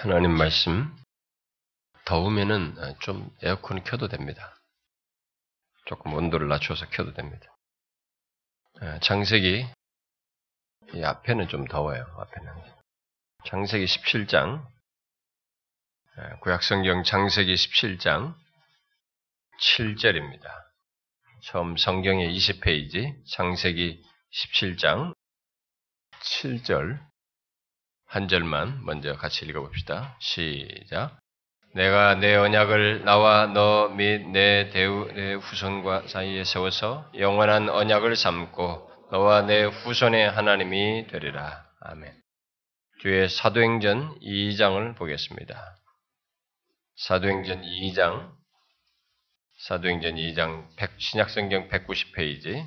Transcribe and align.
하나님 0.00 0.30
말씀 0.30 0.96
더우면은 2.04 2.76
좀 3.00 3.36
에어컨을 3.42 3.82
켜도 3.82 4.06
됩니다. 4.06 4.56
조금 5.86 6.14
온도를 6.14 6.46
낮춰서 6.46 6.88
켜도 6.90 7.14
됩니다. 7.14 7.52
장세기 9.02 9.66
이 10.94 11.02
앞에는 11.02 11.48
좀 11.48 11.66
더워요. 11.66 12.04
앞에는 12.16 12.52
장세기 13.46 13.86
17장 13.86 14.64
구약성경 16.42 17.02
장세기 17.02 17.52
17장 17.52 18.36
7절입니다. 19.60 20.44
처음 21.42 21.76
성경의 21.76 22.36
20페이지 22.36 23.20
장세기 23.32 24.04
17장 24.32 25.12
7절 26.20 27.07
한 28.08 28.26
절만 28.26 28.84
먼저 28.86 29.14
같이 29.16 29.44
읽어봅시다. 29.44 30.16
시작. 30.18 31.18
내가 31.74 32.14
내 32.14 32.34
언약을 32.34 33.04
나와 33.04 33.46
너 33.46 33.90
및 33.90 34.26
내 34.30 34.70
대우 34.70 35.12
내 35.12 35.34
후손과 35.34 36.08
사이에 36.08 36.42
세워서 36.42 37.12
영원한 37.18 37.68
언약을 37.68 38.16
삼고 38.16 38.90
너와 39.10 39.42
내 39.42 39.64
후손의 39.64 40.30
하나님이 40.30 41.06
되리라. 41.08 41.66
아멘. 41.80 42.14
뒤에 43.02 43.28
사도행전 43.28 44.18
2장을 44.20 44.96
보겠습니다. 44.96 45.76
사도행전 46.96 47.62
2장 47.62 48.32
사도행전 49.58 50.14
2장 50.14 50.66
신약성경 50.98 51.68
190페이지 51.68 52.66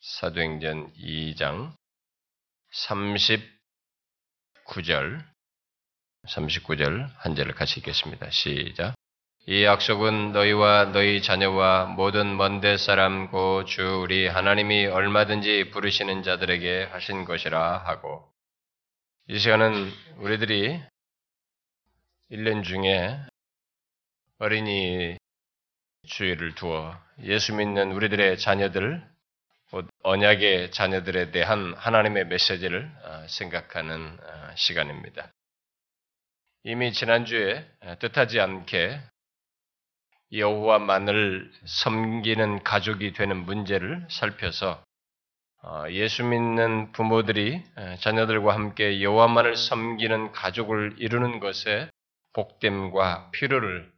사도행전 0.00 0.92
2장 0.94 1.72
39절 4.68 5.24
39절 6.26 7.08
한 7.18 7.34
절을 7.34 7.54
같이 7.54 7.80
읽겠습니다. 7.80 8.30
시작. 8.30 8.94
이 9.46 9.62
약속은 9.62 10.32
너희와 10.32 10.86
너희 10.86 11.22
자녀와 11.22 11.86
모든 11.86 12.36
먼데 12.36 12.76
사람 12.76 13.30
고 13.30 13.64
주 13.64 14.00
우리 14.02 14.26
하나님이 14.26 14.86
얼마든지 14.86 15.70
부르시는 15.70 16.22
자들에게 16.24 16.84
하신 16.90 17.24
것이라 17.24 17.78
하고 17.78 18.28
이 19.28 19.38
시간은 19.38 19.90
우리들이 20.18 20.80
1년 22.32 22.64
중에 22.64 23.20
어린이 24.38 25.16
주의를 26.06 26.54
두어 26.54 26.96
예수 27.22 27.54
믿는 27.54 27.92
우리들의 27.92 28.38
자녀들, 28.38 29.02
언약의 30.02 30.70
자녀들에 30.70 31.32
대한 31.32 31.74
하나님의 31.76 32.26
메시지를 32.26 32.90
어, 33.04 33.26
생각하는 33.28 34.18
어, 34.22 34.50
시간입니다. 34.54 35.32
이미 36.62 36.92
지난주에 36.92 37.66
뜻하지 38.00 38.40
않게 38.40 39.00
여호와만을 40.32 41.52
섬기는 41.64 42.64
가족이 42.64 43.12
되는 43.12 43.36
문제를 43.44 44.06
살펴서 44.10 44.82
어, 45.62 45.84
예수 45.90 46.24
믿는 46.24 46.92
부모들이 46.92 47.62
자녀들과 48.00 48.54
함께 48.54 49.02
여호와만을 49.02 49.56
섬기는 49.56 50.32
가족을 50.32 50.96
이루는 50.98 51.40
것에 51.40 51.88
복됨과 52.32 53.30
필요를 53.32 53.90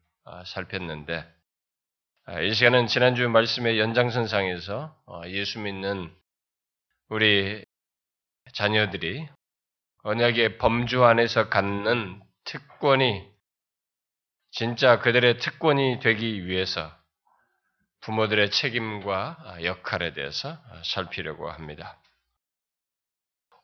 살폈는데 0.45 1.38
이 2.31 2.53
시간은 2.53 2.89
지난주 2.89 3.27
말씀의 3.27 3.81
연장선상에서 3.81 4.95
예수 5.29 5.61
믿는 5.61 6.15
우리 7.09 7.65
자녀들이 8.53 9.27
언약의 10.03 10.59
범주 10.59 11.05
안에서 11.05 11.49
갖는 11.49 12.21
특권이 12.45 13.27
진짜 14.51 14.99
그들의 14.99 15.39
특권이 15.39 16.01
되기 16.01 16.47
위해서 16.47 16.95
부모들의 18.03 18.51
책임과 18.51 19.61
역할에 19.63 20.13
대해서 20.13 20.59
살피려고 20.85 21.51
합니다. 21.51 21.99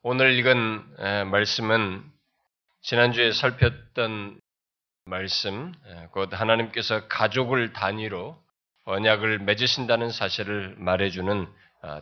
오늘 0.01 0.33
읽은 0.39 1.29
말씀은 1.31 2.03
지난주에 2.81 3.33
살폈던 3.33 4.41
말씀, 5.05 5.75
곧 6.13 6.33
하나님께서 6.33 7.09
가족을 7.09 7.75
단위로 7.75 8.43
언약을 8.85 9.41
맺으신다는 9.41 10.11
사실을 10.11 10.75
말해주는 10.79 11.47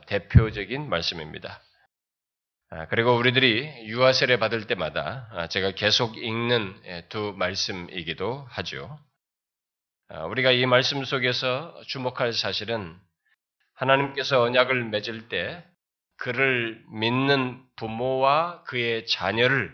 대표적인 0.07 0.89
말씀입니다. 0.89 1.61
아, 2.75 2.87
그리고 2.87 3.15
우리들이 3.17 3.87
유아 3.89 4.15
세례 4.15 4.39
받을 4.39 4.67
때마다 4.67 5.29
아, 5.33 5.47
제가 5.47 5.73
계속 5.73 6.17
읽는 6.17 6.81
예, 6.87 7.07
두 7.11 7.35
말씀이기도 7.37 8.47
하죠. 8.49 8.99
아, 10.09 10.25
우리가 10.25 10.53
이 10.53 10.65
말씀 10.65 11.05
속에서 11.05 11.79
주목할 11.89 12.33
사실은 12.33 12.99
하나님께서 13.75 14.41
언약을 14.41 14.85
맺을 14.85 15.29
때 15.29 15.63
그를 16.17 16.83
믿는 16.89 17.63
부모와 17.77 18.63
그의 18.63 19.07
자녀를 19.07 19.71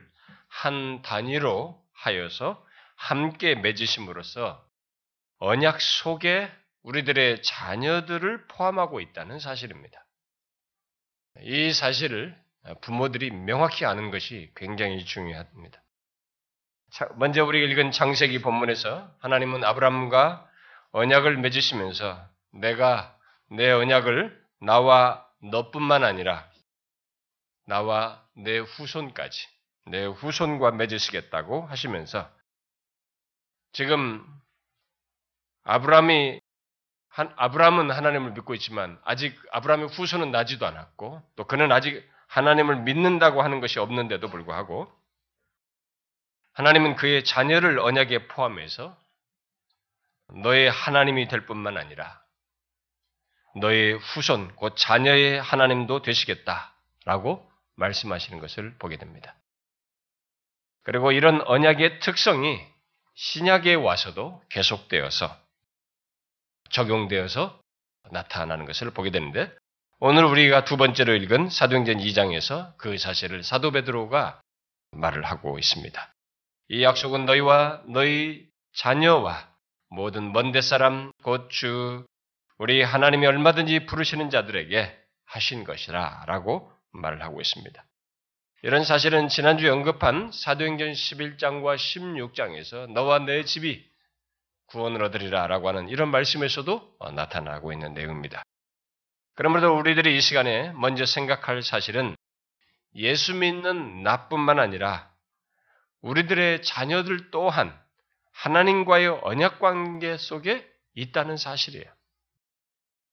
한 0.48 1.00
단위로 1.02 1.80
하여서 1.92 2.66
함께 2.96 3.54
맺으심으로써 3.54 4.60
언약 5.38 5.80
속에 5.80 6.50
우리들의 6.88 7.42
자녀들을 7.42 8.46
포함하고 8.46 9.00
있다는 9.00 9.38
사실입니다. 9.38 10.06
이 11.42 11.72
사실을 11.72 12.34
부모들이 12.80 13.30
명확히 13.30 13.84
아는 13.84 14.10
것이 14.10 14.50
굉장히 14.56 15.04
중요합니다. 15.04 15.82
먼저 17.16 17.44
우리가 17.44 17.70
읽은 17.70 17.90
창세기 17.90 18.40
본문에서 18.40 19.14
하나님은 19.20 19.64
아브라함과 19.64 20.50
언약을 20.92 21.36
맺으시면서 21.36 22.26
내가 22.52 23.16
내 23.50 23.70
언약을 23.70 24.42
나와 24.60 25.26
너뿐만 25.42 26.04
아니라 26.04 26.50
나와 27.66 28.26
내 28.34 28.58
후손까지 28.58 29.46
내 29.86 30.06
후손과 30.06 30.70
맺으시겠다고 30.70 31.66
하시면서 31.66 32.30
지금 33.72 34.24
아브라함이 35.64 36.40
아브라함은 37.36 37.90
하나님을 37.90 38.32
믿고 38.32 38.54
있지만 38.54 39.00
아직 39.04 39.36
아브라함의 39.50 39.88
후손은 39.88 40.30
나지도 40.30 40.66
않았고 40.66 41.22
또 41.36 41.44
그는 41.46 41.72
아직 41.72 42.08
하나님을 42.28 42.82
믿는다고 42.82 43.42
하는 43.42 43.60
것이 43.60 43.78
없는데도 43.78 44.28
불구하고 44.28 44.90
하나님은 46.52 46.96
그의 46.96 47.24
자녀를 47.24 47.78
언약에 47.78 48.28
포함해서 48.28 48.96
너의 50.42 50.70
하나님이 50.70 51.28
될 51.28 51.46
뿐만 51.46 51.76
아니라 51.76 52.22
너의 53.56 53.94
후손, 53.94 54.54
곧 54.56 54.76
자녀의 54.76 55.40
하나님도 55.40 56.02
되시겠다 56.02 56.72
라고 57.04 57.50
말씀하시는 57.76 58.38
것을 58.40 58.76
보게 58.78 58.96
됩니다. 58.96 59.34
그리고 60.82 61.12
이런 61.12 61.40
언약의 61.42 62.00
특성이 62.00 62.60
신약에 63.14 63.74
와서도 63.74 64.42
계속되어서 64.50 65.47
적용되어서 66.70 67.60
나타나는 68.10 68.64
것을 68.64 68.90
보게 68.90 69.10
되는데 69.10 69.52
오늘 70.00 70.24
우리가 70.24 70.64
두 70.64 70.76
번째로 70.76 71.14
읽은 71.14 71.50
사도행전 71.50 71.98
2장에서 71.98 72.76
그 72.76 72.96
사실을 72.98 73.42
사도 73.42 73.70
베드로가 73.72 74.40
말을 74.92 75.24
하고 75.24 75.58
있습니다. 75.58 76.14
이 76.68 76.82
약속은 76.82 77.26
너희와 77.26 77.82
너희 77.88 78.46
자녀와 78.76 79.48
모든 79.90 80.32
먼데 80.32 80.60
사람 80.60 81.12
곧 81.22 81.48
주 81.48 82.04
우리 82.58 82.82
하나님이 82.82 83.26
얼마든지 83.26 83.86
부르시는 83.86 84.30
자들에게 84.30 84.96
하신 85.26 85.64
것이라 85.64 86.24
라고 86.26 86.72
말을 86.90 87.22
하고 87.22 87.40
있습니다. 87.40 87.84
이런 88.62 88.82
사실은 88.84 89.28
지난주에 89.28 89.68
언급한 89.70 90.32
사도행전 90.32 90.90
11장과 90.92 91.76
16장에서 91.76 92.90
너와 92.90 93.20
내 93.20 93.44
집이 93.44 93.87
구원을 94.68 95.02
얻으리라 95.04 95.46
라고 95.46 95.68
하는 95.68 95.88
이런 95.88 96.10
말씀에서도 96.10 96.96
나타나고 97.14 97.72
있는 97.72 97.94
내용입니다. 97.94 98.42
그러므로 99.34 99.76
우리들이 99.76 100.16
이 100.16 100.20
시간에 100.20 100.72
먼저 100.72 101.06
생각할 101.06 101.62
사실은 101.62 102.16
예수 102.94 103.34
믿는 103.34 104.02
나뿐만 104.02 104.58
아니라 104.58 105.10
우리들의 106.00 106.62
자녀들 106.62 107.30
또한 107.30 107.78
하나님과의 108.32 109.20
언약 109.22 109.58
관계 109.60 110.16
속에 110.16 110.68
있다는 110.94 111.36
사실이에요. 111.36 111.86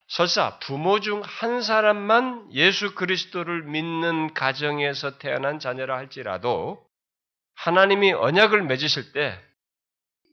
설사 0.08 0.58
부모 0.60 1.00
중 1.00 1.20
한 1.22 1.62
사람만 1.62 2.52
예수 2.52 2.94
그리스도를 2.94 3.64
믿는 3.64 4.34
가정에서 4.34 5.18
태어난 5.18 5.58
자녀라 5.58 5.96
할지라도 5.96 6.86
하나님이 7.54 8.12
언약을 8.12 8.62
맺으실 8.62 9.12
때 9.12 9.40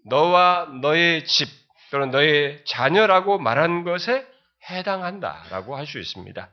너와 0.06 0.66
너의 0.82 1.26
집 1.26 1.48
또는 1.92 2.12
너의 2.12 2.64
자녀라고 2.66 3.38
말한 3.38 3.84
것에 3.84 4.28
해당한다라고 4.70 5.76
할 5.76 5.86
수 5.86 6.00
있습니다. 6.00 6.50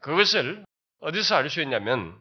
그것을 0.00 0.64
어디서 1.00 1.36
알 1.36 1.50
수 1.50 1.60
있냐면 1.62 2.18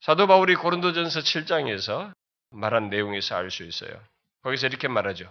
사도 0.00 0.26
바울이 0.26 0.54
고린도전서 0.54 1.20
7장에서 1.20 2.12
말한 2.50 2.88
내용에서 2.88 3.36
알 3.36 3.50
수 3.50 3.64
있어요. 3.64 3.90
거기서 4.42 4.68
이렇게 4.68 4.88
말하죠. 4.88 5.30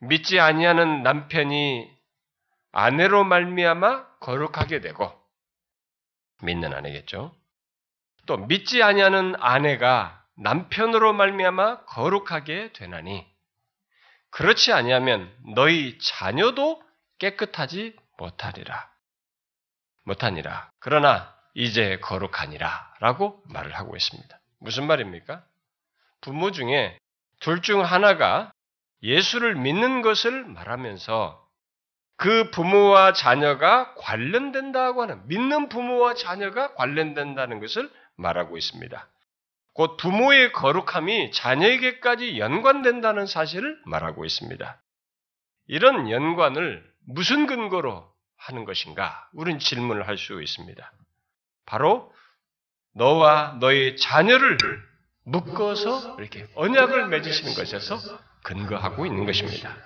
믿지 0.00 0.40
아니하는 0.40 1.02
남편이 1.02 1.88
아내로 2.72 3.24
말미암아 3.24 4.16
거룩하게 4.20 4.80
되고 4.80 5.12
믿는 6.42 6.72
아내겠죠. 6.72 7.36
또 8.26 8.36
믿지 8.38 8.82
아니하는 8.82 9.34
아내가 9.38 10.19
남편으로 10.40 11.12
말미암아 11.12 11.84
거룩하게 11.84 12.72
되나니 12.72 13.26
그렇지 14.30 14.72
아니하면 14.72 15.30
너희 15.54 15.98
자녀도 15.98 16.82
깨끗하지 17.18 17.96
못하리라. 18.16 18.90
못하니라. 20.04 20.70
그러나 20.78 21.34
이제 21.54 21.98
거룩하니라라고 22.00 23.42
말을 23.46 23.74
하고 23.74 23.96
있습니다. 23.96 24.40
무슨 24.60 24.86
말입니까? 24.86 25.44
부모 26.20 26.52
중에 26.52 26.98
둘 27.40 27.60
중 27.62 27.84
하나가 27.84 28.52
예수를 29.02 29.54
믿는 29.56 30.02
것을 30.02 30.44
말하면서 30.44 31.48
그 32.16 32.50
부모와 32.50 33.14
자녀가 33.14 33.94
관련된다고 33.94 35.02
하는 35.02 35.26
믿는 35.26 35.68
부모와 35.70 36.14
자녀가 36.14 36.74
관련된다는 36.74 37.60
것을 37.60 37.90
말하고 38.16 38.58
있습니다. 38.58 39.08
곧 39.74 39.96
부모의 39.96 40.52
거룩함이 40.52 41.32
자녀에게까지 41.32 42.38
연관된다는 42.38 43.26
사실을 43.26 43.78
말하고 43.86 44.24
있습니다. 44.24 44.80
이런 45.68 46.10
연관을 46.10 46.84
무슨 47.06 47.46
근거로 47.46 48.10
하는 48.36 48.64
것인가? 48.64 49.28
우리는 49.32 49.58
질문을 49.58 50.08
할 50.08 50.16
수 50.18 50.42
있습니다. 50.42 50.92
바로 51.66 52.12
너와 52.94 53.58
너의 53.60 53.96
자녀를 53.96 54.58
묶어서 55.24 56.16
이렇게 56.18 56.48
언약을 56.54 57.06
맺으시는 57.08 57.54
것에서 57.54 57.98
근거하고 58.42 59.06
있는 59.06 59.24
것입니다. 59.26 59.76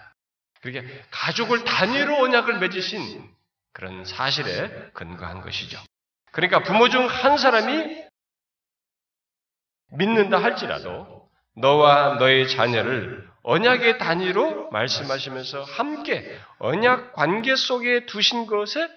그렇게 0.62 0.86
가족을 1.10 1.64
단위로 1.64 2.16
언약을 2.22 2.58
맺으신 2.60 3.28
그런 3.72 4.04
사실에 4.06 4.90
근거한 4.94 5.42
것이죠. 5.42 5.78
그러니까 6.32 6.62
부모 6.62 6.88
중 6.88 7.06
한 7.06 7.36
사람이 7.36 8.02
믿는다 9.96 10.38
할지라도 10.42 11.28
너와 11.56 12.14
너의 12.16 12.48
자녀를 12.48 13.28
언약의 13.42 13.98
단위로 13.98 14.70
말씀하시면서 14.70 15.62
함께 15.62 16.38
언약 16.58 17.12
관계 17.12 17.54
속에 17.56 18.06
두신 18.06 18.46
것에 18.46 18.88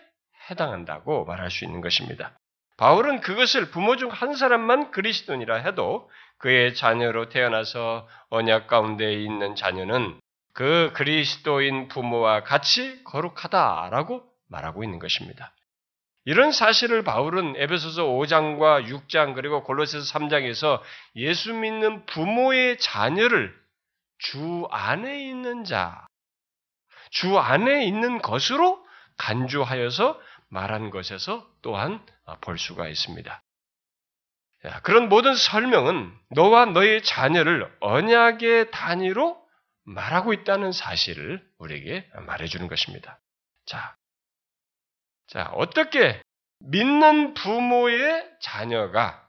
해당한다고 0.49 1.25
말할 1.25 1.51
수 1.51 1.65
있는 1.65 1.81
것입니다. 1.81 2.31
바울은 2.77 3.21
그것을 3.21 3.71
부모 3.71 3.95
중 3.97 4.09
한 4.09 4.35
사람만 4.35 4.91
그리스도니라 4.91 5.57
해도 5.57 6.09
그의 6.37 6.75
자녀로 6.75 7.29
태어나서 7.29 8.07
언약 8.29 8.67
가운데 8.67 9.13
있는 9.13 9.55
자녀는 9.55 10.19
그 10.53 10.91
그리스도인 10.93 11.87
부모와 11.87 12.43
같이 12.43 13.03
거룩하다라고 13.03 14.23
말하고 14.49 14.83
있는 14.83 14.99
것입니다. 14.99 15.51
이런 16.27 16.51
사실을 16.51 17.05
바울은 17.05 17.55
에베소서 17.55 18.03
5장과 18.03 18.85
6장 18.85 19.33
그리고 19.33 19.63
골로새서 19.63 20.19
3장에서 20.19 20.81
예수 21.15 21.53
믿는 21.53 22.05
부모의 22.05 22.79
자녀를 22.79 23.57
주 24.17 24.67
안에 24.69 25.23
있는 25.25 25.63
자, 25.63 26.05
주 27.11 27.39
안에 27.39 27.85
있는 27.85 28.21
것으로 28.21 28.85
간주하여서 29.15 30.19
말한 30.49 30.89
것에서 30.89 31.49
또한 31.61 32.05
볼 32.41 32.59
수가 32.59 32.89
있습니다. 32.89 33.41
그런 34.83 35.07
모든 35.07 35.33
설명은 35.33 36.13
너와 36.31 36.65
너의 36.65 37.03
자녀를 37.03 37.73
언약의 37.79 38.71
단위로 38.71 39.41
말하고 39.85 40.33
있다는 40.33 40.73
사실을 40.73 41.41
우리에게 41.57 42.05
말해주는 42.25 42.67
것입니다. 42.67 43.17
자, 43.65 43.95
자, 45.27 45.51
어떻게 45.53 46.21
믿는 46.59 47.33
부모의 47.33 48.25
자녀가 48.41 49.27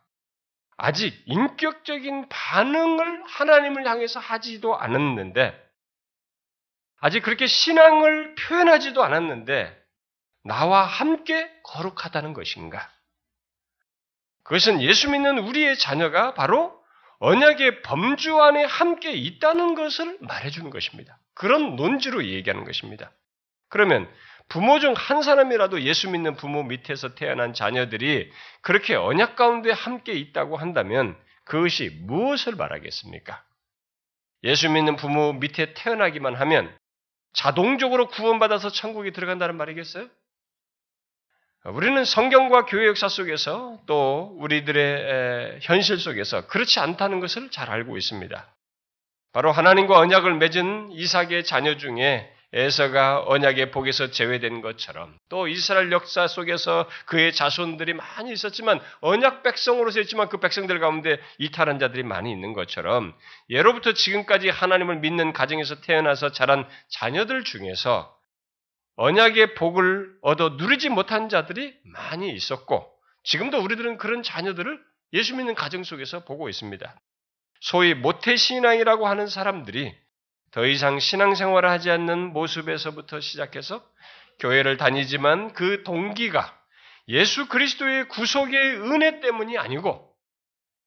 아직 0.77 1.21
인격적인 1.27 2.29
반응을 2.29 3.25
하나님을 3.27 3.87
향해서 3.87 4.21
하지도 4.21 4.79
않았는데, 4.79 5.69
아직 7.01 7.23
그렇게 7.23 7.47
신앙을 7.47 8.37
표현하지도 8.37 9.03
않았는데, 9.03 9.77
나와 10.45 10.85
함께 10.85 11.51
거룩하다는 11.65 12.33
것인가? 12.33 12.89
그것은 14.45 14.81
예수 14.81 15.11
믿는 15.11 15.39
우리의 15.39 15.77
자녀가 15.79 16.33
바로 16.35 16.79
언약의 17.19 17.83
범주 17.83 18.41
안에 18.41 18.65
함께 18.65 19.13
있다는 19.13 19.75
것을 19.75 20.17
말해주는 20.21 20.71
것입니다. 20.71 21.19
그런 21.35 21.77
논지로 21.77 22.25
얘기하는 22.25 22.65
것입니다. 22.65 23.11
그러면 23.69 24.09
부모 24.49 24.79
중 24.81 24.95
한 24.95 25.23
사람이라도 25.23 25.83
예수 25.83 26.09
믿는 26.09 26.37
부모 26.37 26.63
밑에서 26.63 27.15
태어난 27.15 27.53
자녀들이 27.53 28.31
그렇게 28.63 28.95
언약 28.95 29.37
가운데 29.37 29.71
함께 29.71 30.13
있다고 30.13 30.57
한다면 30.57 31.17
그것이 31.45 31.91
무엇을 32.03 32.57
말하겠습니까? 32.57 33.43
예수 34.45 34.71
믿는 34.71 34.97
부모 34.97 35.33
밑에 35.35 35.75
태어나기만 35.75 36.35
하면 36.35 36.75
자동적으로 37.33 38.09
구원받아서 38.09 38.71
천국에 38.71 39.11
들어간다는 39.11 39.57
말이겠어요? 39.57 40.09
우리는 41.65 42.03
성경과 42.05 42.65
교회 42.65 42.87
역사 42.87 43.09
속에서 43.09 43.79
또 43.87 44.35
우리들의 44.39 45.59
현실 45.61 45.99
속에서 45.99 46.47
그렇지 46.47 46.81
않다는 46.81 47.21
것을 47.21 47.51
잘 47.51 47.69
알고 47.69 47.99
있습니다. 47.99 48.55
바로 49.33 49.53
하나님과 49.53 49.99
언약을 49.99 50.35
맺은 50.35 50.93
이삭의 50.93 51.45
자녀 51.45 51.77
중에 51.77 52.33
에서가 52.55 53.25
언약의 53.27 53.71
복에서 53.73 54.11
제외된 54.11 54.63
것처럼 54.63 55.19
또 55.29 55.49
이스라엘 55.49 55.93
역사 55.93 56.27
속에서 56.27 56.89
그의 57.05 57.35
자손들이 57.35 57.93
많이 57.93 58.33
있었지만 58.33 58.81
언약 59.01 59.43
백성으로서 59.43 60.01
있지만 60.01 60.31
그 60.31 60.39
백성들 60.39 60.81
가운데 60.81 61.21
이탈한 61.39 61.79
자들이 61.79 62.05
많이 62.05 62.33
있는 62.33 62.55
것처럼 62.55 63.15
예로부터 63.51 63.93
지금까지 63.93 64.49
하나님을 64.49 65.01
믿는 65.01 65.35
가정에서 65.35 65.83
태어나서 65.83 66.33
자란 66.33 66.67
자녀들 66.89 67.45
중에서 67.45 68.17
언약의 68.97 69.55
복을 69.55 70.11
얻어 70.23 70.51
누리지 70.51 70.89
못한 70.89 71.29
자들이 71.29 71.75
많이 71.85 72.33
있었고 72.33 72.91
지금도 73.25 73.59
우리들은 73.59 73.99
그런 73.99 74.23
자녀들을 74.23 74.81
예수 75.13 75.37
믿는 75.37 75.55
가정 75.55 75.85
속에서 75.85 76.25
보고 76.25 76.49
있습니다. 76.49 76.99
소위 77.61 77.93
모태신앙이라고 77.93 79.07
하는 79.07 79.27
사람들이 79.27 79.95
더 80.51 80.65
이상 80.65 80.99
신앙생활을 80.99 81.69
하지 81.69 81.91
않는 81.91 82.33
모습에서부터 82.33 83.21
시작해서 83.21 83.83
교회를 84.39 84.77
다니지만 84.77 85.53
그 85.53 85.83
동기가 85.83 86.57
예수 87.09 87.49
그리스도의 87.49 88.09
구속의 88.09 88.81
은혜 88.81 89.21
때문이 89.21 89.59
아니고 89.59 90.15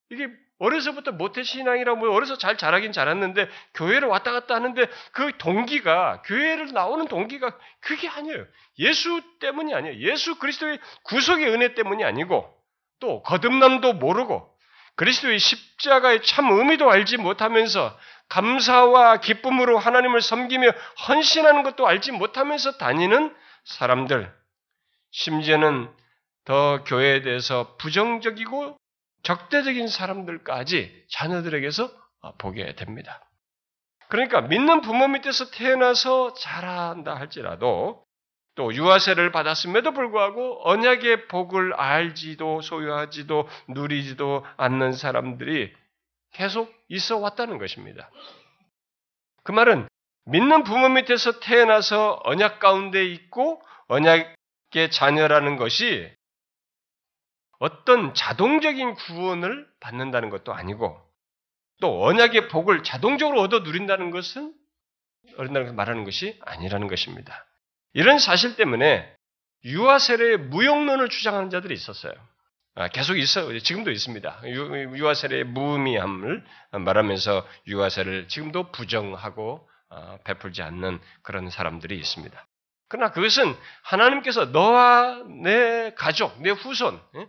이게 0.10 0.30
어려서부터 0.60 1.13
모태신앙이라고 1.13 2.00
뭐 2.00 2.12
어려서 2.13 2.38
잘 2.38 2.56
자라긴 2.56 2.91
자랐는데 2.91 3.50
교회를 3.74 4.08
왔다 4.08 4.32
갔다 4.32 4.53
하는데 4.53 4.88
그 5.12 5.36
동기가 5.39 6.22
교회를 6.22 6.72
나오는 6.74 7.08
동기가 7.08 7.58
그게 7.80 8.08
아니에요. 8.08 8.46
예수 8.77 9.22
때문이 9.39 9.74
아니에요. 9.74 9.98
예수 10.12 10.38
그리스도의 10.38 10.80
구속의 11.03 11.48
은혜 11.48 11.74
때문이 11.74 12.03
아니고 12.03 12.56
또 13.00 13.24
거듭남도 13.24 13.94
모르고 13.94 14.50
그리스도의 14.95 15.39
십자가의 15.39 16.24
참 16.24 16.51
의미도 16.51 16.89
알지 16.89 17.17
못하면서 17.17 17.98
감사와 18.29 19.17
기쁨으로 19.17 19.77
하나님을 19.77 20.21
섬기며 20.21 20.69
헌신하는 21.07 21.63
것도 21.63 21.88
알지 21.88 22.12
못하면서 22.12 22.77
다니는 22.77 23.36
사람들, 23.65 24.33
심지어는 25.12 25.93
더 26.45 26.83
교회에 26.83 27.21
대해서 27.21 27.75
부정적이고 27.77 28.77
적대적인 29.24 29.88
사람들까지 29.88 31.05
자녀들에게서 31.12 31.91
보게 32.38 32.74
됩니다. 32.75 33.21
그러니까 34.10 34.41
믿는 34.41 34.81
부모 34.81 35.07
밑에서 35.07 35.51
태어나서 35.51 36.33
자란다 36.33 37.15
할지라도 37.15 38.05
또 38.55 38.74
유아세를 38.74 39.31
받았음에도 39.31 39.93
불구하고 39.93 40.67
언약의 40.70 41.27
복을 41.27 41.74
알지도 41.74 42.62
소유하지도 42.62 43.48
누리지도 43.70 44.46
않는 44.58 44.93
사람들이 44.93 45.74
계속 46.34 46.74
있어 46.89 47.17
왔다는 47.17 47.58
것입니다. 47.58 48.10
그 49.43 49.51
말은 49.51 49.88
믿는 50.25 50.63
부모 50.63 50.89
밑에서 50.89 51.39
태어나서 51.39 52.22
언약 52.24 52.60
가운데 52.60 53.05
있고 53.05 53.62
언약의 53.88 54.91
자녀라는 54.91 55.58
것이 55.58 56.12
어떤 57.60 58.13
자동적인 58.13 58.96
구원을 58.96 59.67
받는다는 59.79 60.29
것도 60.29 60.53
아니고 60.53 61.00
또 61.79 62.03
언약의 62.05 62.48
복을 62.50 62.84
자동적으로 62.84 63.41
얻어 63.41 63.60
누린다는 63.60 64.12
것은 64.12 64.53
어린다는 65.38 65.75
말하는 65.75 66.03
것이 66.03 66.39
아니라는 66.41 66.88
것입니다. 66.88 67.46
이런 67.93 68.19
사실 68.19 68.55
때문에 68.55 69.13
유아 69.65 70.00
세례의 70.00 70.38
무용론을 70.38 71.10
주장하는 71.10 71.50
자들이 71.50 71.74
있었어요. 71.74 72.13
아, 72.75 72.88
계속 72.88 73.17
있어. 73.17 73.51
지금도 73.60 73.91
있습니다. 73.91 74.41
유아 74.45 75.13
세례의 75.13 75.43
무의미함을 75.43 76.43
말하면서 76.71 77.48
유아 77.67 77.89
세를 77.89 78.27
지금도 78.27 78.71
부정하고 78.71 79.67
어, 79.89 80.17
베풀지 80.24 80.62
않는 80.62 81.00
그런 81.21 81.50
사람들이 81.50 81.98
있습니다. 81.98 82.48
그러나 82.88 83.12
그것은 83.12 83.55
하나님께서 83.83 84.45
너와 84.45 85.24
내 85.43 85.93
가족, 85.95 86.41
내 86.41 86.50
후손, 86.50 87.01
예? 87.15 87.27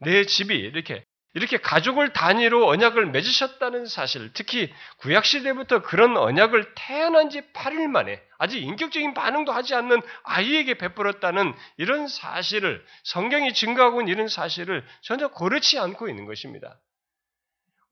내 0.00 0.24
집이 0.24 0.54
이렇게 0.54 1.04
이렇게 1.34 1.56
가족을 1.56 2.12
단위로 2.12 2.68
언약을 2.68 3.06
맺으셨다는 3.06 3.86
사실, 3.86 4.32
특히 4.34 4.72
구약 4.98 5.24
시대부터 5.24 5.80
그런 5.80 6.16
언약을 6.16 6.74
태어난 6.74 7.30
지 7.30 7.40
8일 7.52 7.88
만에 7.88 8.22
아직 8.38 8.62
인격적인 8.62 9.14
반응도 9.14 9.52
하지 9.52 9.74
않는 9.74 10.02
아이에게 10.24 10.74
베풀었다는 10.74 11.54
이런 11.78 12.06
사실을 12.06 12.84
성경이 13.04 13.54
증거하고 13.54 14.02
있는 14.02 14.12
이런 14.12 14.28
사실을 14.28 14.86
전혀 15.00 15.28
고르지 15.28 15.78
않고 15.78 16.08
있는 16.08 16.26
것입니다. 16.26 16.78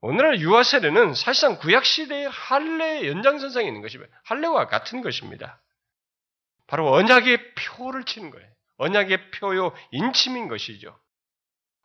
오늘날 0.02 0.40
유아 0.40 0.62
세례는 0.62 1.14
사실상 1.14 1.58
구약 1.58 1.84
시대의 1.84 2.28
할례의 2.28 3.08
연장선상에 3.08 3.66
있는 3.66 3.80
것입니다. 3.80 4.12
할례와 4.24 4.66
같은 4.66 5.02
것입니다. 5.02 5.60
바로 6.66 6.92
언약의 6.92 7.54
표를 7.54 8.04
치는 8.04 8.30
거예요. 8.30 8.48
언약의 8.76 9.30
표요 9.32 9.74
인침인 9.90 10.48
것이죠. 10.48 10.98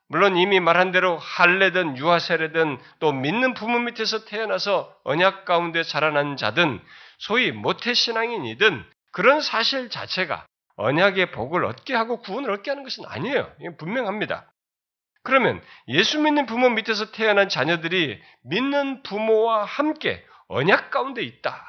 물론 0.08 0.38
이미 0.38 0.60
말한 0.60 0.92
대로 0.92 1.18
할례든 1.18 1.98
유아세례든 1.98 2.78
또 3.00 3.12
믿는 3.12 3.54
부모 3.56 3.80
밑에서 3.80 4.26
태어나서 4.26 4.96
언약 5.04 5.46
가운데 5.46 5.84
자라난 5.84 6.38
자든 6.38 6.80
소위 7.18 7.52
모태 7.52 7.94
신앙인이든 7.94 8.86
그런 9.12 9.42
사실 9.42 9.90
자체가 9.90 10.46
언약의 10.78 11.32
복을 11.32 11.66
얻게 11.66 11.96
하고 11.96 12.22
구원을 12.22 12.52
얻게 12.52 12.70
하는 12.70 12.84
것은 12.84 13.06
아니에요. 13.08 13.52
분명합니다. 13.78 14.52
그러면 15.24 15.62
예수 15.88 16.20
믿는 16.20 16.46
부모 16.46 16.70
밑에서 16.70 17.12
태어난 17.12 17.50
자녀들이 17.50 18.22
믿는 18.44 19.02
부모와 19.02 19.66
함께 19.66 20.24
언약 20.48 20.92
가운데 20.92 21.24
있다 21.24 21.66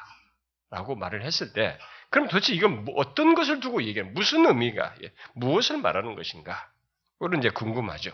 라고 0.70 0.94
말을 0.94 1.22
했을 1.22 1.52
때 1.54 1.78
그럼 2.10 2.28
도대체 2.28 2.52
이건 2.52 2.84
뭐 2.84 2.94
어떤 2.96 3.34
것을 3.34 3.60
두고 3.60 3.82
얘기하는 3.82 4.12
무슨 4.12 4.44
의미가 4.44 4.94
예, 5.04 5.12
무엇을 5.34 5.78
말하는 5.78 6.14
것인가? 6.14 6.70
그런 7.18 7.38
이제 7.38 7.48
궁금하죠. 7.48 8.12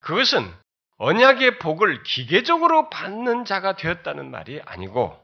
그것은 0.00 0.52
언약의 0.98 1.58
복을 1.58 2.02
기계적으로 2.02 2.90
받는 2.90 3.44
자가 3.44 3.76
되었다는 3.76 4.30
말이 4.30 4.60
아니고 4.64 5.18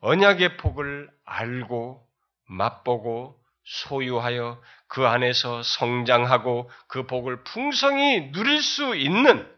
언약의 0.00 0.58
복을 0.58 1.10
알고 1.24 2.06
맛보고 2.48 3.38
소유하여 3.64 4.60
그 4.88 5.06
안에서 5.06 5.62
성장하고 5.62 6.70
그 6.86 7.06
복을 7.06 7.42
풍성히 7.44 8.30
누릴 8.32 8.62
수 8.62 8.94
있는 8.94 9.50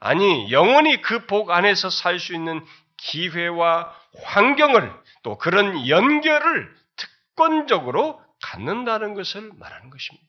아니 0.00 0.50
영원히 0.50 1.00
그 1.02 1.26
복 1.26 1.50
안에서 1.50 1.90
살 1.90 2.18
수 2.18 2.34
있는 2.34 2.64
기회와 2.96 3.94
환경을 4.24 4.92
또 5.22 5.38
그런 5.38 5.88
연결을 5.88 6.74
특권적으로 6.96 8.20
갖는다는 8.42 9.14
것을 9.14 9.52
말하는 9.54 9.90
것입니다. 9.90 10.28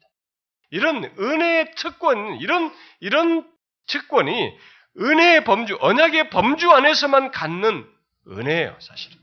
이런 0.70 1.04
은혜의 1.20 1.76
특권, 1.76 2.38
이런, 2.40 2.74
이런 3.00 3.48
특권이 3.88 4.58
은혜의 5.00 5.44
범주, 5.44 5.78
언약의 5.80 6.30
범주 6.30 6.72
안에서만 6.72 7.32
갖는 7.32 7.90
은혜예요, 8.28 8.78
사실은. 8.80 9.18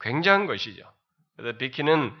굉장한 0.00 0.46
것이죠. 0.46 0.90
그래서 1.36 1.56
비키는 1.58 2.18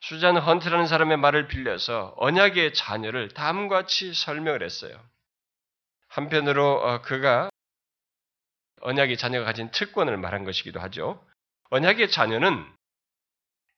수잔 0.00 0.36
헌트라는 0.36 0.86
사람의 0.86 1.16
말을 1.16 1.48
빌려서 1.48 2.14
언약의 2.18 2.74
자녀를 2.74 3.30
다음과 3.30 3.82
같이 3.82 4.12
설명을 4.12 4.62
했어요. 4.62 5.00
한편으로 6.08 6.80
어, 6.80 7.02
그가 7.02 7.50
언약의 8.82 9.16
자녀가 9.16 9.46
가진 9.46 9.70
특권을 9.70 10.18
말한 10.18 10.44
것이기도 10.44 10.78
하죠. 10.80 11.24
언약의 11.70 12.10
자녀는 12.10 12.64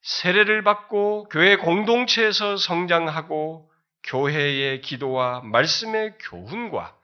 세례를 0.03 0.63
받고 0.63 1.29
교회 1.29 1.57
공동체에서 1.57 2.57
성장하고 2.57 3.71
교회의 4.07 4.81
기도와 4.81 5.43
말씀의 5.43 6.15
교훈과 6.19 6.97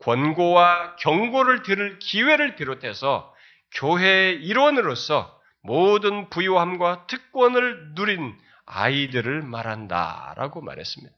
권고와 0.00 0.96
경고를 0.96 1.62
들을 1.62 1.98
기회를 1.98 2.56
비롯해서 2.56 3.34
교회의 3.72 4.42
일원으로서 4.42 5.38
모든 5.62 6.30
부유함과 6.30 7.06
특권을 7.06 7.92
누린 7.94 8.38
아이들을 8.66 9.42
말한다라고 9.42 10.62
말했습니다. 10.62 11.14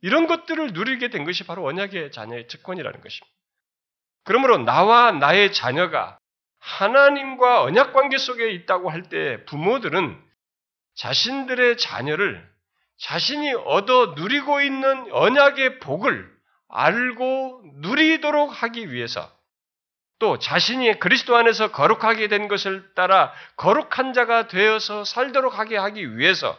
이런 0.00 0.26
것들을 0.26 0.72
누리게 0.72 1.08
된 1.08 1.24
것이 1.24 1.44
바로 1.44 1.64
언약의 1.66 2.12
자녀의 2.12 2.48
특권이라는 2.48 3.00
것입니다. 3.00 3.34
그러므로 4.24 4.58
나와 4.58 5.12
나의 5.12 5.52
자녀가 5.52 6.18
하나님과 6.58 7.62
언약 7.62 7.92
관계 7.92 8.16
속에 8.16 8.50
있다고 8.52 8.90
할 8.90 9.02
때 9.04 9.44
부모들은 9.44 10.18
자신들의 10.94 11.76
자녀를 11.76 12.53
자신이 12.98 13.52
얻어 13.52 14.14
누리고 14.16 14.60
있는 14.60 15.12
언약의 15.12 15.80
복을 15.80 16.32
알고 16.68 17.62
누리도록 17.76 18.50
하기 18.62 18.92
위해서 18.92 19.30
또 20.18 20.38
자신이 20.38 20.98
그리스도 21.00 21.36
안에서 21.36 21.70
거룩하게 21.70 22.28
된 22.28 22.48
것을 22.48 22.94
따라 22.94 23.32
거룩한 23.56 24.12
자가 24.12 24.48
되어서 24.48 25.04
살도록 25.04 25.58
하게 25.58 25.76
하기 25.76 26.16
위해서 26.16 26.56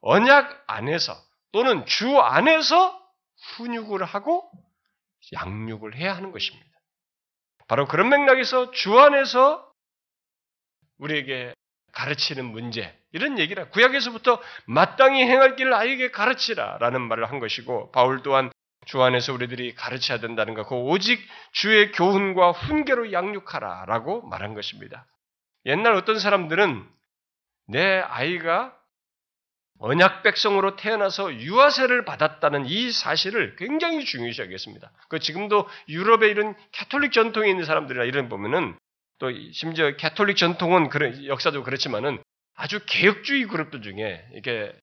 언약 0.00 0.64
안에서 0.66 1.16
또는 1.52 1.86
주 1.86 2.18
안에서 2.18 3.00
훈육을 3.56 4.04
하고 4.04 4.50
양육을 5.32 5.96
해야 5.96 6.16
하는 6.16 6.32
것입니다. 6.32 6.68
바로 7.68 7.86
그런 7.86 8.08
맥락에서 8.08 8.70
주 8.72 8.98
안에서 8.98 9.70
우리에게 10.98 11.54
가르치는 11.92 12.44
문제, 12.44 12.97
이런 13.12 13.38
얘기라. 13.38 13.68
구약에서부터 13.68 14.40
마땅히 14.66 15.22
행할 15.22 15.56
길을 15.56 15.72
아이에게 15.74 16.10
가르치라. 16.10 16.78
라는 16.78 17.00
말을 17.02 17.30
한 17.30 17.38
것이고, 17.38 17.90
바울 17.92 18.22
또한 18.22 18.50
주 18.86 19.02
안에서 19.02 19.32
우리들이 19.32 19.74
가르쳐야 19.74 20.18
된다는 20.18 20.54
것, 20.54 20.66
그 20.66 20.74
오직 20.74 21.20
주의 21.52 21.92
교훈과 21.92 22.52
훈계로 22.52 23.12
양육하라. 23.12 23.86
라고 23.86 24.22
말한 24.22 24.54
것입니다. 24.54 25.06
옛날 25.66 25.94
어떤 25.94 26.18
사람들은 26.18 26.86
내 27.68 27.98
아이가 27.98 28.74
언약 29.80 30.22
백성으로 30.22 30.76
태어나서 30.76 31.34
유아세례를 31.34 32.04
받았다는 32.04 32.66
이 32.66 32.90
사실을 32.90 33.54
굉장히 33.56 34.04
중요시 34.04 34.40
하였습니다. 34.40 34.90
그 35.08 35.20
지금도 35.20 35.68
유럽의 35.88 36.30
이런 36.30 36.54
캐톨릭 36.72 37.12
전통에 37.12 37.48
있는 37.48 37.64
사람들이나 37.64 38.04
이런 38.04 38.28
보면은 38.28 38.76
또 39.18 39.30
심지어 39.52 39.96
캐톨릭 39.96 40.36
전통은 40.36 40.88
그런 40.88 41.24
역사도 41.26 41.62
그렇지만은 41.62 42.20
아주 42.58 42.80
개혁주의 42.84 43.46
그룹들 43.46 43.82
중에 43.82 44.28
이게 44.34 44.74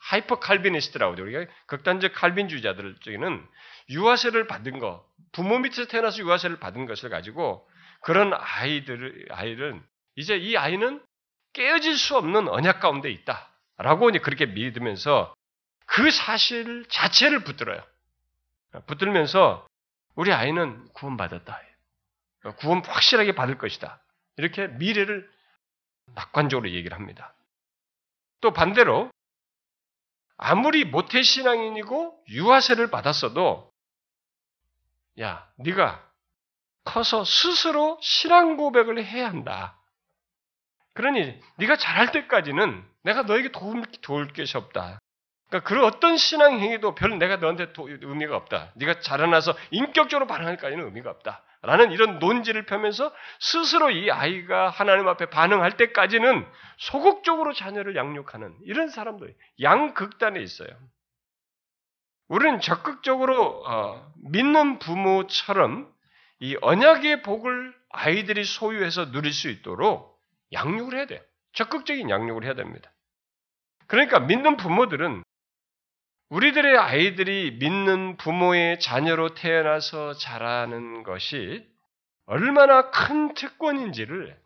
하이퍼 0.00 0.40
칼비니스트라고 0.40 1.12
우리가 1.22 1.50
극단적 1.66 2.12
칼빈주의자들 2.12 2.96
중에는 3.00 3.46
유아세례를 3.90 4.48
받은 4.48 4.80
거, 4.80 5.08
부모 5.30 5.60
밑에서 5.60 5.86
태어나서 5.86 6.18
유아세례를 6.18 6.58
받은 6.58 6.86
것을 6.86 7.10
가지고 7.10 7.68
그런 8.00 8.32
아이들 8.34 9.26
아이는 9.30 9.80
이제 10.16 10.36
이 10.36 10.56
아이는 10.56 11.00
깨어질 11.52 11.96
수 11.96 12.16
없는 12.16 12.48
언약 12.48 12.80
가운데 12.80 13.10
있다. 13.10 13.48
라고 13.76 14.10
이제 14.10 14.18
그렇게 14.18 14.46
믿으면서 14.46 15.34
그 15.86 16.10
사실 16.10 16.84
자체를 16.88 17.44
붙들어요. 17.44 17.80
붙들면서 18.86 19.66
우리 20.16 20.32
아이는 20.32 20.88
구원받았다. 20.94 21.60
구원 22.56 22.84
확실하게 22.84 23.36
받을 23.36 23.56
것이다. 23.56 24.00
이렇게 24.36 24.66
미래를 24.66 25.32
낙관적으로 26.06 26.70
얘기를 26.70 26.96
합니다. 26.96 27.34
또 28.40 28.52
반대로 28.52 29.10
아무리 30.36 30.84
모태 30.84 31.22
신앙인이고 31.22 32.24
유아세를 32.28 32.90
받았어도 32.90 33.72
야, 35.20 35.48
네가 35.56 36.04
커서 36.84 37.24
스스로 37.24 37.98
신앙 38.02 38.56
고백을 38.56 39.02
해야 39.04 39.28
한다. 39.28 39.78
그러니 40.92 41.40
네가 41.56 41.76
잘할 41.76 42.12
때까지는 42.12 42.84
내가 43.02 43.22
너에게 43.22 43.50
도움 43.50 43.82
도울 44.02 44.32
것이 44.32 44.56
없다. 44.56 44.98
그러니까 45.48 45.68
그 45.68 45.84
어떤 45.84 46.16
신앙 46.16 46.58
행위도 46.58 46.94
별 46.94 47.18
내가 47.18 47.36
너한테 47.36 47.72
도, 47.72 47.88
의미가 47.88 48.36
없다. 48.36 48.72
네가 48.74 49.00
자라나서 49.00 49.56
인격적으로 49.70 50.26
반응할까지는 50.26 50.84
의미가 50.84 51.10
없다. 51.10 51.42
라는 51.66 51.92
이런 51.92 52.18
논지를 52.18 52.66
펴면서 52.66 53.12
스스로 53.40 53.90
이 53.90 54.10
아이가 54.10 54.68
하나님 54.68 55.08
앞에 55.08 55.26
반응할 55.26 55.76
때까지는 55.76 56.46
소극적으로 56.76 57.52
자녀를 57.52 57.96
양육하는 57.96 58.54
이런 58.64 58.88
사람들 58.88 59.34
양극단에 59.60 60.40
있어요. 60.40 60.68
우리는 62.28 62.60
적극적으로 62.60 63.64
어, 63.66 64.12
믿는 64.30 64.78
부모처럼 64.78 65.92
이 66.40 66.56
언약의 66.60 67.22
복을 67.22 67.74
아이들이 67.90 68.44
소유해서 68.44 69.10
누릴 69.10 69.32
수 69.32 69.48
있도록 69.48 70.20
양육을 70.52 70.94
해야 70.94 71.06
돼. 71.06 71.24
적극적인 71.52 72.10
양육을 72.10 72.44
해야 72.44 72.54
됩니다. 72.54 72.92
그러니까 73.86 74.20
믿는 74.20 74.56
부모들은 74.56 75.22
우리들의 76.30 76.76
아이들이 76.76 77.52
믿는 77.60 78.16
부모의 78.16 78.80
자녀로 78.80 79.34
태어나서 79.34 80.14
자라는 80.14 81.02
것이 81.02 81.66
얼마나 82.26 82.90
큰 82.90 83.34
특권인지를 83.34 84.36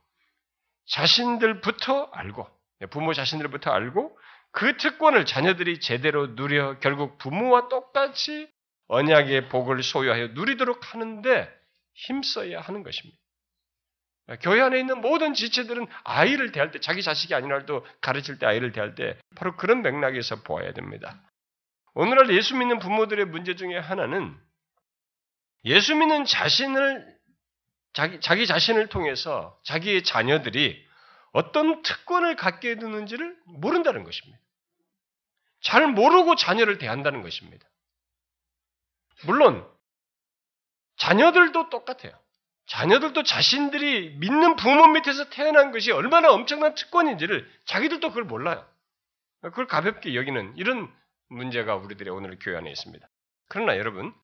자신들부터 0.87 2.11
알고, 2.13 2.49
부모 2.91 3.13
자신들부터 3.13 3.71
알고, 3.71 4.19
그 4.51 4.77
특권을 4.77 5.25
자녀들이 5.25 5.81
제대로 5.81 6.29
누려 6.29 6.79
결국 6.81 7.19
부모와 7.19 7.69
똑같이 7.69 8.51
언약의 8.89 9.49
복을 9.49 9.83
소유하여 9.83 10.29
누리도록 10.29 10.93
하는데 10.95 11.49
힘써야 11.95 12.61
하는 12.61 12.83
것입니다. 12.83 13.19
교회 14.41 14.61
안에 14.61 14.79
있는 14.79 15.01
모든 15.01 15.35
지체들은 15.35 15.87
아이를 16.05 16.53
대할 16.53 16.71
때, 16.71 16.81
자기 16.81 17.03
자식이 17.03 17.35
아니라도 17.35 17.87
가르칠 18.01 18.39
때 18.39 18.47
아이를 18.47 18.73
대할 18.73 18.95
때 18.95 19.17
바로 19.37 19.57
그런 19.57 19.83
맥락에서 19.83 20.43
보아야 20.43 20.73
됩니다. 20.73 21.23
오늘날 21.99 22.33
예수 22.33 22.55
믿는 22.55 22.79
부모들의 22.79 23.25
문제 23.25 23.57
중에 23.57 23.77
하나는 23.77 24.41
예수 25.65 25.97
믿는 25.97 26.27
자신을 26.27 27.19
자기, 27.93 28.21
자기 28.21 28.47
자신을 28.47 28.87
통해서 28.87 29.59
자기의 29.65 30.05
자녀들이 30.05 30.81
어떤 31.33 31.83
특권을 31.83 32.37
갖게 32.37 32.77
되는지를 32.77 33.37
모른다는 33.47 34.05
것입니다. 34.05 34.39
잘 35.61 35.89
모르고 35.89 36.37
자녀를 36.37 36.79
대한다는 36.79 37.23
것입니다. 37.23 37.67
물론 39.25 39.69
자녀들도 40.99 41.69
똑같아요. 41.69 42.17
자녀들도 42.67 43.25
자신들이 43.25 44.11
믿는 44.19 44.55
부모 44.55 44.87
밑에서 44.87 45.31
태어난 45.31 45.73
것이 45.73 45.91
얼마나 45.91 46.31
엄청난 46.31 46.77
특권인지를 46.77 47.51
자기들도 47.65 48.11
그걸 48.11 48.23
몰라요. 48.23 48.65
그걸 49.41 49.67
가볍게 49.67 50.15
여기는 50.15 50.55
이런 50.59 50.97
문제가 51.29 51.77
우리들의 51.77 52.13
오늘 52.13 52.39
교회 52.41 52.57
안에 52.57 52.71
있습니다. 52.71 53.07
그러나 53.49 53.77
여러분, 53.79 54.15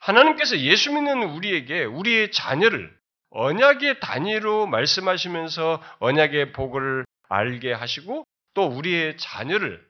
하나님께서 0.00 0.58
예수 0.58 0.92
믿는 0.92 1.30
우리에게 1.30 1.84
우리의 1.84 2.30
자녀를 2.32 2.96
언약의 3.30 4.00
단위로 4.00 4.66
말씀하시면서 4.66 5.82
언약의 5.98 6.52
복을 6.52 7.04
알게 7.28 7.72
하시고 7.72 8.24
또 8.54 8.66
우리의 8.66 9.18
자녀를 9.18 9.86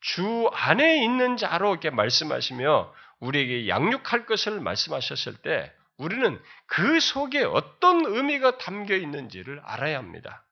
주 0.00 0.48
안에 0.52 1.04
있는 1.04 1.36
자로 1.36 1.72
이렇게 1.72 1.90
말씀하시며 1.90 2.94
우리에게 3.20 3.68
양육할 3.68 4.26
것을 4.26 4.60
말씀하셨을 4.60 5.36
때 5.42 5.72
우리는 5.98 6.40
그 6.66 6.98
속에 6.98 7.44
어떤 7.44 8.06
의미가 8.06 8.58
담겨 8.58 8.96
있는지를 8.96 9.60
알아야 9.60 9.98
합니다. 9.98 10.46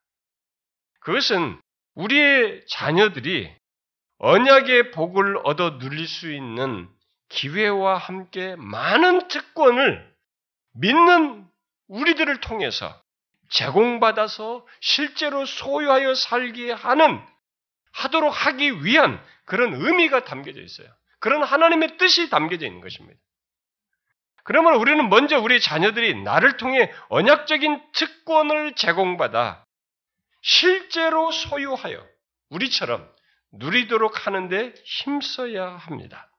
그것은 1.00 1.58
우리의 1.94 2.64
자녀들이 2.68 3.57
언약의 4.18 4.90
복을 4.90 5.38
얻어 5.44 5.78
누릴 5.78 6.06
수 6.08 6.32
있는 6.32 6.88
기회와 7.28 7.96
함께 7.96 8.56
많은 8.56 9.28
특권을 9.28 10.12
믿는 10.74 11.46
우리들을 11.88 12.40
통해서 12.40 13.00
제공받아서 13.50 14.66
실제로 14.80 15.46
소유하여 15.46 16.14
살게 16.14 16.72
하는 16.72 17.20
하도록 17.92 18.30
하기 18.30 18.84
위한 18.84 19.22
그런 19.44 19.74
의미가 19.74 20.24
담겨져 20.24 20.60
있어요. 20.60 20.88
그런 21.20 21.42
하나님의 21.42 21.96
뜻이 21.96 22.28
담겨져 22.28 22.66
있는 22.66 22.80
것입니다. 22.80 23.18
그러면 24.44 24.76
우리는 24.76 25.08
먼저 25.08 25.38
우리 25.38 25.60
자녀들이 25.60 26.22
나를 26.22 26.56
통해 26.56 26.92
언약적인 27.08 27.82
특권을 27.92 28.74
제공받아 28.74 29.64
실제로 30.42 31.30
소유하여 31.30 32.06
우리처럼 32.50 33.10
누리도록 33.52 34.26
하는데 34.26 34.74
힘써야 34.84 35.68
합니다. 35.68 36.30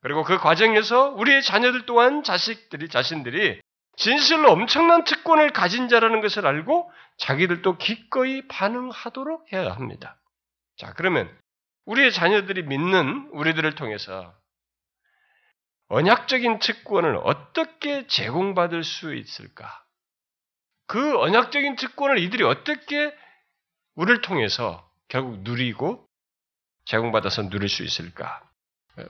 그리고 0.00 0.22
그 0.22 0.38
과정에서 0.38 1.10
우리의 1.10 1.42
자녀들 1.42 1.86
또한 1.86 2.22
자식들이, 2.22 2.88
자신들이 2.88 3.60
진실로 3.96 4.50
엄청난 4.50 5.04
특권을 5.04 5.50
가진 5.50 5.88
자라는 5.88 6.20
것을 6.20 6.46
알고 6.46 6.90
자기들도 7.18 7.76
기꺼이 7.76 8.48
반응하도록 8.48 9.52
해야 9.52 9.72
합니다. 9.72 10.16
자, 10.78 10.94
그러면 10.94 11.30
우리의 11.84 12.12
자녀들이 12.12 12.62
믿는 12.62 13.28
우리들을 13.32 13.74
통해서 13.74 14.34
언약적인 15.88 16.60
특권을 16.60 17.18
어떻게 17.24 18.06
제공받을 18.06 18.84
수 18.84 19.14
있을까? 19.14 19.84
그 20.86 21.18
언약적인 21.18 21.76
특권을 21.76 22.18
이들이 22.18 22.42
어떻게 22.44 23.14
우리를 23.96 24.22
통해서 24.22 24.88
결국 25.08 25.40
누리고 25.40 26.08
제공받아서 26.84 27.48
누릴 27.48 27.68
수 27.68 27.82
있을까? 27.82 28.42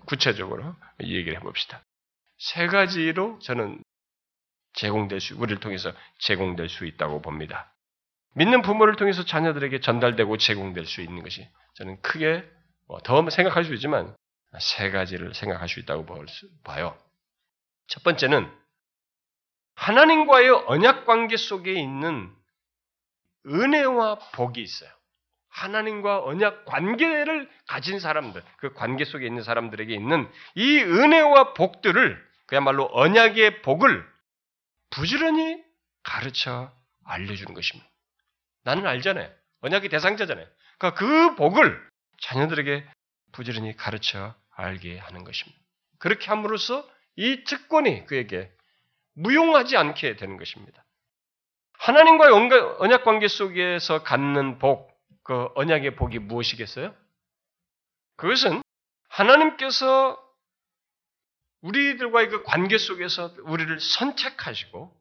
구체적으로 0.07 0.75
이 1.01 1.17
얘기를 1.17 1.37
해봅시다. 1.39 1.83
세 2.39 2.67
가지로 2.67 3.39
저는 3.41 3.83
제공될 4.75 5.21
수, 5.21 5.37
우리를 5.37 5.61
통해서 5.61 5.93
제공될 6.19 6.69
수 6.69 6.87
있다고 6.87 7.23
봅니다. 7.23 7.73
믿는 8.35 8.63
부모를 8.63 8.97
통해서 8.97 9.25
자녀들에게 9.25 9.81
전달되고 9.81 10.37
제공될 10.37 10.87
수 10.87 11.01
있는 11.01 11.23
것이 11.23 11.49
저는 11.75 12.01
크게 12.03 12.49
뭐더 12.87 13.29
생각할 13.31 13.65
수 13.65 13.75
있지만 13.75 14.15
세 14.61 14.91
가지를 14.91 15.35
생각할 15.35 15.69
수 15.69 15.81
있다고 15.81 16.07
봐요. 16.65 16.97
첫 17.89 18.03
번째는 18.03 18.51
하나님과의 19.75 20.51
언약 20.67 21.07
관계 21.07 21.37
속에 21.37 21.73
있는 21.73 22.33
은혜와 23.47 24.19
복이 24.35 24.61
있어요. 24.61 24.91
하나님과 25.51 26.25
언약 26.25 26.65
관계를 26.65 27.49
가진 27.67 27.99
사람들, 27.99 28.43
그 28.57 28.73
관계 28.73 29.05
속에 29.05 29.27
있는 29.27 29.43
사람들에게 29.43 29.93
있는 29.93 30.31
이 30.55 30.79
은혜와 30.79 31.55
복들을 31.55 32.31
그야말로 32.47 32.89
언약의 32.93 33.63
복을 33.63 34.05
부지런히 34.91 35.63
가르쳐 36.03 36.73
알려주는 37.05 37.55
것입니다. 37.55 37.89
나는 38.65 38.87
알잖아요. 38.87 39.31
언약의 39.61 39.89
대상자잖아요. 39.89 40.47
그러니까 40.79 40.99
그 40.99 41.35
복을 41.37 41.89
자녀들에게 42.21 42.85
부지런히 43.33 43.77
가르쳐 43.77 44.35
알게 44.57 44.99
하는 44.99 45.25
것입니다. 45.25 45.61
그렇게 45.99 46.27
함으로써 46.29 46.89
이 47.17 47.45
특권이 47.45 48.07
그에게 48.07 48.51
무용하지 49.15 49.77
않게 49.77 50.17
되는 50.17 50.37
것입니다. 50.37 50.85
하나님과의 51.79 52.33
언약 52.79 53.05
관계 53.05 53.29
속에서 53.29 54.03
갖는 54.03 54.59
복, 54.59 54.90
그 55.31 55.49
언약의 55.55 55.95
복이 55.95 56.19
무엇이겠어요? 56.19 56.93
그것은 58.17 58.63
하나님께서 59.11 60.21
우리들과의 61.61 62.31
그 62.31 62.43
관계 62.43 62.79
속에서 62.79 63.33
우리를 63.45 63.79
선택하시고 63.79 64.93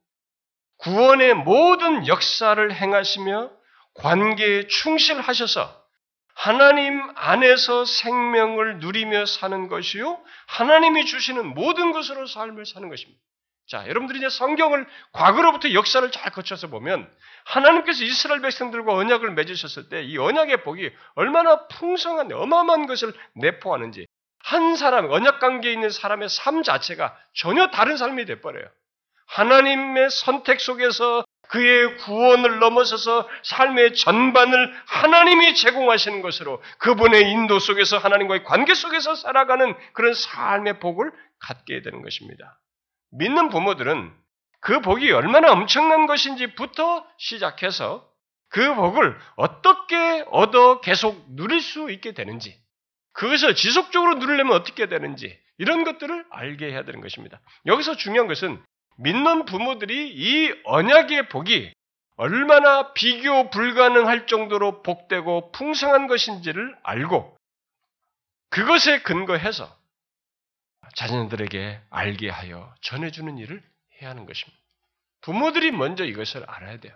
구원의 0.77 1.33
모든 1.33 2.05
역사를 2.05 2.71
행하시며 2.71 3.49
관계에 3.95 4.67
충실하셔서 4.67 5.83
하나님 6.35 7.01
안에서 7.15 7.85
생명을 7.85 8.81
누리며 8.81 9.25
사는 9.25 9.67
것이요. 9.67 10.23
하나님이 10.45 11.07
주시는 11.07 11.55
모든 11.55 11.91
것으로 11.91 12.27
삶을 12.27 12.67
사는 12.67 12.87
것입니다. 12.87 13.19
자, 13.67 13.87
여러분들이 13.87 14.19
이제 14.19 14.29
성경을 14.29 14.87
과거로부터 15.11 15.73
역사를 15.73 16.09
잘 16.11 16.31
거쳐서 16.31 16.67
보면 16.67 17.11
하나님께서 17.49 18.03
이스라엘 18.03 18.41
백성들과 18.41 18.93
언약을 18.93 19.31
맺으셨을 19.31 19.89
때 19.89 20.03
이 20.03 20.17
언약의 20.17 20.63
복이 20.63 20.91
얼마나 21.15 21.67
풍성한 21.67 22.31
어마어마한 22.31 22.87
것을 22.87 23.13
내포하는지 23.35 24.05
한 24.43 24.75
사람, 24.75 25.11
언약 25.11 25.39
관계에 25.39 25.73
있는 25.73 25.89
사람의 25.89 26.29
삶 26.29 26.63
자체가 26.63 27.15
전혀 27.33 27.67
다른 27.67 27.97
삶이 27.97 28.25
돼 28.25 28.41
버려요. 28.41 28.65
하나님의 29.27 30.09
선택 30.09 30.59
속에서 30.59 31.23
그의 31.49 31.97
구원을 31.97 32.59
넘어서서 32.59 33.27
삶의 33.43 33.95
전반을 33.95 34.73
하나님이 34.85 35.55
제공하시는 35.55 36.21
것으로 36.21 36.61
그분의 36.77 37.31
인도 37.31 37.59
속에서 37.59 37.97
하나님과의 37.97 38.43
관계 38.43 38.73
속에서 38.73 39.15
살아가는 39.15 39.75
그런 39.93 40.13
삶의 40.13 40.79
복을 40.79 41.11
갖게 41.39 41.81
되는 41.81 42.01
것입니다. 42.01 42.59
믿는 43.11 43.49
부모들은 43.49 44.13
그 44.61 44.81
복이 44.81 45.11
얼마나 45.11 45.51
엄청난 45.51 46.05
것인지부터 46.05 47.05
시작해서 47.17 48.09
그 48.49 48.75
복을 48.75 49.17
어떻게 49.35 50.25
얻어 50.31 50.81
계속 50.81 51.25
누릴 51.29 51.61
수 51.61 51.91
있게 51.91 52.13
되는지, 52.13 52.59
그것을 53.13 53.55
지속적으로 53.55 54.15
누리려면 54.15 54.53
어떻게 54.53 54.87
되는지, 54.87 55.39
이런 55.57 55.83
것들을 55.83 56.25
알게 56.29 56.71
해야 56.71 56.83
되는 56.83 57.01
것입니다. 57.01 57.39
여기서 57.65 57.95
중요한 57.95 58.27
것은 58.27 58.61
믿는 58.97 59.45
부모들이 59.45 60.13
이 60.13 60.53
언약의 60.65 61.29
복이 61.29 61.73
얼마나 62.15 62.91
비교 62.93 63.49
불가능할 63.49 64.27
정도로 64.27 64.83
복되고 64.83 65.53
풍성한 65.53 66.07
것인지를 66.07 66.75
알고 66.83 67.37
그것에 68.49 69.01
근거해서 69.03 69.73
자녀들에게 70.95 71.81
알게 71.89 72.29
하여 72.29 72.73
전해주는 72.81 73.37
일을 73.37 73.63
해야 74.01 74.11
하는 74.11 74.25
것입니다. 74.25 74.57
부모들이 75.21 75.71
먼저 75.71 76.05
이것을 76.05 76.43
알아야 76.47 76.79
돼요. 76.79 76.95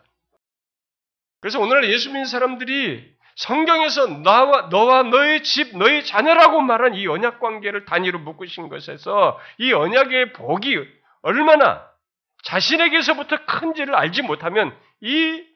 그래서 1.42 1.60
오늘날 1.60 1.90
예수 1.92 2.10
믿는 2.10 2.26
사람들이 2.26 3.14
성경에서 3.36 4.08
나와, 4.22 4.70
너와 4.70 5.04
너의 5.04 5.44
집, 5.44 5.78
너의 5.78 6.06
자녀라고 6.06 6.62
말한 6.62 6.94
이 6.94 7.08
언약 7.08 7.40
관계를 7.40 7.86
단위로 7.86 8.20
묶으신 8.20 8.70
것에서 8.70 9.40
이 9.58 9.74
언약의 9.74 10.34
복이 10.34 10.78
얼마나 11.24 11.90
자신에게서부터 12.44 13.46
큰지를 13.46 13.96
알지 13.96 14.22
못하면 14.22 14.78
이 15.02 15.54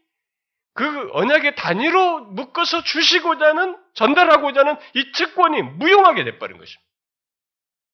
그 0.78 1.10
언약의 1.14 1.56
단위로 1.56 2.26
묶어서 2.26 2.84
주시고자 2.84 3.48
하는, 3.48 3.76
전달하고자 3.96 4.60
하는 4.60 4.76
이 4.94 5.12
특권이 5.12 5.64
무용하게 5.64 6.24
돼버린 6.24 6.60
것입니다. 6.60 6.88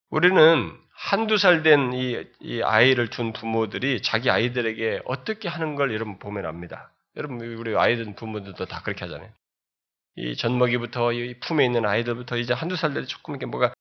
우리는 0.10 0.78
한두 1.04 1.38
살된 1.38 1.92
이, 1.94 2.26
이 2.40 2.62
아이를 2.62 3.10
둔 3.10 3.34
부모들이 3.34 4.02
자기 4.02 4.30
아이들에게 4.30 5.02
어떻게 5.04 5.50
하는 5.50 5.76
걸 5.76 5.94
여러분 5.94 6.18
보면 6.18 6.46
압니다. 6.46 6.92
여러분, 7.18 7.42
우리 7.42 7.76
아이들 7.76 8.16
부모들도 8.16 8.66
다 8.68 8.82
그렇게 8.82 9.04
하잖아요. 9.04 9.30
이 10.16 10.38
젖먹이부터 10.38 11.12
이 11.12 11.40
품에 11.42 11.66
있는 11.66 11.86
아이들부터 11.86 12.38
이제 12.38 12.54
한두 12.54 12.78
살 12.78 12.94
때 12.94 13.06
조금 13.06 13.34
이렇게 13.34 13.46
뭐가 13.48 13.74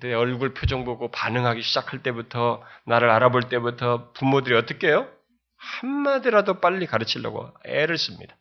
내 0.00 0.12
얼굴 0.12 0.52
표정 0.52 0.84
보고 0.84 1.10
반응하기 1.10 1.62
시작할 1.62 2.02
때부터 2.02 2.62
나를 2.84 3.08
알아볼 3.08 3.48
때부터 3.48 4.12
부모들이 4.12 4.54
어떻게 4.54 4.88
해요? 4.88 5.10
한마디라도 5.56 6.60
빨리 6.60 6.84
가르치려고 6.84 7.54
애를 7.64 7.96
씁니다. 7.96 8.36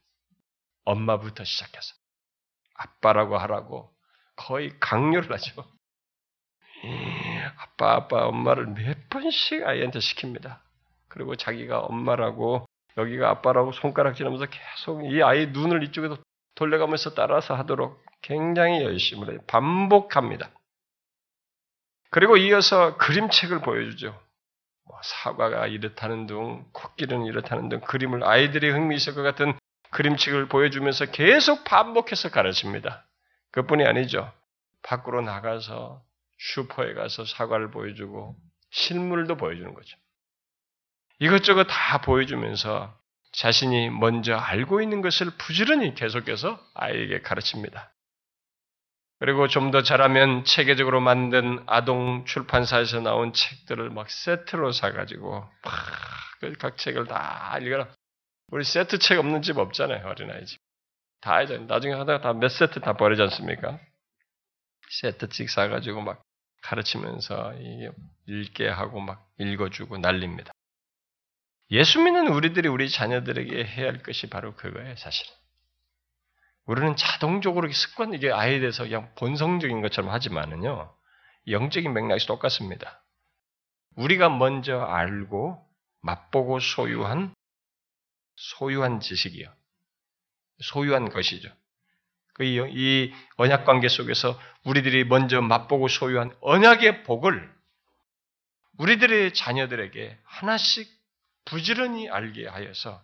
엄마부터 0.84 1.46
시작해서 1.46 1.94
아빠라고 2.76 3.38
하라고 3.38 3.94
거의 4.36 4.74
강요를 4.82 5.32
하죠. 5.32 5.64
아빠, 7.64 7.94
아빠, 7.94 8.28
엄마를 8.28 8.68
몇 8.68 9.10
번씩 9.10 9.64
아이한테 9.66 10.00
시킵니다. 10.00 10.60
그리고 11.08 11.36
자기가 11.36 11.80
엄마라고 11.80 12.66
여기가 12.98 13.30
아빠라고 13.30 13.72
손가락질하면서 13.72 14.46
계속 14.48 15.06
이 15.06 15.24
아이 15.24 15.48
눈을 15.48 15.84
이쪽에서 15.84 16.18
돌려가면서 16.56 17.14
따라서 17.14 17.56
하도록 17.56 18.04
굉장히 18.22 18.84
열심히 18.84 19.30
해요. 19.30 19.40
반복합니다. 19.48 20.50
그리고 22.10 22.38
이어서 22.38 22.98
그림책을 22.98 23.62
보여주죠. 23.62 24.20
뭐 24.86 25.00
사과가 25.02 25.68
이렇다는 25.68 26.28
등, 26.28 26.66
코끼리는 26.74 27.26
이렇다는 27.26 27.70
등 27.70 27.80
그림을 27.82 28.24
아이들이 28.24 28.70
흥미 28.70 28.96
있을 28.96 29.16
것 29.16 29.24
같은 29.24 29.58
그림책을 29.92 30.48
보여주면서 30.48 31.06
계속 31.08 31.64
반복해서 31.64 32.30
가르칩니다. 32.30 33.06
그뿐이 33.52 33.86
아니죠. 33.86 34.32
밖으로 34.84 35.22
나가서 35.22 36.04
슈퍼에 36.54 36.94
가서 36.94 37.26
사과를 37.26 37.72
보여주고 37.72 38.36
실물도 38.72 39.38
보여주는 39.38 39.74
거죠. 39.74 39.98
이것저것 41.20 41.66
다 41.66 42.02
보여주면서 42.02 42.94
자신이 43.32 43.90
먼저 43.90 44.36
알고 44.36 44.82
있는 44.82 45.02
것을 45.02 45.32
부지런히 45.38 45.96
계속해서 45.96 46.60
아이에게 46.74 47.22
가르칩니다. 47.22 47.92
그리고 49.20 49.48
좀 49.48 49.72
더 49.72 49.82
잘하면 49.84 50.44
체계적으로 50.44 51.00
만든 51.00 51.64
아동 51.66 52.26
출판사에서 52.26 53.00
나온 53.00 53.32
책들을 53.32 53.90
막 53.92 54.10
세트로 54.10 54.74
사가지고 54.74 55.50
막각 55.64 56.78
책을 56.78 57.08
다 57.08 57.58
읽어라. 57.62 57.88
우리 58.50 58.66
세트 58.66 59.00
책 59.00 59.20
없는 59.20 59.42
집 59.44 59.58
없잖아요 59.58 60.06
어린아이 60.06 60.46
집. 60.46 60.60
다 61.22 61.42
이제 61.42 61.58
나중에 61.58 61.94
하다가 61.94 62.22
다 62.22 62.34
몇 62.34 62.50
세트 62.50 62.82
다 62.82 62.94
버리지 62.94 63.22
않습니까? 63.22 63.80
세트씩 64.90 65.50
사가지고 65.50 66.02
막 66.02 66.22
가르치면서 66.64 67.54
읽게 68.26 68.68
하고 68.68 69.00
막 69.00 69.30
읽어주고 69.38 69.98
난립니다. 69.98 70.52
예수 71.72 72.00
믿는 72.02 72.28
우리들이 72.28 72.68
우리 72.68 72.90
자녀들에게 72.90 73.66
해야 73.66 73.88
할 73.88 74.04
것이 74.04 74.30
바로 74.30 74.56
그거예요, 74.56 74.96
사실. 74.96 75.26
우리는 76.66 76.96
자동적으로 76.96 77.72
습관, 77.72 78.14
이게 78.14 78.32
아이에 78.32 78.60
대해서 78.60 78.84
그냥 78.84 79.14
본성적인 79.16 79.82
것처럼 79.82 80.12
하지만은요, 80.12 80.96
영적인 81.48 81.94
맥락이 81.94 82.26
똑같습니다. 82.26 83.04
우리가 83.96 84.30
먼저 84.30 84.80
알고 84.80 85.68
맛보고 86.02 86.60
소유한, 86.60 87.34
소유한 88.36 89.00
지식이요. 89.00 89.54
소유한 90.62 91.10
것이죠. 91.10 91.50
그이 92.34 93.14
언약 93.38 93.66
관계 93.66 93.88
속에서 93.88 94.40
우리들이 94.64 95.04
먼저 95.06 95.42
맛보고 95.42 95.88
소유한 95.88 96.36
언약의 96.42 97.04
복을 97.04 97.54
우리들의 98.78 99.34
자녀들에게 99.34 100.20
하나씩 100.24 100.90
부지런히 101.46 102.10
알게 102.10 102.48
하여서 102.48 103.04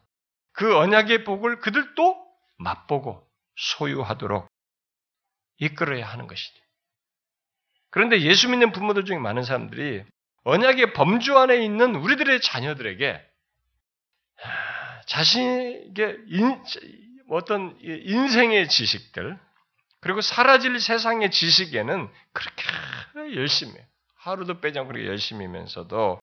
그 0.52 0.76
언약의 0.78 1.26
복을 1.26 1.60
그들도 1.60 2.18
맛보고 2.58 3.28
소유하도록 3.56 4.48
이끌어야 5.60 6.08
하는 6.08 6.28
것이죠. 6.28 6.60
그런데 7.92 8.22
예수 8.22 8.50
믿는 8.50 8.72
부모들 8.72 9.06
중에 9.06 9.18
많은 9.18 9.44
사람들이 9.44 10.04
언약의 10.44 10.94
범주 10.94 11.38
안에 11.38 11.64
있는 11.64 11.96
우리들의 11.96 12.42
자녀들에게 12.42 13.26
자신에게 15.06 16.18
어떤 17.30 17.78
인생의 17.82 18.70
지식들 18.70 19.40
그리고 20.02 20.22
사라질 20.22 20.80
세상의 20.80 21.32
지식에는 21.32 22.10
그렇게 22.34 23.36
열심히 23.36 23.74
하루도 24.16 24.62
빼지 24.62 24.80
않고 24.80 24.92
그렇게 24.92 25.08
열심히면서도 25.08 26.20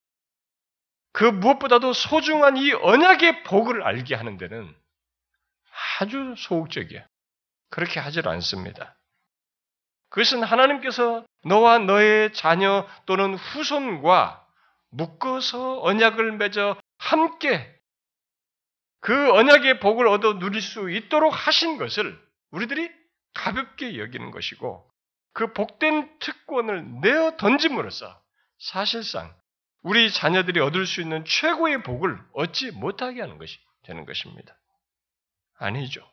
그 1.12 1.24
무엇보다도 1.24 1.92
소중한 1.92 2.56
이 2.56 2.72
언약의 2.72 3.44
복을 3.44 3.82
알게 3.82 4.14
하는 4.14 4.36
데는 4.36 4.74
아주 5.98 6.34
소극적이에요. 6.36 7.02
그렇게 7.70 8.00
하질 8.00 8.28
않습니다. 8.28 8.96
그것은 10.10 10.42
하나님께서 10.42 11.24
너와 11.44 11.78
너의 11.78 12.32
자녀 12.32 12.86
또는 13.06 13.34
후손과 13.34 14.46
묶어서 14.90 15.82
언약을 15.82 16.32
맺어 16.32 16.76
함께 16.98 17.75
그 19.06 19.32
언약의 19.32 19.78
복을 19.78 20.08
얻어 20.08 20.40
누릴 20.40 20.60
수 20.60 20.90
있도록 20.90 21.32
하신 21.32 21.78
것을 21.78 22.20
우리들이 22.50 22.90
가볍게 23.34 24.00
여기는 24.00 24.32
것이고 24.32 24.84
그 25.32 25.52
복된 25.52 26.18
특권을 26.18 27.02
내어 27.02 27.36
던짐으로써 27.36 28.20
사실상 28.58 29.32
우리 29.82 30.10
자녀들이 30.10 30.58
얻을 30.58 30.86
수 30.86 31.00
있는 31.00 31.24
최고의 31.24 31.84
복을 31.84 32.18
얻지 32.32 32.72
못하게 32.72 33.20
하는 33.20 33.38
것이 33.38 33.60
되는 33.84 34.06
것입니다. 34.06 34.58
아니죠. 35.56 36.04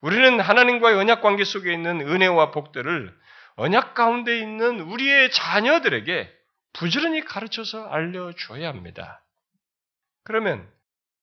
우리는 0.00 0.40
하나님과의 0.40 0.96
언약 0.96 1.22
관계 1.22 1.44
속에 1.44 1.72
있는 1.72 2.00
은혜와 2.00 2.50
복들을 2.50 3.16
언약 3.54 3.94
가운데 3.94 4.36
있는 4.36 4.80
우리의 4.80 5.30
자녀들에게 5.30 6.28
부지런히 6.72 7.24
가르쳐서 7.24 7.86
알려줘야 7.86 8.66
합니다. 8.68 9.24
그러면 10.24 10.68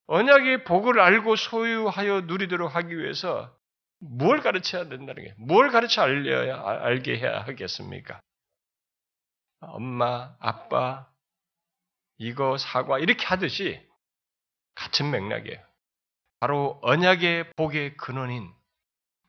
언약의 0.08 0.64
복을 0.66 1.00
알고 1.00 1.36
소유하여 1.36 2.22
누리도록 2.22 2.76
하기 2.76 2.98
위해서 2.98 3.56
뭘 4.00 4.42
가르쳐야 4.42 4.88
된다는 4.88 5.24
게, 5.24 5.34
뭘 5.38 5.72
가르쳐 5.72 6.02
알려야, 6.02 6.62
알게 6.64 7.18
해야 7.18 7.42
하겠습니까? 7.42 8.20
엄마, 9.62 10.36
아빠, 10.40 11.08
이거 12.18 12.58
사과, 12.58 13.00
이렇게 13.00 13.26
하듯이 13.26 13.82
같은 14.76 15.10
맥락이에요. 15.10 15.60
바로 16.40 16.80
언약의 16.84 17.54
복의 17.56 17.98
근원인 17.98 18.54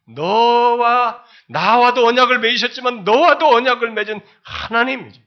너와 0.08 1.24
나와도 1.48 2.06
언약을 2.06 2.40
맺으셨지만 2.40 3.04
너와도 3.04 3.48
언약을 3.48 3.92
맺은 3.92 4.20
하나님이죠. 4.42 5.20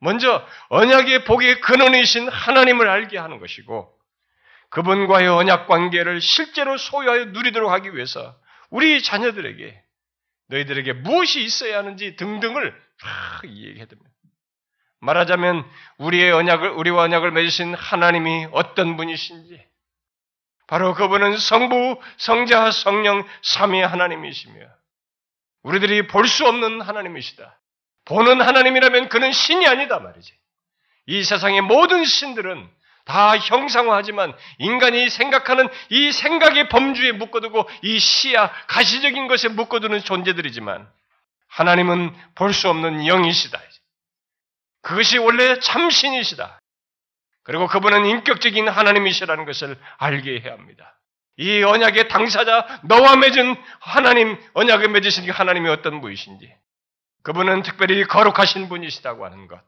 먼저 0.00 0.44
언약의 0.68 1.24
복의 1.24 1.60
근원이신 1.60 2.28
하나님을 2.28 2.88
알게 2.88 3.18
하는 3.18 3.38
것이고 3.38 3.96
그분과의 4.72 5.28
언약 5.28 5.66
관계를 5.66 6.22
실제로 6.22 6.78
소유하여 6.78 7.26
누리도록 7.26 7.70
하기 7.70 7.94
위해서 7.94 8.34
우리 8.70 9.02
자녀들에게 9.02 9.82
너희들에게 10.48 10.94
무엇이 10.94 11.42
있어야 11.44 11.78
하는지 11.78 12.16
등등을 12.16 12.72
다 13.00 13.40
이야기해 13.44 13.84
듭니다. 13.86 14.10
말하자면 15.00 15.68
우리의 15.98 16.32
언약을 16.32 16.70
우리와 16.70 17.02
언약을 17.02 17.32
맺으신 17.32 17.74
하나님이 17.74 18.48
어떤 18.52 18.96
분이신지 18.96 19.62
바로 20.66 20.94
그분은 20.94 21.36
성부, 21.36 22.00
성자, 22.16 22.70
성령 22.70 23.26
삼위 23.42 23.82
하나님이시며 23.82 24.66
우리들이 25.64 26.06
볼 26.06 26.26
수 26.26 26.46
없는 26.46 26.80
하나님이시다. 26.80 27.60
보는 28.06 28.40
하나님이라면 28.40 29.10
그는 29.10 29.32
신이 29.32 29.66
아니다 29.66 29.98
말이지. 29.98 30.32
이 31.06 31.22
세상의 31.22 31.60
모든 31.60 32.04
신들은 32.04 32.70
다 33.04 33.36
형상화하지만 33.36 34.32
인간이 34.58 35.10
생각하는 35.10 35.68
이 35.90 36.12
생각의 36.12 36.68
범주에 36.68 37.12
묶어두고 37.12 37.68
이 37.82 37.98
시야, 37.98 38.50
가시적인 38.68 39.26
것에 39.28 39.48
묶어두는 39.48 40.00
존재들이지만 40.02 40.88
하나님은 41.48 42.14
볼 42.34 42.52
수 42.52 42.68
없는 42.68 43.06
영이시다. 43.06 43.60
그것이 44.82 45.18
원래 45.18 45.58
참신이시다. 45.60 46.58
그리고 47.44 47.66
그분은 47.66 48.06
인격적인 48.06 48.68
하나님이시라는 48.68 49.44
것을 49.44 49.78
알게 49.98 50.40
해야 50.40 50.52
합니다. 50.52 50.98
이 51.38 51.62
언약의 51.62 52.08
당사자 52.08 52.80
너와 52.84 53.16
맺은 53.16 53.56
하나님 53.80 54.38
언약을 54.54 54.88
맺으신 54.88 55.28
하나님이 55.30 55.68
어떤 55.70 56.00
분이신지 56.00 56.54
그분은 57.22 57.62
특별히 57.62 58.04
거룩하신 58.04 58.68
분이시다고 58.68 59.24
하는 59.24 59.48
것 59.48 59.60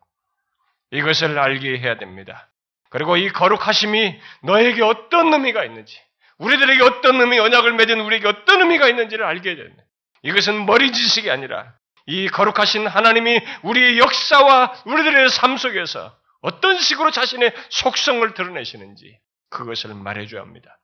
이것을 0.90 1.38
알게 1.38 1.78
해야 1.78 1.96
됩니다. 1.96 2.50
그리고 2.94 3.16
이 3.16 3.28
거룩하심이 3.28 4.20
너에게 4.44 4.80
어떤 4.84 5.32
의미가 5.32 5.64
있는지 5.64 6.00
우리들에게 6.38 6.80
어떤 6.84 7.20
의미 7.20 7.40
언약을 7.40 7.72
맺은 7.72 8.00
우리에게 8.00 8.28
어떤 8.28 8.60
의미가 8.60 8.86
있는지를 8.88 9.24
알게 9.24 9.56
됩니다. 9.56 9.82
이것은 10.22 10.64
머리 10.64 10.92
지식이 10.92 11.28
아니라 11.28 11.74
이 12.06 12.28
거룩하신 12.28 12.86
하나님이 12.86 13.40
우리의 13.64 13.98
역사와 13.98 14.84
우리들의 14.86 15.28
삶 15.30 15.56
속에서 15.56 16.16
어떤 16.40 16.78
식으로 16.78 17.10
자신의 17.10 17.52
속성을 17.70 18.32
드러내시는지 18.32 19.18
그것을 19.50 19.92
말해줘야 19.94 20.42
합니다. 20.42 20.78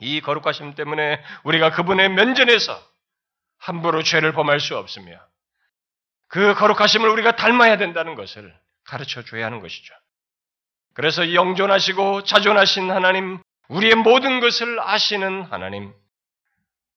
이 0.00 0.20
거룩하심 0.20 0.74
때문에 0.74 1.22
우리가 1.44 1.70
그분의 1.70 2.08
면전에서 2.08 2.82
함부로 3.58 4.02
죄를 4.02 4.32
범할 4.32 4.58
수 4.58 4.76
없으며 4.76 5.20
그 6.26 6.54
거룩하심을 6.54 7.08
우리가 7.08 7.36
닮아야 7.36 7.76
된다는 7.76 8.16
것을 8.16 8.52
가르쳐 8.82 9.22
줘야 9.22 9.46
하는 9.46 9.60
것이죠. 9.60 9.94
그래서 10.98 11.32
영존하시고 11.32 12.24
자존하신 12.24 12.90
하나님, 12.90 13.38
우리의 13.68 13.94
모든 13.94 14.40
것을 14.40 14.80
아시는 14.80 15.42
하나님, 15.42 15.92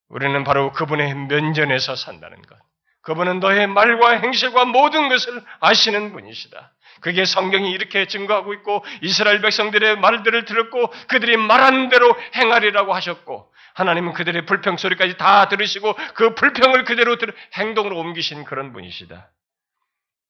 우리는 0.10 0.44
바로 0.44 0.72
그분의 0.72 1.14
면전에서 1.14 1.96
산다는 1.96 2.42
것. 2.42 2.58
그분은 3.04 3.40
너의 3.40 3.68
말과 3.68 4.14
행실과 4.14 4.66
모든 4.66 5.08
것을 5.08 5.44
아시는 5.60 6.14
분이시다. 6.14 6.74
그게 7.02 7.26
성경이 7.26 7.70
이렇게 7.70 8.08
증거하고 8.08 8.56
있고 8.56 8.84
이스라엘 9.04 9.40
백성들의 9.40 10.00
말들을 10.00 10.46
들었고 10.46 10.92
그들이 11.08 11.38
말한 11.38 11.90
대로 11.90 12.12
행하리라고 12.36 12.96
하셨고 12.96 13.54
하나님은 13.76 14.14
그들의 14.14 14.48
불평 14.48 14.78
소리까지 14.78 15.18
다 15.18 15.48
들으시고 15.48 15.94
그 16.16 16.34
불평을 16.34 16.86
그대로 16.86 17.18
들 17.18 17.36
행동으로 17.54 18.00
옮기신 18.00 18.46
그런 18.46 18.74
분이시다. 18.74 19.30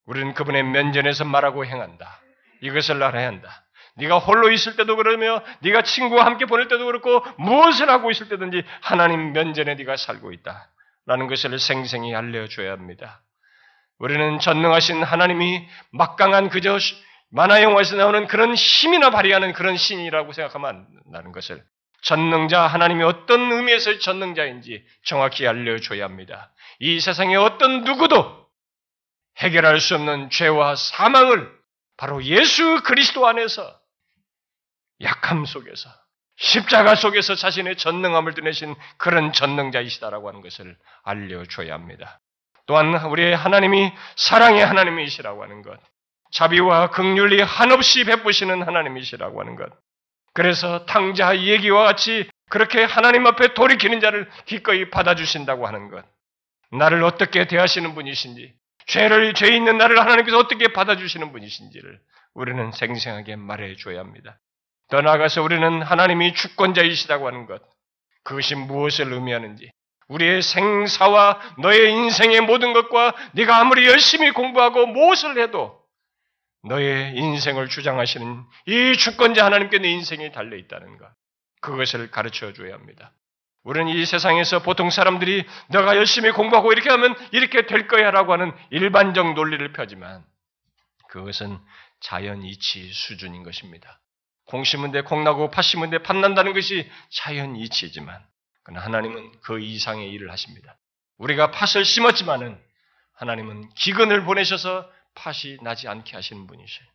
우리는 0.07 0.33
그분의 0.33 0.63
면전에서 0.63 1.23
말하고 1.23 1.65
행한다. 1.65 2.20
이것을 2.61 3.01
알아야 3.01 3.27
한다. 3.27 3.65
네가 3.95 4.19
홀로 4.19 4.49
있을 4.51 4.75
때도 4.75 4.95
그러며 4.95 5.41
네가 5.59 5.83
친구와 5.83 6.25
함께 6.25 6.45
보낼 6.45 6.67
때도 6.67 6.85
그렇고 6.85 7.23
무엇을 7.37 7.89
하고 7.89 8.09
있을 8.09 8.29
때든지 8.29 8.63
하나님 8.81 9.33
면전에 9.33 9.75
네가 9.75 9.97
살고 9.97 10.31
있다. 10.31 10.69
라는 11.05 11.27
것을 11.27 11.57
생생히 11.59 12.15
알려줘야 12.15 12.71
합니다. 12.71 13.21
우리는 13.97 14.39
전능하신 14.39 15.03
하나님이 15.03 15.67
막강한 15.91 16.49
그저 16.49 16.77
만화 17.29 17.61
영화에서 17.63 17.95
나오는 17.95 18.27
그런 18.27 18.53
힘이나 18.53 19.09
발휘하는 19.09 19.53
그런 19.53 19.77
신이라고 19.77 20.33
생각하면 20.33 20.87
안다는 21.05 21.31
것을 21.31 21.63
전능자 22.01 22.65
하나님이 22.67 23.03
어떤 23.03 23.51
의미에서 23.51 23.99
전능자인지 23.99 24.83
정확히 25.05 25.47
알려줘야 25.47 26.03
합니다. 26.03 26.51
이 26.79 26.99
세상에 26.99 27.35
어떤 27.35 27.83
누구도 27.83 28.47
해결할 29.37 29.79
수 29.79 29.95
없는 29.95 30.29
죄와 30.29 30.75
사망을 30.75 31.60
바로 32.01 32.23
예수 32.23 32.81
그리스도 32.83 33.27
안에서 33.27 33.79
약함 35.01 35.45
속에서 35.45 35.87
십자가 36.35 36.95
속에서 36.95 37.35
자신의 37.35 37.77
전능함을 37.77 38.33
드러내신 38.33 38.73
그런 38.97 39.31
전능자이시다라고 39.31 40.27
하는 40.27 40.41
것을 40.41 40.75
알려줘야 41.03 41.75
합니다. 41.75 42.19
또한 42.65 42.95
우리의 43.05 43.35
하나님이 43.35 43.91
사랑의 44.15 44.65
하나님이시라고 44.65 45.43
하는 45.43 45.61
것, 45.61 45.79
자비와 46.31 46.89
극률이 46.89 47.39
한없이 47.39 48.03
베푸시는 48.03 48.63
하나님이시라고 48.63 49.39
하는 49.39 49.55
것. 49.55 49.69
그래서 50.33 50.87
탕자 50.87 51.37
얘기와 51.41 51.83
같이 51.83 52.27
그렇게 52.49 52.83
하나님 52.83 53.27
앞에 53.27 53.53
돌이키는 53.53 53.99
자를 53.99 54.27
기꺼이 54.45 54.89
받아주신다고 54.89 55.67
하는 55.67 55.91
것. 55.91 56.03
나를 56.71 57.03
어떻게 57.03 57.45
대하시는 57.45 57.93
분이신지, 57.93 58.55
죄를, 58.91 59.33
죄 59.33 59.55
있는 59.55 59.77
나를 59.77 59.97
하나님께서 59.99 60.37
어떻게 60.37 60.73
받아주시는 60.73 61.31
분이신지를 61.31 62.01
우리는 62.33 62.71
생생하게 62.73 63.37
말해줘야 63.37 63.99
합니다. 63.99 64.37
더 64.89 64.99
나아가서 64.99 65.41
우리는 65.41 65.81
하나님이 65.81 66.33
주권자이시다고 66.33 67.25
하는 67.25 67.45
것, 67.45 67.61
그것이 68.23 68.55
무엇을 68.55 69.13
의미하는지, 69.13 69.71
우리의 70.09 70.41
생사와 70.41 71.39
너의 71.59 71.89
인생의 71.93 72.41
모든 72.41 72.73
것과 72.73 73.15
네가 73.31 73.61
아무리 73.61 73.87
열심히 73.87 74.31
공부하고 74.31 74.87
무엇을 74.87 75.41
해도 75.41 75.79
너의 76.63 77.15
인생을 77.15 77.69
주장하시는 77.69 78.43
이 78.65 78.97
주권자 78.97 79.45
하나님께 79.45 79.79
내 79.79 79.87
인생이 79.87 80.33
달려 80.33 80.57
있다는 80.57 80.97
것, 80.97 81.07
그것을 81.61 82.11
가르쳐 82.11 82.51
줘야 82.51 82.73
합니다. 82.73 83.13
우리는 83.63 83.89
이 83.89 84.05
세상에서 84.05 84.63
보통 84.63 84.89
사람들이 84.89 85.45
너가 85.69 85.95
열심히 85.95 86.31
공부하고 86.31 86.71
이렇게 86.71 86.89
하면 86.89 87.15
이렇게 87.31 87.65
될 87.65 87.87
거야 87.87 88.11
라고 88.11 88.33
하는 88.33 88.51
일반적 88.71 89.33
논리를 89.33 89.71
펴지만 89.73 90.23
그것은 91.09 91.59
자연 91.99 92.43
이치 92.43 92.91
수준인 92.91 93.43
것입니다. 93.43 93.99
공 94.45 94.63
심은 94.63 94.91
데 94.91 95.01
콩나고 95.01 95.51
팥 95.51 95.61
심은 95.61 95.91
데 95.91 95.99
팥난다는 95.99 96.53
것이 96.53 96.89
자연 97.09 97.55
이치지만 97.55 98.19
그러나 98.63 98.83
하나님은 98.83 99.31
그 99.43 99.59
이상의 99.59 100.09
일을 100.11 100.31
하십니다. 100.31 100.77
우리가 101.17 101.51
팥을 101.51 101.85
심었지만은 101.85 102.59
하나님은 103.13 103.69
기근을 103.75 104.23
보내셔서 104.23 104.89
팥이 105.13 105.57
나지 105.61 105.87
않게 105.87 106.15
하시는 106.15 106.47
분이셔요. 106.47 106.87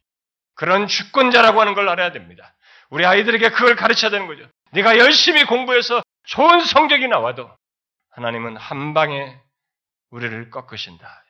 그런 0.54 0.88
주권자라고 0.88 1.60
하는 1.60 1.74
걸 1.74 1.88
알아야 1.88 2.12
됩니다. 2.12 2.54
우리 2.90 3.04
아이들에게 3.04 3.50
그걸 3.50 3.76
가르쳐야 3.76 4.10
되는 4.10 4.26
거죠. 4.26 4.48
네가 4.72 4.98
열심히 4.98 5.44
공부해서 5.44 6.02
좋은 6.26 6.60
성적이 6.60 7.08
나와도 7.08 7.50
하나님은 8.10 8.56
한 8.56 8.94
방에 8.94 9.38
우리를 10.10 10.50
꺾으신다. 10.50 11.22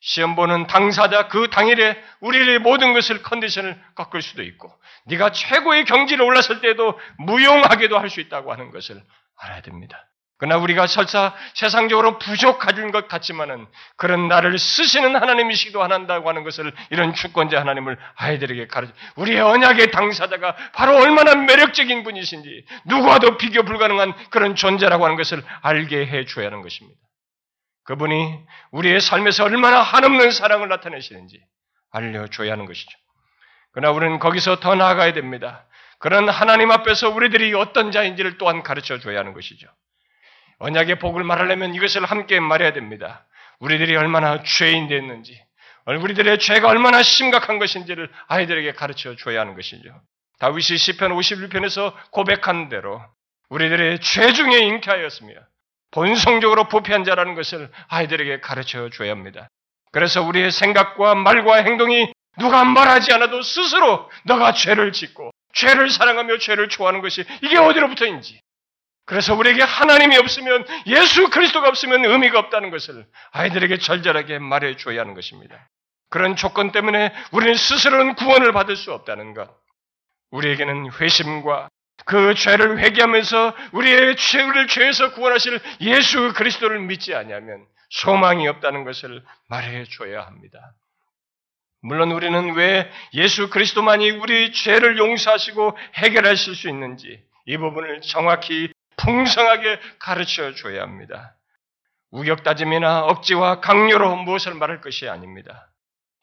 시험 0.00 0.36
보는 0.36 0.68
당사자 0.68 1.26
그 1.28 1.50
당일에 1.50 2.00
우리의 2.20 2.60
모든 2.60 2.92
것을 2.94 3.22
컨디션을 3.22 3.80
꺾을 3.96 4.22
수도 4.22 4.42
있고 4.44 4.72
네가 5.06 5.32
최고의 5.32 5.84
경지를 5.84 6.24
올랐을 6.24 6.60
때도 6.60 6.98
무용하게도 7.18 7.98
할 7.98 8.08
수 8.08 8.20
있다고 8.20 8.52
하는 8.52 8.70
것을 8.70 9.02
알아야 9.36 9.60
됩니다. 9.62 10.08
그러나 10.38 10.56
우리가 10.56 10.86
설사 10.86 11.34
세상적으로 11.54 12.18
부족하진 12.18 12.92
것 12.92 13.08
같지만은 13.08 13.66
그런 13.96 14.28
나를 14.28 14.56
쓰시는 14.56 15.16
하나님이시기도 15.16 15.82
한다고 15.82 16.28
하는 16.28 16.44
것을 16.44 16.72
이런 16.90 17.12
주권자 17.12 17.60
하나님을 17.60 17.98
아이들에게 18.14 18.68
가르쳐 18.68 18.92
우리의 19.16 19.40
언약의 19.40 19.90
당사자가 19.90 20.54
바로 20.74 20.96
얼마나 20.96 21.34
매력적인 21.34 22.04
분이신지 22.04 22.64
누구와도 22.86 23.36
비교 23.36 23.64
불가능한 23.64 24.14
그런 24.30 24.54
존재라고 24.54 25.04
하는 25.04 25.16
것을 25.16 25.42
알게 25.60 26.06
해 26.06 26.24
줘야 26.24 26.46
하는 26.46 26.62
것입니다. 26.62 27.00
그분이 27.84 28.38
우리의 28.70 29.00
삶에서 29.00 29.44
얼마나 29.44 29.82
한없는 29.82 30.30
사랑을 30.30 30.68
나타내시는지 30.68 31.40
알려줘야 31.90 32.52
하는 32.52 32.66
것이죠. 32.66 32.90
그러나 33.72 33.92
우리는 33.92 34.20
거기서 34.20 34.60
더 34.60 34.76
나아가야 34.76 35.14
됩니다. 35.14 35.66
그런 35.98 36.28
하나님 36.28 36.70
앞에서 36.70 37.10
우리들이 37.10 37.54
어떤 37.54 37.90
자인지를 37.90 38.38
또한 38.38 38.62
가르쳐 38.62 39.00
줘야 39.00 39.18
하는 39.18 39.32
것이죠. 39.32 39.66
언약의 40.58 40.98
복을 40.98 41.24
말하려면 41.24 41.74
이것을 41.74 42.04
함께 42.04 42.40
말해야 42.40 42.72
됩니다. 42.72 43.26
우리들이 43.60 43.96
얼마나 43.96 44.42
죄인 44.42 44.88
됐는지, 44.88 45.40
우리들의 45.86 46.38
죄가 46.38 46.68
얼마나 46.68 47.02
심각한 47.02 47.58
것인지를 47.58 48.10
아이들에게 48.26 48.72
가르쳐 48.72 49.16
줘야 49.16 49.40
하는 49.40 49.54
것이죠. 49.54 49.88
다윗이 50.38 50.78
시편 50.78 51.12
51편에서 51.12 51.94
고백한 52.10 52.68
대로 52.68 53.02
우리들의 53.48 54.00
죄 54.00 54.32
중에 54.32 54.58
잉태하였으며 54.58 55.34
본성적으로 55.90 56.68
부패한 56.68 57.04
자라는 57.04 57.34
것을 57.34 57.70
아이들에게 57.88 58.40
가르쳐 58.40 58.90
줘야 58.90 59.10
합니다. 59.10 59.48
그래서 59.90 60.22
우리의 60.22 60.50
생각과 60.50 61.14
말과 61.14 61.56
행동이 61.56 62.12
누가 62.38 62.64
말하지 62.64 63.12
않아도 63.14 63.42
스스로 63.42 64.10
너가 64.24 64.52
죄를 64.52 64.92
짓고 64.92 65.30
죄를 65.54 65.90
사랑하며 65.90 66.38
죄를 66.38 66.68
좋아하는 66.68 67.00
것이 67.00 67.24
이게 67.42 67.56
어디로부터인지. 67.56 68.40
그래서 69.08 69.34
우리에게 69.34 69.62
하나님이 69.62 70.18
없으면 70.18 70.66
예수 70.86 71.30
그리스도가 71.30 71.66
없으면 71.68 72.04
의미가 72.04 72.38
없다는 72.40 72.68
것을 72.68 73.06
아이들에게 73.32 73.78
절절하게 73.78 74.38
말해 74.38 74.76
줘야 74.76 75.00
하는 75.00 75.14
것입니다. 75.14 75.70
그런 76.10 76.36
조건 76.36 76.72
때문에 76.72 77.14
우리는 77.32 77.54
스스로는 77.54 78.16
구원을 78.16 78.52
받을 78.52 78.76
수 78.76 78.92
없다는 78.92 79.32
것. 79.32 79.48
우리에게는 80.30 80.92
회심과 81.00 81.70
그 82.04 82.34
죄를 82.34 82.80
회개하면서 82.80 83.56
우리의 83.72 84.14
죄를 84.16 84.66
죄에서 84.66 85.14
구원하실 85.14 85.58
예수 85.80 86.34
그리스도를 86.34 86.78
믿지 86.80 87.14
않냐면 87.14 87.64
소망이 87.88 88.46
없다는 88.46 88.84
것을 88.84 89.24
말해 89.48 89.84
줘야 89.84 90.26
합니다. 90.26 90.74
물론 91.80 92.12
우리는 92.12 92.54
왜 92.56 92.90
예수 93.14 93.48
그리스도만이 93.48 94.10
우리 94.10 94.52
죄를 94.52 94.98
용서하시고 94.98 95.78
해결하실 95.94 96.54
수 96.54 96.68
있는지 96.68 97.24
이 97.46 97.56
부분을 97.56 98.02
정확히 98.02 98.70
풍성하게 98.98 99.80
가르쳐 99.98 100.54
줘야 100.54 100.82
합니다. 100.82 101.34
우격다짐이나 102.10 103.04
억지와 103.04 103.60
강요로 103.60 104.16
무엇을 104.16 104.54
말할 104.54 104.80
것이 104.80 105.08
아닙니다. 105.08 105.70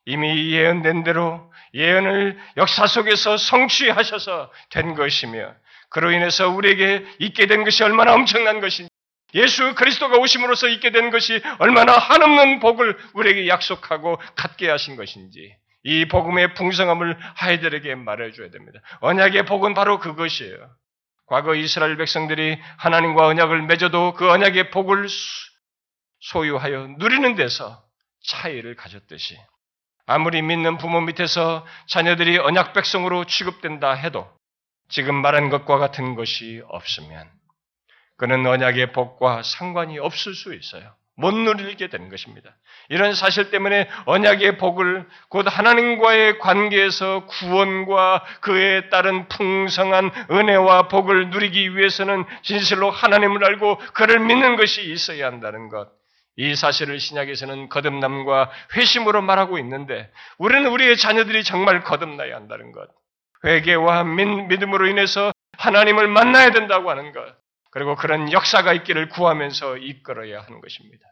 이미 0.05 0.51
예언된 0.51 1.03
대로 1.03 1.51
예언을 1.73 2.37
역사 2.57 2.85
속에서 2.87 3.37
성취하셔서 3.37 4.51
된 4.69 4.95
것이며 4.95 5.53
그로 5.89 6.11
인해서 6.11 6.49
우리에게 6.49 7.05
있게 7.19 7.47
된 7.47 7.63
것이 7.63 7.83
얼마나 7.83 8.13
엄청난 8.13 8.61
것인지, 8.61 8.89
예수 9.33 9.75
그리스도가 9.75 10.17
오심으로써 10.17 10.67
있게 10.69 10.91
된 10.91 11.09
것이 11.09 11.41
얼마나 11.59 11.93
한없는 11.93 12.59
복을 12.59 12.97
우리에게 13.13 13.47
약속하고 13.47 14.19
갖게 14.35 14.69
하신 14.69 14.95
것인지, 14.95 15.55
이 15.83 16.07
복음의 16.07 16.53
풍성함을 16.55 17.17
아이들에게 17.39 17.95
말해줘야 17.95 18.49
됩니다. 18.49 18.79
언약의 19.01 19.45
복은 19.45 19.73
바로 19.73 19.99
그것이에요. 19.99 20.69
과거 21.27 21.55
이스라엘 21.55 21.97
백성들이 21.97 22.59
하나님과 22.77 23.25
언약을 23.27 23.63
맺어도 23.63 24.13
그 24.13 24.29
언약의 24.29 24.71
복을 24.71 25.07
소유하여 26.19 26.95
누리는 26.97 27.35
데서 27.35 27.83
차이를 28.23 28.75
가졌듯이 28.75 29.37
아무리 30.05 30.41
믿는 30.41 30.77
부모 30.77 31.01
밑에서 31.01 31.65
자녀들이 31.87 32.37
언약 32.37 32.73
백성으로 32.73 33.25
취급된다 33.25 33.93
해도 33.93 34.31
지금 34.87 35.15
말한 35.15 35.49
것과 35.49 35.77
같은 35.77 36.15
것이 36.15 36.61
없으면 36.67 37.31
그는 38.17 38.45
언약의 38.45 38.93
복과 38.93 39.43
상관이 39.43 39.97
없을 39.99 40.33
수 40.33 40.53
있어요. 40.53 40.95
못 41.17 41.33
누리게 41.33 41.87
되는 41.87 42.09
것입니다. 42.09 42.55
이런 42.89 43.13
사실 43.15 43.49
때문에 43.49 43.89
언약의 44.05 44.57
복을 44.57 45.07
곧 45.29 45.45
하나님과의 45.49 46.39
관계에서 46.39 47.25
구원과 47.25 48.23
그에 48.41 48.89
따른 48.89 49.27
풍성한 49.29 50.11
은혜와 50.29 50.89
복을 50.89 51.29
누리기 51.29 51.77
위해서는 51.77 52.25
진실로 52.41 52.91
하나님을 52.91 53.45
알고 53.45 53.77
그를 53.93 54.19
믿는 54.19 54.57
것이 54.57 54.83
있어야 54.91 55.27
한다는 55.27 55.69
것. 55.69 55.89
이 56.37 56.53
사실을 56.53 56.99
신약에서는 56.99 57.69
거듭남과 57.69 58.51
회심으로 58.75 59.21
말하고 59.21 59.57
있는데 59.59 60.11
우리는 60.37 60.69
우리의 60.69 60.97
자녀들이 60.97 61.45
정말 61.45 61.83
거듭나야 61.83 62.35
한다는 62.35 62.73
것. 62.73 62.89
회개와 63.45 64.03
믿음으로 64.03 64.87
인해서 64.87 65.31
하나님을 65.57 66.09
만나야 66.09 66.51
된다고 66.51 66.89
하는 66.89 67.13
것. 67.13 67.44
그리고 67.75 67.97
그런 67.97 68.31
역사가 68.31 68.71
있기를 68.71 69.09
구하면서 69.09 69.79
이끌어야 69.79 70.39
하는 70.41 70.61
것입니다. 70.61 71.03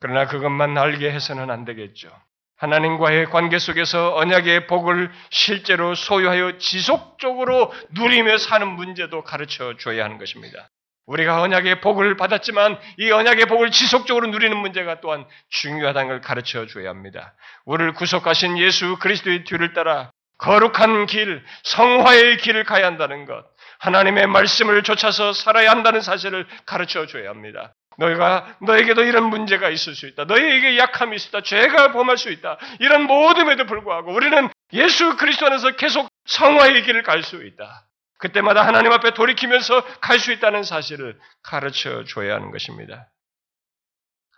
그러나 0.00 0.26
그것만 0.26 0.78
알게 0.78 1.12
해서는 1.12 1.50
안 1.50 1.66
되겠죠. 1.66 2.08
하나님과의 2.56 3.26
관계 3.26 3.58
속에서 3.58 4.16
언약의 4.16 4.68
복을 4.68 5.12
실제로 5.28 5.94
소유하여 5.94 6.56
지속적으로 6.56 7.74
누리며 7.90 8.38
사는 8.38 8.66
문제도 8.66 9.22
가르쳐 9.22 9.76
줘야 9.76 10.04
하는 10.04 10.16
것입니다. 10.16 10.70
우리가 11.04 11.42
언약의 11.42 11.82
복을 11.82 12.16
받았지만 12.16 12.78
이 13.00 13.10
언약의 13.10 13.44
복을 13.44 13.70
지속적으로 13.70 14.28
누리는 14.28 14.56
문제가 14.56 15.02
또한 15.02 15.26
중요하다는 15.50 16.08
걸 16.08 16.20
가르쳐 16.22 16.66
줘야 16.66 16.88
합니다. 16.88 17.34
우리를 17.66 17.92
구속하신 17.92 18.56
예수 18.56 18.96
그리스도의 18.98 19.44
뒤를 19.44 19.74
따라 19.74 20.10
거룩한 20.38 21.06
길, 21.06 21.44
성화의 21.64 22.38
길을 22.38 22.64
가야 22.64 22.86
한다는 22.86 23.24
것, 23.24 23.44
하나님의 23.78 24.26
말씀을 24.26 24.82
쫓아서 24.82 25.32
살아야 25.32 25.70
한다는 25.70 26.00
사실을 26.00 26.46
가르쳐 26.66 27.06
줘야 27.06 27.30
합니다. 27.30 27.74
너희가 27.96 28.56
너에게도 28.60 29.04
이런 29.04 29.24
문제가 29.30 29.70
있을 29.70 29.94
수 29.94 30.06
있다. 30.08 30.24
너희에게 30.24 30.78
약함이 30.78 31.16
있다. 31.16 31.42
죄가 31.42 31.92
범할 31.92 32.18
수 32.18 32.30
있다. 32.30 32.58
이런 32.80 33.02
모둠에도 33.04 33.66
불구하고 33.66 34.12
우리는 34.12 34.48
예수 34.72 35.16
그리스도 35.16 35.46
안에서 35.46 35.72
계속 35.76 36.08
성화의 36.26 36.82
길을 36.82 37.02
갈 37.04 37.22
수 37.22 37.44
있다. 37.44 37.86
그때마다 38.18 38.66
하나님 38.66 38.90
앞에 38.92 39.12
돌이키면서 39.14 39.84
갈 40.00 40.18
수 40.18 40.32
있다는 40.32 40.62
사실을 40.64 41.18
가르쳐 41.42 42.04
줘야 42.04 42.34
하는 42.34 42.50
것입니다. 42.50 43.10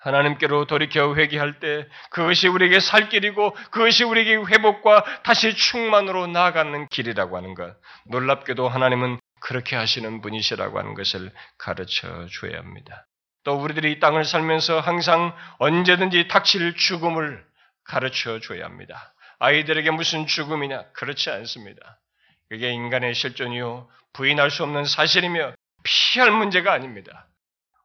하나님께로 0.01 0.67
돌이켜 0.67 1.15
회개할 1.17 1.59
때 1.59 1.87
그것이 2.11 2.49
우리에게 2.49 2.79
살 2.81 3.09
길이고 3.09 3.57
그것이 3.71 4.05
우리에게 4.05 4.37
회복과 4.37 5.05
다시 5.25 5.55
충만으로 5.55 6.27
나아가는 6.29 6.87
길이라고 6.89 7.37
하는 7.37 7.55
것. 7.55 7.75
놀랍게도 8.07 8.69
하나님은 8.69 9.19
그렇게 9.47 9.77
하시는 9.77 10.23
분이시라고 10.23 10.77
하는 10.77 10.95
것을 10.95 11.31
가르쳐 11.57 12.27
줘야 12.27 12.59
합니다. 12.59 13.07
또 13.45 13.55
우리들이 13.55 13.93
이 13.93 14.01
땅을 14.01 14.25
살면서 14.25 14.81
항상 14.81 15.37
언제든지 15.61 16.27
닥칠 16.27 16.75
죽음을 16.75 17.47
가르쳐 17.85 18.41
줘야 18.41 18.65
합니다. 18.65 19.15
아이들에게 19.39 19.93
무슨 19.93 20.27
죽음이냐? 20.27 20.91
그렇지 20.95 21.31
않습니다. 21.31 22.01
그게 22.49 22.73
인간의 22.73 23.15
실존이요. 23.15 23.89
부인할 24.15 24.51
수 24.51 24.65
없는 24.65 24.85
사실이며 24.85 25.55
피할 25.85 26.33
문제가 26.33 26.73
아닙니다. 26.73 27.29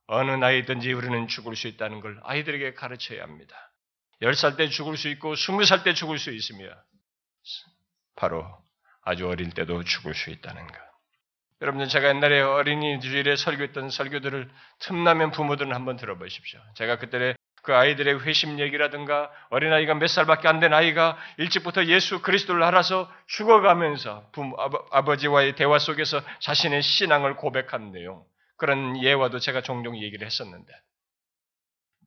어느 0.07 0.31
나이든지 0.31 0.91
우리는 0.93 1.27
죽을 1.27 1.55
수 1.55 1.67
있다는 1.67 1.99
걸 1.99 2.19
아이들에게 2.23 2.73
가르쳐야 2.73 3.21
합니다. 3.21 3.55
10살 4.23 4.57
때 4.57 4.67
죽을 4.67 4.97
수 4.97 5.09
있고 5.09 5.35
20살 5.35 5.83
때 5.83 5.93
죽을 5.93 6.17
수 6.17 6.31
있으며 6.31 6.69
바로 8.15 8.47
아주 9.03 9.27
어릴 9.27 9.51
때도 9.51 9.83
죽을 9.83 10.15
수 10.15 10.31
있다는 10.31 10.65
것. 10.65 10.90
여러분들 11.61 11.87
제가 11.89 12.09
옛날에 12.09 12.41
어린이 12.41 12.99
주일에 12.99 13.35
설교했던 13.35 13.89
설교들을 13.89 14.49
틈나면 14.79 15.31
부모들은 15.31 15.73
한번 15.73 15.95
들어보십시오. 15.95 16.59
제가 16.75 16.97
그때 16.97 17.35
그 17.61 17.75
아이들의 17.75 18.25
회심 18.25 18.59
얘기라든가 18.59 19.29
어린아이가 19.51 19.93
몇 19.93 20.07
살밖에 20.07 20.47
안 20.47 20.59
된 20.59 20.73
아이가 20.73 21.17
일찍부터 21.37 21.85
예수 21.85 22.21
그리스도를 22.21 22.63
알아서 22.63 23.11
죽어가면서 23.27 24.29
부모, 24.31 24.57
아버, 24.91 25.15
지와의 25.15 25.55
대화 25.55 25.77
속에서 25.77 26.21
자신의 26.39 26.81
신앙을 26.81 27.35
고백한 27.35 27.91
내용 27.91 28.23
그런 28.57 29.01
예화도 29.01 29.37
제가 29.37 29.61
종종 29.61 29.95
얘기를 29.97 30.25
했었는데 30.25 30.73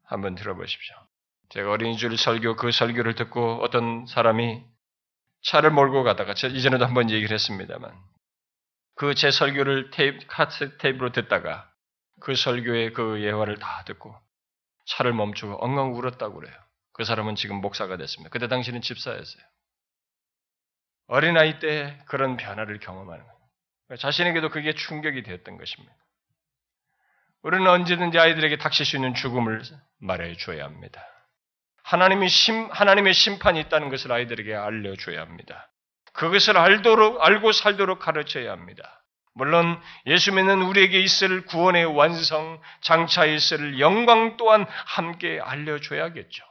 한번 0.05 0.35
들어보십시오. 0.35 0.97
제가 1.51 1.71
어린이 1.71 1.97
주일 1.97 2.17
설교 2.19 2.57
그 2.57 2.73
설교를 2.73 3.14
듣고 3.14 3.62
어떤 3.62 4.07
사람이 4.07 4.62
차를 5.43 5.71
몰고 5.71 6.03
가다가 6.03 6.33
이전에도 6.33 6.85
한번 6.85 7.11
얘기를 7.11 7.33
했습니다만 7.33 7.93
그 8.94 9.14
제 9.14 9.30
설교를 9.30 9.90
테이프, 9.90 10.24
카트 10.28 10.76
테이프로 10.78 11.12
듣다가 11.12 11.70
그 12.20 12.35
설교의 12.35 12.92
그 12.92 13.22
예화를 13.22 13.59
다 13.59 13.83
듣고 13.85 14.14
차를 14.87 15.12
멈추고 15.12 15.64
엉엉 15.64 15.94
울었다고 15.94 16.35
그래요. 16.40 16.54
그 16.92 17.04
사람은 17.04 17.35
지금 17.35 17.57
목사가 17.57 17.96
됐습니다. 17.96 18.30
그때 18.30 18.46
당시는 18.46 18.80
집사였어요. 18.83 19.42
어린아이 21.09 21.59
때 21.59 21.98
그런 22.07 22.37
변화를 22.37 22.78
경험하는 22.78 23.24
거예요. 23.24 23.98
자신에게도 23.98 24.48
그게 24.50 24.74
충격이 24.74 25.22
되었던 25.22 25.59
것입니다. 25.59 25.94
우리는 27.42 27.66
언제든지 27.66 28.18
아이들에게 28.18 28.57
닥칠 28.57 28.87
수 28.87 28.96
있는 28.96 29.14
죽음을 29.14 29.62
말해 29.98 30.35
줘야 30.37 30.64
합니다. 30.64 31.04
하나님이 31.83 32.28
심, 32.28 32.70
하나님의 32.70 33.12
심판이 33.12 33.61
있다는 33.61 33.90
것을 33.90 34.11
아이들에게 34.12 34.54
알려줘야 34.54 35.20
합니다. 35.20 35.70
그것을 36.14 36.57
알도록, 36.57 37.22
알고 37.24 37.53
살도록 37.53 37.98
가르쳐야 37.98 38.53
합니다. 38.53 39.03
물론 39.35 39.81
예수 40.07 40.33
믿는 40.33 40.62
우리에게 40.62 41.00
있을 41.00 41.44
구원의 41.44 41.85
완성, 41.87 42.61
장차 42.81 43.24
있을 43.27 43.81
영광 43.81 44.37
또한 44.37 44.64
함께 44.87 45.40
알려줘야겠죠. 45.42 46.44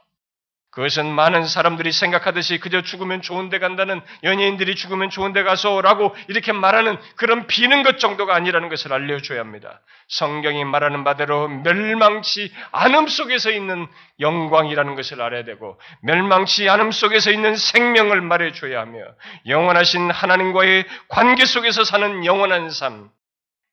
그것은 0.74 1.06
많은 1.06 1.46
사람들이 1.46 1.92
생각하듯이 1.92 2.58
그저 2.58 2.82
죽으면 2.82 3.22
좋은 3.22 3.48
데 3.48 3.60
간다는 3.60 4.00
연예인들이 4.24 4.74
죽으면 4.74 5.08
좋은 5.08 5.32
데 5.32 5.44
가서라고 5.44 6.16
이렇게 6.26 6.50
말하는 6.50 6.98
그런 7.14 7.46
비는 7.46 7.84
것 7.84 8.00
정도가 8.00 8.34
아니라는 8.34 8.68
것을 8.68 8.92
알려줘야 8.92 9.38
합니다. 9.38 9.80
성경이 10.08 10.64
말하는 10.64 11.04
바대로 11.04 11.46
멸망치 11.46 12.52
않음 12.72 13.06
속에서 13.06 13.52
있는 13.52 13.86
영광이라는 14.18 14.96
것을 14.96 15.22
알아야 15.22 15.44
되고 15.44 15.78
멸망치 16.02 16.68
않음 16.68 16.90
속에서 16.90 17.30
있는 17.30 17.54
생명을 17.54 18.20
말해줘야 18.20 18.80
하며 18.80 18.98
영원하신 19.46 20.10
하나님과의 20.10 20.86
관계 21.06 21.44
속에서 21.44 21.84
사는 21.84 22.24
영원한 22.24 22.70
삶, 22.70 23.10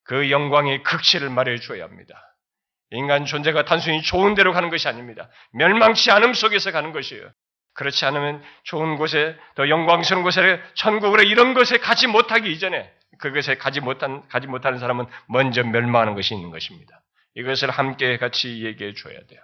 그 0.03 0.29
영광의 0.29 0.83
극치를 0.83 1.31
말해줘야 1.31 1.83
합니다. 1.83 2.31
인간 2.91 3.25
존재가 3.25 3.65
단순히 3.65 4.01
좋은 4.01 4.36
데로 4.36 4.54
가는 4.54 4.69
것이 4.69 4.88
아닙니다. 4.88 5.30
멸망치 5.54 6.12
않음 6.12 6.34
속에서 6.34 6.71
가는 6.71 6.91
것이에요. 6.91 7.30
그렇지 7.73 8.06
않으면 8.06 8.43
좋은 8.63 8.97
곳에 8.97 9.38
더 9.56 9.69
영광스러운 9.69 10.23
곳에 10.23 10.62
천국으로 10.75 11.23
이런 11.23 11.54
것에 11.54 11.77
가지 11.77 12.08
못하기 12.08 12.51
이전에 12.51 12.91
그것에 13.19 13.56
가지 13.56 13.80
못한 13.80 14.27
가지 14.27 14.47
못하는 14.47 14.77
사람은 14.80 15.06
먼저 15.27 15.63
멸망하는 15.63 16.15
것이 16.15 16.34
있는 16.36 16.49
것입니다. 16.51 17.01
이것을 17.36 17.69
함께 17.69 18.17
같이 18.17 18.65
얘기해 18.65 18.93
줘야 18.93 19.17
돼요. 19.27 19.39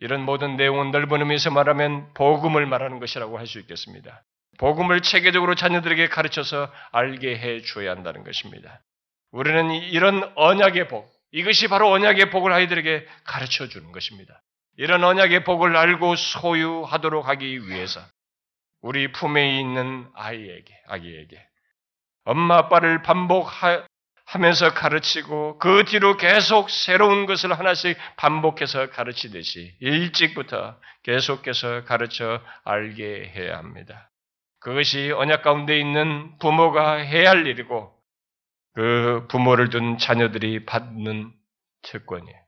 이런 0.00 0.22
모든 0.22 0.56
내용은 0.56 0.92
넓은 0.92 1.20
의미에서 1.20 1.50
말하면 1.50 2.14
복음을 2.14 2.64
말하는 2.64 3.00
것이라고 3.00 3.38
할 3.38 3.46
수 3.46 3.58
있겠습니다. 3.60 4.22
복음을 4.58 5.02
체계적으로 5.02 5.54
자녀들에게 5.54 6.08
가르쳐서 6.08 6.72
알게 6.92 7.36
해 7.38 7.60
줘야 7.62 7.90
한다는 7.90 8.24
것입니다. 8.24 8.80
우리는 9.30 9.70
이런 9.70 10.32
언약의 10.36 10.88
복, 10.88 11.10
이것이 11.32 11.68
바로 11.68 11.90
언약의 11.90 12.30
복을 12.30 12.52
아이들에게 12.52 13.06
가르쳐 13.24 13.68
주는 13.68 13.92
것입니다. 13.92 14.42
이런 14.76 15.02
언약의 15.04 15.44
복을 15.44 15.76
알고 15.76 16.16
소유하도록 16.16 17.26
하기 17.28 17.68
위해서 17.68 18.00
우리 18.80 19.10
품에 19.10 19.58
있는 19.58 20.08
아이에게, 20.14 20.72
아기에게 20.86 21.44
엄마 22.24 22.58
아빠를 22.58 23.02
반복하면서 23.02 24.74
가르치고 24.74 25.58
그 25.58 25.84
뒤로 25.84 26.16
계속 26.16 26.70
새로운 26.70 27.26
것을 27.26 27.58
하나씩 27.58 27.96
반복해서 28.16 28.90
가르치듯이 28.90 29.74
일찍부터 29.80 30.78
계속해서 31.02 31.84
가르쳐 31.84 32.40
알게 32.64 33.32
해야 33.34 33.58
합니다. 33.58 34.10
그것이 34.60 35.10
언약 35.10 35.42
가운데 35.42 35.78
있는 35.78 36.36
부모가 36.38 36.96
해야 36.96 37.30
할 37.30 37.46
일이고 37.46 37.97
그 38.78 39.26
부모를 39.28 39.70
둔 39.70 39.98
자녀들이 39.98 40.64
받는 40.64 41.32
특권이에요. 41.82 42.38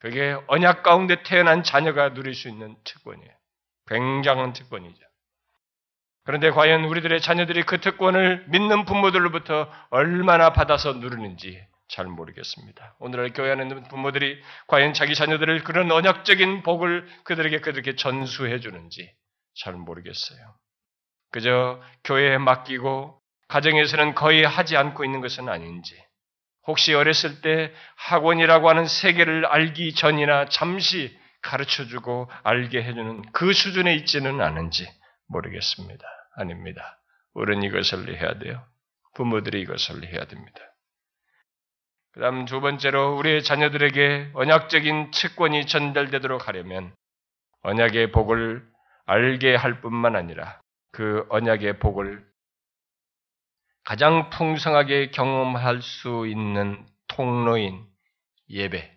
그게 0.00 0.36
언약 0.48 0.82
가운데 0.82 1.22
태어난 1.22 1.62
자녀가 1.62 2.14
누릴 2.14 2.34
수 2.34 2.48
있는 2.48 2.74
특권이에요. 2.82 3.30
굉장한 3.86 4.54
특권이죠. 4.54 5.00
그런데 6.24 6.50
과연 6.50 6.86
우리들의 6.86 7.20
자녀들이 7.20 7.62
그 7.62 7.80
특권을 7.80 8.46
믿는 8.48 8.86
부모들로부터 8.86 9.70
얼마나 9.90 10.52
받아서 10.52 10.94
누리는지 10.94 11.64
잘 11.86 12.06
모르겠습니다. 12.06 12.96
오늘날 12.98 13.32
교회 13.32 13.52
안에 13.52 13.62
있는 13.62 13.84
부모들이 13.84 14.42
과연 14.66 14.94
자기 14.94 15.14
자녀들을 15.14 15.62
그런 15.62 15.92
언약적인 15.92 16.64
복을 16.64 17.06
그들에게 17.22 17.60
그렇게 17.60 17.94
전수해 17.94 18.58
주는지 18.58 19.14
잘 19.54 19.74
모르겠어요. 19.74 20.56
그저 21.30 21.80
교회에 22.02 22.38
맡기고 22.38 23.22
가정에서는 23.48 24.14
거의 24.14 24.44
하지 24.44 24.76
않고 24.76 25.04
있는 25.04 25.20
것은 25.20 25.48
아닌지 25.48 25.94
혹시 26.66 26.94
어렸을 26.94 27.40
때 27.42 27.72
학원이라고 27.96 28.68
하는 28.68 28.86
세계를 28.86 29.46
알기 29.46 29.94
전이나 29.94 30.48
잠시 30.48 31.16
가르쳐 31.42 31.84
주고 31.84 32.30
알게 32.42 32.82
해주는 32.82 33.22
그 33.32 33.52
수준에 33.52 33.94
있지는 33.94 34.40
않은지 34.40 34.88
모르겠습니다. 35.28 36.04
아닙니다. 36.36 36.98
우리는 37.34 37.62
이것을 37.62 38.18
해야 38.20 38.38
돼요. 38.38 38.64
부모들이 39.14 39.60
이것을 39.60 40.04
해야 40.06 40.24
됩니다. 40.24 40.60
그 42.12 42.20
다음 42.20 42.44
두 42.44 42.60
번째로 42.60 43.16
우리의 43.16 43.42
자녀들에게 43.42 44.30
언약적인 44.34 45.12
채권이 45.12 45.66
전달되도록 45.66 46.48
하려면 46.48 46.94
언약의 47.62 48.12
복을 48.12 48.64
알게 49.06 49.54
할 49.56 49.80
뿐만 49.80 50.16
아니라 50.16 50.60
그 50.92 51.26
언약의 51.28 51.78
복을 51.80 52.24
가장 53.84 54.30
풍성하게 54.30 55.10
경험할 55.10 55.82
수 55.82 56.26
있는 56.26 56.86
통로인 57.06 57.86
예배, 58.48 58.90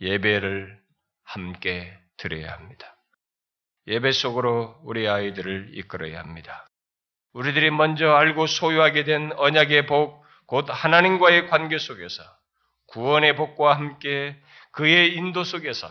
예배를 0.00 0.80
함께 1.24 1.92
드려야 2.16 2.52
합니다. 2.52 2.96
예배 3.88 4.12
속으로 4.12 4.78
우리 4.84 5.08
아이들을 5.08 5.72
이끌어야 5.74 6.20
합니다. 6.20 6.68
우리들이 7.32 7.72
먼저 7.72 8.12
알고 8.12 8.46
소유하게 8.46 9.02
된 9.02 9.32
언약의 9.32 9.86
복, 9.86 10.24
곧 10.46 10.66
하나님과의 10.68 11.48
관계 11.48 11.78
속에서 11.78 12.22
구원의 12.86 13.34
복과 13.34 13.74
함께 13.74 14.40
그의 14.70 15.14
인도 15.14 15.42
속에서 15.42 15.90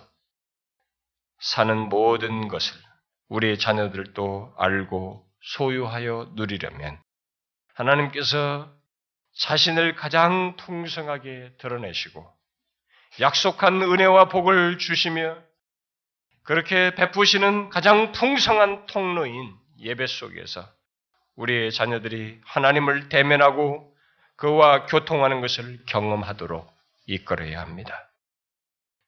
사는 1.39 1.77
모든 1.89 2.47
것을 2.47 2.79
우리의 3.27 3.59
자녀들도 3.59 4.55
알고 4.57 5.27
소유하여 5.41 6.31
누리려면 6.35 6.97
하나님께서 7.77 8.71
자신을 9.35 9.95
가장 9.95 10.55
풍성하게 10.57 11.53
드러내시고 11.59 12.27
약속한 13.19 13.81
은혜와 13.81 14.29
복을 14.29 14.79
주시며 14.79 15.37
그렇게 16.43 16.95
베푸시는 16.95 17.69
가장 17.69 18.11
풍성한 18.13 18.87
통로인 18.87 19.55
예배 19.79 20.07
속에서 20.07 20.67
우리의 21.35 21.71
자녀들이 21.71 22.41
하나님을 22.45 23.09
대면하고 23.09 23.93
그와 24.37 24.85
교통하는 24.87 25.41
것을 25.41 25.79
경험하도록 25.85 26.67
이끌어야 27.05 27.61
합니다. 27.61 28.09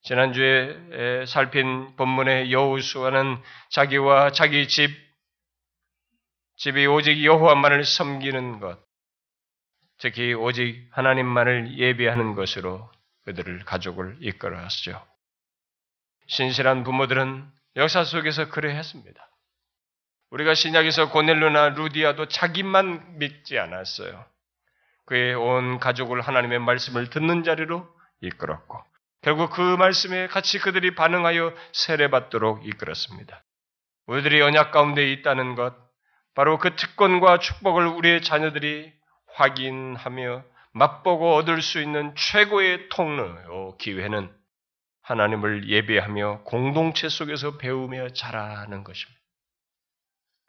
지난주에 0.03 1.25
살핀 1.25 1.95
본문의 1.95 2.51
여우수아는 2.51 3.41
자기와 3.69 4.31
자기 4.31 4.67
집, 4.67 5.08
집이 6.59 6.87
오직 6.87 7.23
여호와만을 7.23 7.85
섬기는 7.85 8.59
것, 8.59 8.77
특히 9.97 10.33
오직 10.33 10.89
하나님만을 10.91 11.77
예배하는 11.77 12.35
것으로 12.35 12.91
그들을 13.23 13.63
가족을 13.63 14.17
이끌어왔죠. 14.19 15.01
신실한 16.27 16.83
부모들은 16.83 17.49
역사 17.77 18.03
속에서 18.03 18.49
그래 18.49 18.75
했습니다. 18.75 19.29
우리가 20.31 20.53
신약에서 20.53 21.11
고넬로나 21.11 21.69
루디아도 21.69 22.27
자기만 22.27 23.19
믿지 23.19 23.57
않았어요. 23.57 24.25
그의 25.05 25.35
온 25.35 25.79
가족을 25.79 26.19
하나님의 26.19 26.59
말씀을 26.59 27.09
듣는 27.09 27.43
자리로 27.43 27.87
이끌었고 28.19 28.83
결국 29.21 29.51
그 29.51 29.61
말씀에 29.61 30.27
같이 30.27 30.59
그들이 30.59 30.93
반응하여 30.93 31.55
세례받도록 31.71 32.67
이끌었습니다. 32.67 33.43
우리들이 34.07 34.41
언약 34.41 34.71
가운데 34.71 35.09
있다는 35.09 35.55
것, 35.55 35.88
바로 36.39 36.57
그 36.57 36.73
특권과 36.73 37.39
축복을 37.39 37.85
우리의 37.85 38.21
자녀들이 38.21 38.93
확인하며 39.33 40.45
맛보고 40.71 41.35
얻을 41.35 41.61
수 41.61 41.81
있는 41.81 42.15
최고의 42.15 42.87
통로, 42.87 43.75
기회는 43.75 44.33
하나님을 45.01 45.67
예배하며 45.67 46.43
공동체 46.45 47.09
속에서 47.09 47.57
배우며 47.57 48.13
자라는 48.13 48.85
것입니다. 48.85 49.19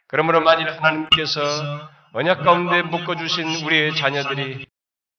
그러므로 0.06 0.40
만일 0.42 0.70
하나님께서 0.70 1.40
언약 2.12 2.44
가운데 2.44 2.82
묶어주신 2.82 3.64
우리의 3.64 3.96
자녀들이 3.96 4.68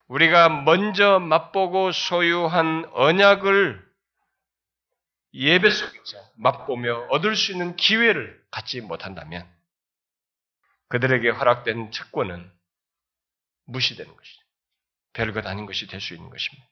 우리가 0.08 0.48
먼저 0.48 1.18
맛보고 1.18 1.92
소유한 1.92 2.88
언약을 2.94 3.78
예배 5.34 5.68
속에서 5.68 6.16
맛보며 6.38 7.08
얻을 7.10 7.36
수 7.36 7.52
있는 7.52 7.76
기회를 7.76 8.42
갖지 8.50 8.80
못한다면 8.80 9.46
그들에게 10.92 11.30
허락된 11.30 11.90
특권은 11.90 12.52
무시되는 13.64 14.14
것이죠. 14.14 14.42
별것 15.14 15.46
아닌 15.46 15.64
것이 15.64 15.86
될 15.86 16.02
수 16.02 16.12
있는 16.12 16.28
것입니다. 16.28 16.68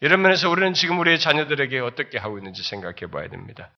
이런 0.00 0.22
면에서 0.22 0.48
우리는 0.48 0.72
지금 0.72 0.98
우리의 0.98 1.20
자녀들에게 1.20 1.78
어떻게 1.80 2.16
하고 2.16 2.38
있는지 2.38 2.62
생각해 2.62 3.10
봐야 3.10 3.28
됩니다. 3.28 3.70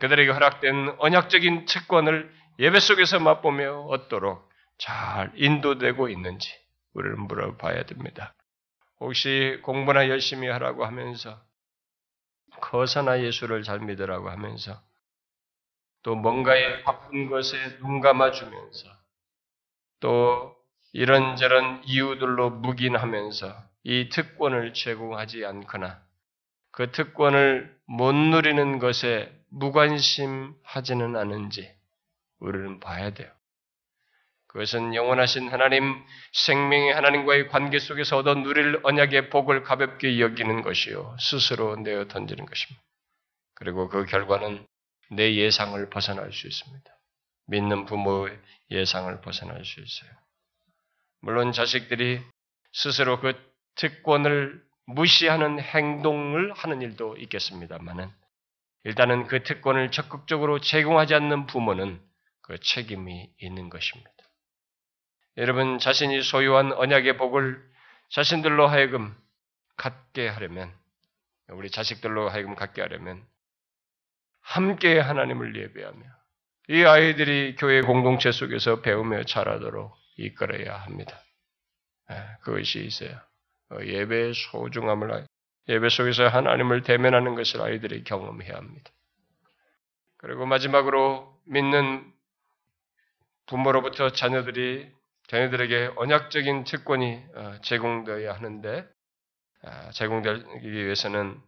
그들에게 0.00 0.32
허락된 0.32 0.96
언약적인 0.98 1.66
특권을 1.66 2.34
예배 2.58 2.80
속에서 2.80 3.20
맛보며 3.20 3.82
얻도록 3.82 4.50
잘 4.76 5.30
인도되고 5.36 6.08
있는지 6.08 6.52
우리는 6.92 7.20
물어봐야 7.28 7.84
됩니다. 7.84 8.34
혹시 8.98 9.60
공부나 9.62 10.08
열심히 10.08 10.48
하라고 10.48 10.84
하면서 10.84 11.40
커서나 12.60 13.22
예수를 13.22 13.62
잘 13.62 13.78
믿으라고 13.78 14.30
하면서 14.30 14.82
또 16.02 16.16
뭔가에 16.16 16.82
바쁜 16.82 17.30
것에 17.30 17.78
눈 17.78 18.00
감아주면서 18.00 18.95
또 20.00 20.54
이런저런 20.92 21.82
이유들로 21.84 22.50
묵인하면서 22.50 23.54
이 23.84 24.08
특권을 24.08 24.72
제공하지 24.72 25.44
않거나 25.44 26.02
그 26.72 26.90
특권을 26.90 27.74
못 27.86 28.12
누리는 28.12 28.78
것에 28.78 29.32
무관심하지는 29.50 31.16
않은지 31.16 31.70
우리는 32.40 32.80
봐야 32.80 33.10
돼요. 33.10 33.30
그것은 34.48 34.94
영원하신 34.94 35.50
하나님, 35.50 36.02
생명의 36.32 36.94
하나님과의 36.94 37.48
관계 37.48 37.78
속에서 37.78 38.16
얻어 38.16 38.34
누릴 38.34 38.80
언약의 38.82 39.28
복을 39.28 39.62
가볍게 39.62 40.18
여기는 40.18 40.62
것이요. 40.62 41.16
스스로 41.20 41.76
내어 41.76 42.08
던지는 42.08 42.46
것입니다. 42.46 42.82
그리고 43.54 43.88
그 43.88 44.06
결과는 44.06 44.66
내 45.10 45.34
예상을 45.34 45.88
벗어날 45.90 46.32
수 46.32 46.46
있습니다. 46.46 46.95
믿는 47.46 47.84
부모의 47.86 48.38
예상을 48.70 49.20
벗어날 49.20 49.64
수 49.64 49.80
있어요. 49.80 50.10
물론 51.20 51.52
자식들이 51.52 52.20
스스로 52.72 53.20
그 53.20 53.34
특권을 53.76 54.62
무시하는 54.86 55.60
행동을 55.60 56.52
하는 56.52 56.82
일도 56.82 57.16
있겠습니다만은 57.16 58.10
일단은 58.84 59.26
그 59.26 59.42
특권을 59.42 59.90
적극적으로 59.90 60.60
제공하지 60.60 61.14
않는 61.14 61.46
부모는 61.46 62.00
그 62.42 62.58
책임이 62.58 63.30
있는 63.38 63.68
것입니다. 63.68 64.10
여러분 65.38 65.78
자신이 65.78 66.22
소유한 66.22 66.72
언약의 66.72 67.16
복을 67.16 67.62
자신들로 68.10 68.68
하여금 68.68 69.16
갖게 69.76 70.28
하려면 70.28 70.72
우리 71.48 71.70
자식들로 71.70 72.28
하여금 72.28 72.54
갖게 72.54 72.80
하려면 72.80 73.26
함께 74.40 74.98
하나님을 74.98 75.56
예배하며 75.56 76.04
이 76.68 76.82
아이들이 76.84 77.54
교회 77.56 77.80
공동체 77.80 78.32
속에서 78.32 78.80
배우며 78.80 79.24
자라도록 79.24 79.96
이끌어야 80.16 80.76
합니다. 80.76 81.22
예, 82.10 82.16
그것이 82.42 82.84
있어요. 82.84 83.20
어, 83.70 83.78
예배의 83.84 84.34
소중함을 84.34 85.26
예배 85.68 85.88
속에서 85.88 86.28
하나님을 86.28 86.82
대면하는 86.82 87.34
것을 87.34 87.60
아이들이 87.60 88.04
경험해야 88.04 88.56
합니다. 88.56 88.90
그리고 90.16 90.46
마지막으로 90.46 91.36
믿는 91.44 92.12
부모로부터 93.46 94.10
자녀들이 94.10 94.90
자녀들에게 95.28 95.92
언약적인 95.96 96.64
특권이 96.64 97.22
어, 97.34 97.58
제공되어야 97.62 98.32
하는데 98.32 98.88
아, 99.62 99.90
제공되기 99.90 100.72
위해서는 100.72 101.40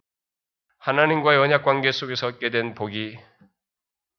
하나님과의 0.79 1.39
언약 1.39 1.65
관계 1.65 1.93
속에서 1.93 2.29
얻게 2.29 2.51
된 2.51 2.75
복이 2.75 3.19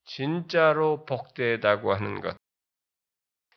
진짜로 0.10 1.06
복되다고 1.06 1.94
하는 1.94 2.22
것. 2.22 2.36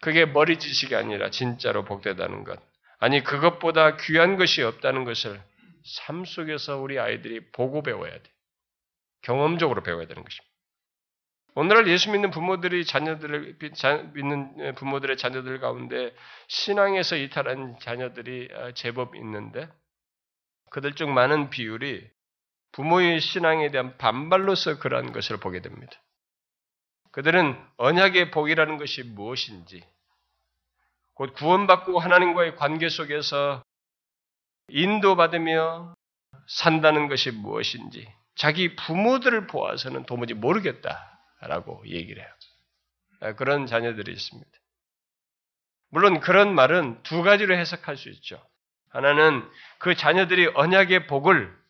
그게 0.00 0.26
머리 0.26 0.58
지식이 0.58 0.94
아니라 0.94 1.30
진짜로 1.30 1.84
복되다는 1.84 2.44
것. 2.44 2.60
아니 2.98 3.22
그것보다 3.22 3.96
귀한 3.96 4.36
것이 4.36 4.62
없다는 4.62 5.04
것을 5.04 5.42
삶 5.84 6.24
속에서 6.24 6.78
우리 6.78 6.98
아이들이 6.98 7.50
보고 7.52 7.82
배워야 7.82 8.12
돼. 8.12 8.22
경험적으로 9.22 9.82
배워야 9.82 10.06
되는 10.06 10.22
것입니다. 10.22 10.52
오늘날 11.54 11.88
예수 11.88 12.10
믿는 12.10 12.30
부모들이 12.30 12.84
자녀들을 12.84 13.58
믿는 14.14 14.74
부모들의 14.74 15.16
자녀들 15.16 15.58
가운데 15.58 16.14
신앙에서 16.48 17.16
이탈한 17.16 17.78
자녀들이 17.80 18.48
아, 18.54 18.72
제법 18.72 19.16
있는데 19.16 19.68
그들 20.70 20.94
중 20.94 21.14
많은 21.14 21.50
비율이 21.50 22.08
부모의 22.72 23.20
신앙에 23.20 23.70
대한 23.70 23.96
반발로서 23.98 24.78
그러한 24.78 25.12
것을 25.12 25.38
보게 25.38 25.60
됩니다. 25.60 25.92
그들은 27.12 27.56
언약의 27.76 28.30
복이라는 28.30 28.78
것이 28.78 29.02
무엇인지, 29.02 29.84
곧 31.14 31.34
구원받고 31.34 31.98
하나님과의 31.98 32.56
관계 32.56 32.88
속에서 32.88 33.62
인도받으며 34.68 35.94
산다는 36.46 37.08
것이 37.08 37.30
무엇인지, 37.30 38.12
자기 38.34 38.74
부모들을 38.76 39.46
보아서는 39.46 40.04
도무지 40.06 40.34
모르겠다라고 40.34 41.84
얘기를 41.86 42.22
해요. 42.22 42.32
아, 43.20 43.34
그런 43.34 43.66
자녀들이 43.66 44.10
있습니다. 44.10 44.50
물론 45.90 46.20
그런 46.20 46.54
말은 46.54 47.02
두 47.02 47.22
가지로 47.22 47.54
해석할 47.54 47.98
수 47.98 48.08
있죠. 48.08 48.42
하나는 48.88 49.48
그 49.78 49.94
자녀들이 49.94 50.50
언약의 50.54 51.06
복을 51.06 51.61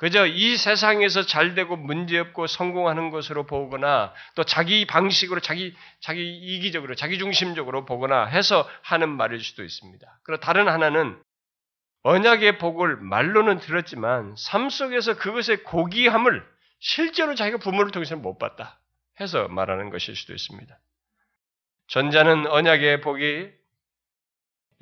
그저 0.00 0.26
이 0.26 0.56
세상에서 0.56 1.26
잘 1.26 1.54
되고 1.54 1.76
문제없고 1.76 2.46
성공하는 2.46 3.10
것으로 3.10 3.44
보거나 3.44 4.14
또 4.34 4.44
자기 4.44 4.86
방식으로 4.86 5.40
자기 5.40 5.76
자기 6.00 6.38
이기적으로 6.38 6.94
자기 6.94 7.18
중심적으로 7.18 7.84
보거나 7.84 8.24
해서 8.24 8.66
하는 8.80 9.10
말일 9.10 9.40
수도 9.40 9.62
있습니다. 9.62 10.20
그리고 10.22 10.40
다른 10.40 10.68
하나는 10.68 11.22
언약의 12.04 12.56
복을 12.56 12.96
말로는 12.96 13.58
들었지만 13.60 14.36
삶 14.38 14.70
속에서 14.70 15.18
그것의 15.18 15.64
고귀함을 15.64 16.42
실제로 16.78 17.34
자기가 17.34 17.58
부모를 17.58 17.90
통해서 17.90 18.16
못 18.16 18.38
봤다 18.38 18.80
해서 19.20 19.48
말하는 19.48 19.90
것일 19.90 20.16
수도 20.16 20.32
있습니다. 20.32 20.74
전자는 21.88 22.46
언약의 22.46 23.02
복이 23.02 23.50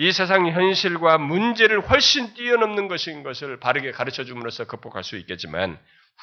이 0.01 0.13
세상 0.13 0.47
현실과 0.47 1.19
문제를 1.19 1.81
훨씬 1.81 2.33
뛰어넘는 2.35 2.87
것인 2.87 3.25
것을 3.25 3.59
바르게 3.59 3.91
가르쳐 3.91 4.25
줌으로써 4.25 4.65
극복할 4.65 5.03
수 5.03 5.17
있겠지만 5.17 5.79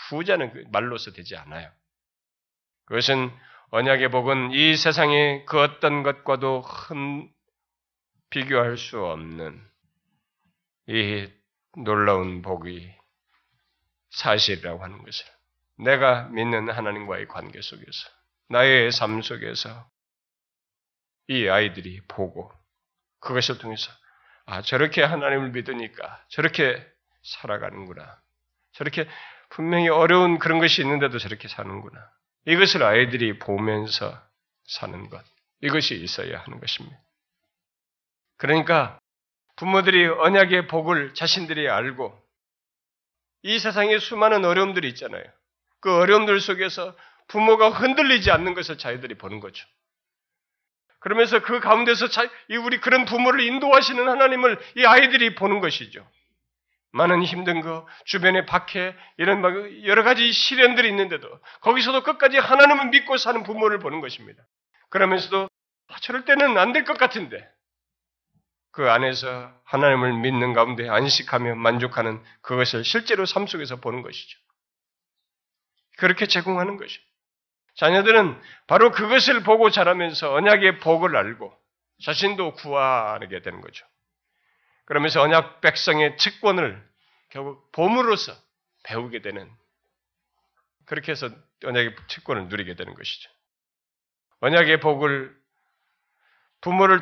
후자는 0.09 0.53
그 0.53 0.63
말로서 0.71 1.11
되지 1.11 1.36
않아요. 1.36 1.69
그것은 2.86 3.32
언약의 3.71 4.11
복은 4.11 4.51
이 4.51 4.78
세상의 4.78 5.45
그 5.45 5.59
어떤 5.59 6.03
것과도 6.03 6.61
큰 6.61 7.30
비교할 8.30 8.78
수 8.78 9.03
없는 9.03 9.61
이 10.88 11.28
놀라운 11.84 12.41
복이 12.41 12.89
사실이라고 14.11 14.82
하는 14.82 15.03
것을 15.03 15.26
내가 15.80 16.30
믿는 16.30 16.69
하나님과의 16.69 17.28
관계 17.28 17.61
속에서 17.61 18.09
나의 18.47 18.93
삶 18.93 19.21
속에서 19.21 19.89
이 21.28 21.49
아이들이 21.49 21.99
보고 22.07 22.51
그것을 23.20 23.57
통해서 23.57 23.91
아 24.45 24.61
저렇게 24.61 25.03
하나님을 25.03 25.51
믿으니까 25.51 26.24
저렇게 26.30 26.86
살아가는구나. 27.24 28.22
저렇게 28.74 29.07
분명히 29.49 29.89
어려운 29.89 30.38
그런 30.38 30.59
것이 30.59 30.82
있는데도 30.82 31.18
저렇게 31.18 31.47
사는구나. 31.47 31.99
이것을 32.45 32.84
아이들이 32.84 33.39
보면서 33.39 34.22
사는 34.68 35.09
것. 35.09 35.24
이것이 35.61 35.95
있어야 35.95 36.39
하는 36.39 36.59
것입니다. 36.59 36.97
그러니까 38.38 38.99
부모들이 39.55 40.05
언약의 40.07 40.68
복을 40.68 41.13
자신들이 41.13 41.70
알고 41.70 42.22
이 43.43 43.59
세상에 43.59 43.97
수많은 43.99 44.43
어려움들이 44.43 44.89
있잖아요. 44.89 45.24
그 45.80 45.95
어려움들 45.95 46.39
속에서 46.39 46.95
부모가 47.28 47.70
흔들리지 47.70 48.32
않는 48.32 48.53
것을 48.53 48.78
자기들이 48.78 49.16
보는 49.16 49.39
거죠. 49.39 49.66
그러면서 51.06 51.39
그 51.43 51.60
가운데서 51.60 52.08
우리 52.64 52.80
그런 52.82 53.06
부모를 53.06 53.41
인도하시는 53.41 54.08
하나님을 54.10 54.60
이 54.76 54.86
아이들이 54.86 55.36
보는 55.36 55.60
것이죠. 55.60 56.03
많은 56.93 57.22
힘든 57.22 57.62
거, 57.62 57.88
주변에 58.06 58.47
박해, 58.47 58.95
이런 59.18 59.43
여러 59.86 60.03
가지 60.03 60.32
시련들이 60.34 60.89
있는데도 60.89 61.30
거기서도 61.62 62.01
끝까지 62.01 62.39
하나님을 62.39 62.88
믿고 62.89 63.18
사는 63.18 63.43
부모를 63.43 63.78
보는 63.78 64.01
것입니다. 64.01 64.41
그러면서도 64.89 65.47
아, 65.89 65.99
저럴 66.01 66.26
때는 66.26 66.58
안 66.58 66.74
될 66.74 66.86
것 66.86 66.97
같은데 66.97 67.47
그 68.72 68.89
안에서 68.89 69.53
하나님을 69.66 70.14
믿는 70.22 70.53
가운데 70.53 70.89
안식하며 70.89 71.53
만족하는 71.53 72.20
그것을 72.41 72.84
실제로 72.84 73.28
삶 73.28 73.45
속에서 73.45 73.76
보는 73.76 74.01
것이죠. 74.01 74.39
그렇게 75.97 76.26
제공하는 76.26 76.78
것이죠. 76.78 77.03
자녀들은 77.76 78.41
바로 78.67 78.91
그것을 78.91 79.43
보고 79.43 79.69
자라면서 79.69 80.34
언약의 80.34 80.80
복을 80.80 81.15
알고 81.15 81.55
자신도 82.03 82.53
구하게 82.53 83.41
되는 83.41 83.61
거죠. 83.61 83.86
그러면서 84.86 85.21
언약 85.21 85.61
백성의 85.61 86.17
측권을 86.17 86.82
결국 87.30 87.71
봄으로써 87.71 88.34
배우게 88.84 89.21
되는 89.21 89.49
그렇게 90.86 91.11
해서 91.11 91.30
언약의 91.63 91.95
측권을 92.07 92.47
누리게 92.47 92.76
되는 92.76 92.93
것이죠. 92.93 93.30
언약의 94.41 94.80
복을 94.80 95.36
부모를 96.61 97.01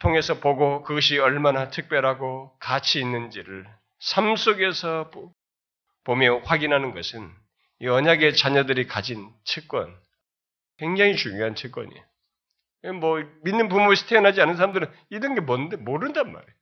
통해서 0.00 0.40
보고 0.40 0.82
그것이 0.82 1.18
얼마나 1.18 1.68
특별하고 1.68 2.56
가치 2.58 3.00
있는지를 3.00 3.66
삶 3.98 4.36
속에서 4.36 5.10
보며 6.04 6.38
확인하는 6.38 6.94
것은 6.94 7.32
이 7.80 7.88
언약의 7.88 8.36
자녀들이 8.36 8.86
가진 8.86 9.30
채권, 9.44 9.94
굉장히 10.78 11.16
중요한 11.16 11.54
채권이에요. 11.54 12.04
뭐 13.00 13.22
믿는 13.42 13.68
부모에서 13.68 14.06
태어나지 14.06 14.40
않은 14.40 14.56
사람들은 14.56 14.92
이런 15.10 15.34
게 15.34 15.40
뭔데 15.40 15.76
모른단 15.76 16.32
말이에요. 16.32 16.54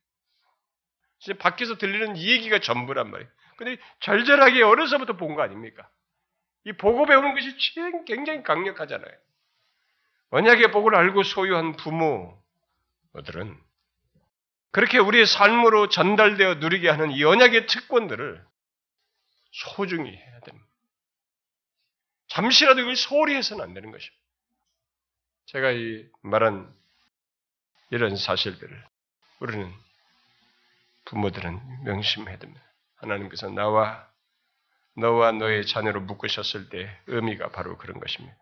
진짜 1.19 1.37
밖에서 1.39 1.77
들리는 1.77 2.15
이 2.17 2.31
얘기가 2.31 2.59
전부란 2.59 3.09
말이에요. 3.11 3.29
근데 3.57 3.77
절절하게 4.01 4.63
어려서부터 4.63 5.17
본 5.17 5.35
거 5.35 5.41
아닙니까? 5.41 5.89
이 6.65 6.73
보고 6.73 7.05
배우는 7.05 7.33
것이 7.35 7.55
굉장히 8.05 8.43
강력하잖아요. 8.43 9.11
언약의 10.31 10.71
복을 10.71 10.95
알고 10.95 11.23
소유한 11.23 11.75
부모들은 11.77 13.57
그렇게 14.71 14.97
우리의 14.97 15.25
삶으로 15.25 15.87
전달되어 15.89 16.55
누리게 16.55 16.89
하는 16.89 17.11
이 17.11 17.23
언약의 17.23 17.67
특권들을 17.67 18.43
소중히 19.51 20.11
해야 20.11 20.39
됩니다. 20.41 20.64
잠시라도 22.35 22.81
이걸 22.81 22.97
소홀히 22.97 23.33
해서는 23.33 23.63
안 23.63 23.73
되는 23.73 23.91
것입니다. 23.91 24.21
제가 25.45 25.71
이 25.71 26.05
말한 26.21 26.69
이런 27.91 28.17
사실들을 28.17 28.83
우리는 29.39 29.71
부모들은 31.05 31.83
명심해야 31.85 32.37
됩니다. 32.37 32.61
하나님께서 32.97 33.49
나와 33.49 34.09
너와 34.97 35.31
너의 35.33 35.65
자녀로 35.65 36.01
묶으셨을 36.01 36.69
때 36.69 36.99
의미가 37.07 37.51
바로 37.51 37.77
그런 37.77 38.01
것입니다. 38.01 38.35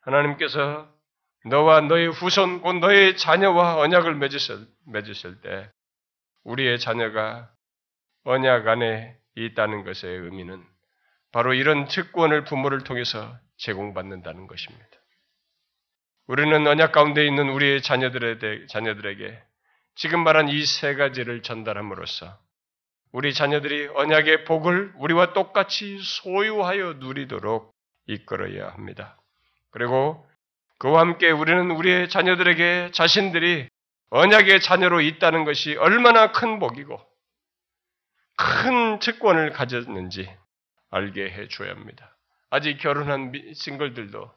하나님께서 0.00 0.92
너와 1.44 1.82
너의 1.82 2.08
후손, 2.08 2.60
곧 2.62 2.74
너의 2.74 3.16
자녀와 3.16 3.76
언약을 3.76 4.16
맺으실, 4.16 4.66
맺으실 4.86 5.42
때 5.42 5.70
우리의 6.42 6.80
자녀가 6.80 7.52
언약 8.24 8.66
안에 8.66 9.16
있다는 9.36 9.84
것의 9.84 10.18
의미는 10.18 10.66
바로 11.32 11.54
이런 11.54 11.86
특권을 11.88 12.44
부모를 12.44 12.84
통해서 12.84 13.36
제공받는다는 13.58 14.46
것입니다. 14.46 14.86
우리는 16.26 16.66
언약 16.66 16.92
가운데 16.92 17.26
있는 17.26 17.48
우리의 17.48 17.82
자녀들에, 17.82 18.66
자녀들에게 18.66 19.42
지금 19.94 20.22
말한 20.22 20.48
이 20.48 20.64
세 20.64 20.94
가지를 20.94 21.42
전달함으로써 21.42 22.38
우리 23.12 23.32
자녀들이 23.32 23.88
언약의 23.94 24.44
복을 24.44 24.92
우리와 24.96 25.32
똑같이 25.32 25.98
소유하여 26.00 26.94
누리도록 26.98 27.74
이끌어야 28.06 28.68
합니다. 28.70 29.16
그리고 29.70 30.26
그와 30.78 31.00
함께 31.00 31.30
우리는 31.30 31.70
우리의 31.70 32.08
자녀들에게 32.10 32.90
자신들이 32.92 33.68
언약의 34.10 34.60
자녀로 34.60 35.00
있다는 35.00 35.44
것이 35.44 35.76
얼마나 35.76 36.32
큰 36.32 36.58
복이고 36.58 36.98
큰 38.36 38.98
특권을 39.00 39.50
가졌는지 39.50 40.30
알게 40.90 41.30
해 41.30 41.48
줘야 41.48 41.70
합니다. 41.70 42.16
아직 42.50 42.78
결혼한 42.78 43.32
싱글들도 43.54 44.32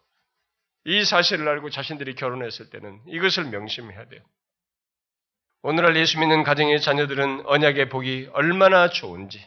이 0.86 1.06
사실을 1.06 1.48
알고 1.48 1.70
자신들이 1.70 2.16
결혼했을 2.16 2.70
때는 2.70 3.02
이것을 3.08 3.46
명심해야 3.46 4.08
돼요. 4.08 4.22
오늘날 5.62 5.96
예수 5.96 6.20
믿는 6.20 6.44
가정의 6.44 6.82
자녀들은 6.82 7.46
언약의 7.46 7.90
복이 7.90 8.30
얼마나 8.34 8.90
좋은지 8.90 9.46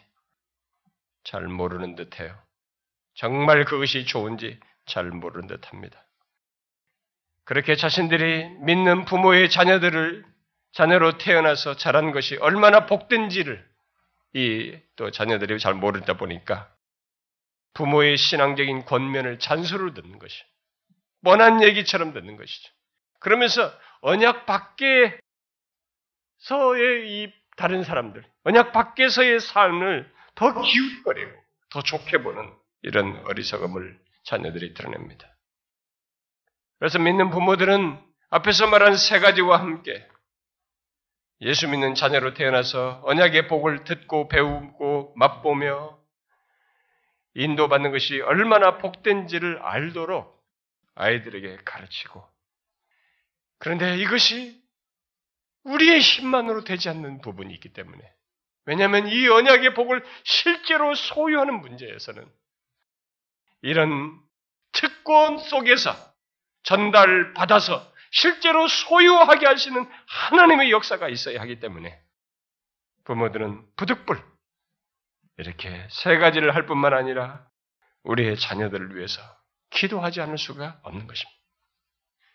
잘 1.25 1.43
모르는 1.49 1.97
듯 1.97 2.21
해요. 2.21 2.39
정말 3.15 3.65
그것이 3.65 4.05
좋은지 4.07 4.59
잘 4.87 5.05
모르는 5.11 5.49
듯 5.49 5.73
합니다. 5.73 6.05
그렇게 7.45 7.75
자신들이 7.77 8.49
믿는 8.61 9.05
부모의 9.05 9.51
자녀들을 9.51 10.25
자녀로 10.73 11.19
태어나서 11.19 11.77
자란 11.77 12.13
것이 12.13 12.37
얼마나 12.37 12.87
복된지를 12.87 13.65
이 14.35 14.85
또 14.97 15.11
자녀들이 15.11 15.59
잘 15.59 15.75
모르다 15.75 16.15
보니까 16.15 16.74
부모의 17.75 18.17
신앙적인 18.17 18.85
권면을 18.85 19.39
잔소리로 19.39 19.95
듣는 19.95 20.19
것이 20.19 20.43
뻔한 21.23 21.63
얘기처럼 21.63 22.13
듣는 22.13 22.37
것이죠. 22.37 22.73
그러면서 23.21 23.73
언약 24.03 24.47
밖에서의 24.47 25.21
이 27.07 27.33
다른 27.57 27.83
사람들, 27.83 28.25
언약 28.45 28.73
밖에서의 28.73 29.41
삶을 29.41 30.13
더 30.35 30.61
기웃거리고 30.61 31.33
더 31.71 31.83
좋게 31.83 32.19
보는 32.23 32.53
이런 32.83 33.25
어리석음을 33.27 33.99
자녀들이 34.25 34.75
드러냅니다. 34.75 35.27
그래서 36.79 36.99
믿는 36.99 37.31
부모들은 37.31 37.99
앞에서 38.31 38.67
말한 38.67 38.97
세 38.97 39.21
가지와 39.21 39.61
함께 39.61 40.07
예수 41.41 41.69
믿는 41.69 41.95
자녀로 41.95 42.35
태어나서 42.35 43.01
언약의 43.05 43.49
복을 43.49 43.85
듣고 43.85 44.29
배우고 44.29 45.15
맛보며 45.17 45.99
인도받는 47.35 47.91
것이 47.93 48.21
얼마나 48.21 48.79
복된지를 48.79 49.59
알도록 49.61 50.43
아이들에게 50.95 51.59
가르치고 51.65 52.25
그런데 53.59 53.97
이것이 53.99 54.63
우리의 55.65 56.01
힘만으로 56.01 56.65
되지 56.65 56.89
않는 56.91 57.21
부분이 57.21 57.53
있기 57.55 57.73
때문에 57.73 58.13
왜냐하면 58.67 59.09
이 59.09 59.27
언약의 59.27 59.75
복을 59.75 60.05
실제로 60.23 60.95
소유하는 60.95 61.61
문제에서는 61.61 62.27
이런 63.63 64.21
특권 64.73 65.39
속에서 65.39 65.93
전달받아서 66.63 67.93
실제로 68.11 68.69
소유하게 68.69 69.47
하시는 69.47 69.87
하나님의 70.07 70.71
역사가 70.71 71.09
있어야 71.09 71.41
하기 71.41 71.61
때문에 71.61 72.01
부모들은 73.05 73.67
부득불 73.77 74.34
이렇게 75.37 75.87
세 75.91 76.19
가지를 76.19 76.55
할 76.55 76.67
뿐만 76.67 76.95
아니라 76.95 77.47
우리의 78.05 78.39
자녀들을 78.39 78.97
위해서 78.97 79.21
기도하지 79.71 80.21
않을 80.21 80.39
수가 80.39 80.81
없는 80.83 81.07
것입니다. 81.07 81.41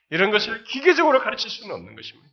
이런 0.10 0.32
것을 0.32 0.64
기계적으로 0.64 1.22
가르칠 1.22 1.50
수는 1.50 1.74
없는 1.74 1.96
것입니다. 1.96 2.30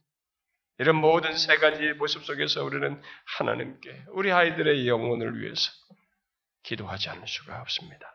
이런 0.78 0.96
모든 0.96 1.36
세 1.36 1.56
가지의 1.56 1.94
모습 1.94 2.24
속에서 2.24 2.64
우리는 2.64 3.00
하나님께 3.38 4.06
우리 4.08 4.32
아이들의 4.32 4.88
영혼을 4.88 5.40
위해서 5.40 5.70
기도하지 6.64 7.08
않을 7.10 7.26
수가 7.26 7.60
없습니다. 7.62 8.14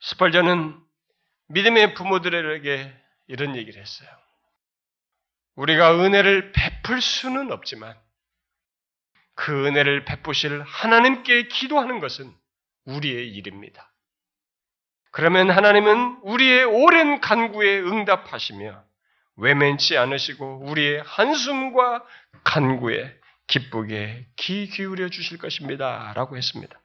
스펄전은 0.00 0.78
믿음의 1.48 1.94
부모들에게 1.94 3.02
이런 3.28 3.56
얘기를 3.56 3.80
했어요. 3.80 4.08
우리가 5.54 5.94
은혜를 5.94 6.52
베풀 6.52 7.00
수는 7.00 7.50
없지만 7.50 7.98
그 9.36 9.66
은혜를 9.66 10.04
베푸실 10.04 10.62
하나님께 10.62 11.48
기도하는 11.48 12.00
것은 12.00 12.34
우리의 12.86 13.28
일입니다. 13.28 13.92
그러면 15.12 15.50
하나님은 15.50 16.20
우리의 16.22 16.64
오랜 16.64 17.20
간구에 17.20 17.80
응답하시며 17.80 18.84
외면치 19.36 19.96
않으시고 19.96 20.62
우리의 20.64 21.02
한숨과 21.04 22.04
간구에 22.44 23.14
기쁘게 23.46 24.26
귀 24.36 24.66
기울여 24.68 25.08
주실 25.08 25.38
것입니다. 25.38 26.12
라고 26.14 26.36
했습니다. 26.36 26.80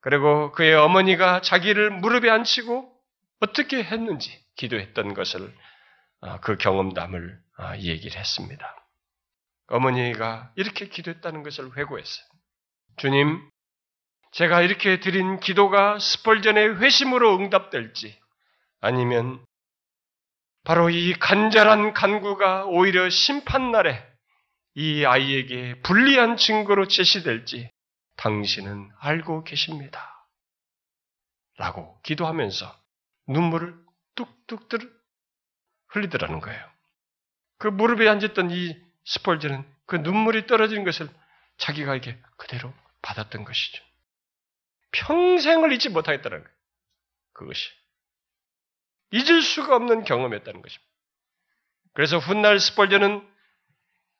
그리고 0.00 0.52
그의 0.52 0.74
어머니가 0.74 1.40
자기를 1.40 1.90
무릎에 1.90 2.28
앉히고 2.30 2.92
어떻게 3.40 3.82
했는지 3.82 4.44
기도했던 4.56 5.14
것을 5.14 5.52
아, 6.20 6.40
그 6.40 6.56
경험담을 6.56 7.38
아, 7.56 7.76
얘기를 7.78 8.18
했습니다. 8.18 8.85
어머니가 9.68 10.52
이렇게 10.56 10.88
기도했다는 10.88 11.42
것을 11.42 11.76
회고했어요. 11.76 12.26
주님, 12.96 13.50
제가 14.32 14.62
이렇게 14.62 15.00
드린 15.00 15.40
기도가 15.40 15.98
스펄전의 15.98 16.80
회심으로 16.80 17.36
응답될지 17.38 18.18
아니면 18.80 19.44
바로 20.64 20.90
이 20.90 21.14
간절한 21.14 21.94
간구가 21.94 22.66
오히려 22.66 23.08
심판날에 23.08 24.04
이 24.74 25.04
아이에게 25.04 25.80
불리한 25.82 26.36
증거로 26.36 26.86
제시될지 26.88 27.70
당신은 28.16 28.90
알고 28.98 29.44
계십니다. 29.44 30.28
라고 31.56 32.00
기도하면서 32.02 32.66
눈물을 33.28 33.74
뚝뚝 34.16 34.68
흘리더라는 35.88 36.40
거예요. 36.40 36.62
그 37.58 37.68
무릎에 37.68 38.08
앉았던 38.08 38.50
이 38.50 38.85
스폴즈는 39.06 39.64
그 39.86 39.96
눈물이 39.96 40.46
떨어지는 40.46 40.84
것을 40.84 41.08
자기가 41.58 41.94
이게 41.94 42.18
그대로 42.36 42.72
받았던 43.02 43.44
것이죠. 43.44 43.82
평생을 44.92 45.72
잊지 45.72 45.88
못하겠다는 45.90 46.38
거예요. 46.38 46.56
그것이. 47.32 47.70
잊을 49.12 49.42
수가 49.42 49.76
없는 49.76 50.04
경험이었다는 50.04 50.60
것입니다. 50.60 50.92
그래서 51.92 52.18
훗날 52.18 52.58
스폴저는 52.58 53.26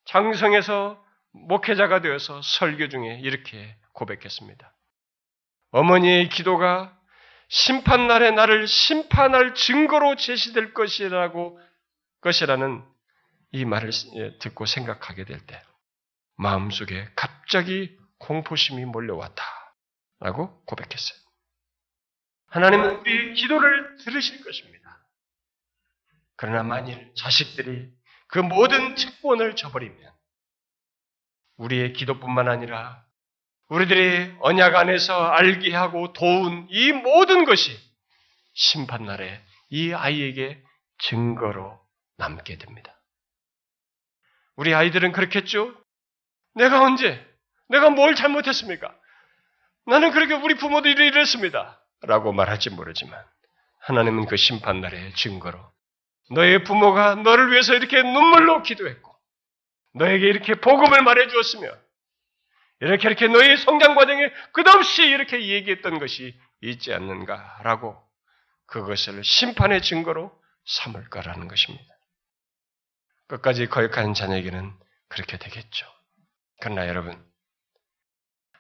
장성에서 0.07 1.05
목회자가 1.33 2.01
되어서 2.01 2.41
설교 2.43 2.89
중에 2.89 3.19
이렇게 3.23 3.77
고백했습니다. 3.93 4.73
어머니의 5.73 6.29
기도가 6.29 6.97
심판날에 7.49 8.31
나를 8.31 8.67
심판할 8.67 9.55
증거로 9.55 10.17
제시될 10.17 10.73
것이라고 10.73 11.61
것이라는 12.21 12.85
이 13.53 13.65
말을 13.65 13.91
예, 14.17 14.39
듣고 14.39 14.67
생각하게 14.67 15.25
될 15.25 15.45
때 15.47 15.63
마음속에 16.37 17.09
갑자기 17.17 17.97
공포심이 18.19 18.85
몰려왔다 18.85 19.43
라고 20.21 20.63
고백했어요. 20.65 21.19
하나님은 22.49 22.97
우리 23.01 23.35
기도를 23.35 23.97
들으실 23.99 24.43
것입니다. 24.45 25.07
그러나 26.37 26.63
만일 26.63 27.13
자식들이 27.17 27.91
그 28.29 28.39
모든 28.39 28.95
특권을 28.95 29.57
저버리면 29.57 30.13
우리의 31.57 31.93
기도뿐만 31.95 32.49
아니라 32.49 33.05
우리들이 33.69 34.37
언약 34.41 34.75
안에서 34.75 35.27
알게 35.29 35.75
하고 35.75 36.13
도운 36.13 36.67
이 36.71 36.93
모든 36.93 37.45
것이 37.45 37.77
심판날에 38.55 39.43
이 39.71 39.93
아이에게 39.93 40.63
증거로 40.99 41.81
남게 42.17 42.59
됩니다. 42.59 42.96
우리 44.57 44.75
아이들은 44.75 45.13
그렇겠죠? 45.13 45.75
내가 46.55 46.83
언제? 46.83 47.25
내가 47.69 47.91
뭘 47.91 48.15
잘못했습니까? 48.15 48.95
나는 49.87 50.11
그렇게 50.11 50.35
우리 50.35 50.55
부모들이 50.55 51.07
이랬습니다. 51.07 51.81
라고 52.03 52.33
말할지 52.33 52.71
모르지만 52.71 53.23
하나님은 53.81 54.27
그 54.27 54.37
심판날의 54.37 55.15
증거로 55.15 55.59
너의 56.31 56.65
부모가 56.65 57.15
너를 57.17 57.53
위해서 57.53 57.75
이렇게 57.75 58.03
눈물로 58.03 58.63
기도했고 58.63 59.15
너에게 59.95 60.27
이렇게 60.27 60.55
복음을 60.55 61.03
말해 61.03 61.29
주었으며 61.29 61.69
이렇게 62.81 63.09
이렇게 63.09 63.29
너의 63.29 63.57
성장 63.59 63.95
과정에 63.95 64.31
끝없이 64.53 65.03
이렇게 65.05 65.49
얘기했던 65.49 65.99
것이 65.99 66.39
있지 66.61 66.93
않는가라고 66.93 67.97
그것을 68.67 69.25
심판의 69.25 69.83
증거로 69.83 70.33
삼을 70.67 71.09
거라는 71.09 71.49
것입니다. 71.49 71.96
끝까지 73.29 73.67
거역하는 73.67 74.15
자녀에게는 74.15 74.73
그렇게 75.09 75.37
되겠죠. 75.39 75.87
그러나 76.61 76.89
여러분, 76.89 77.23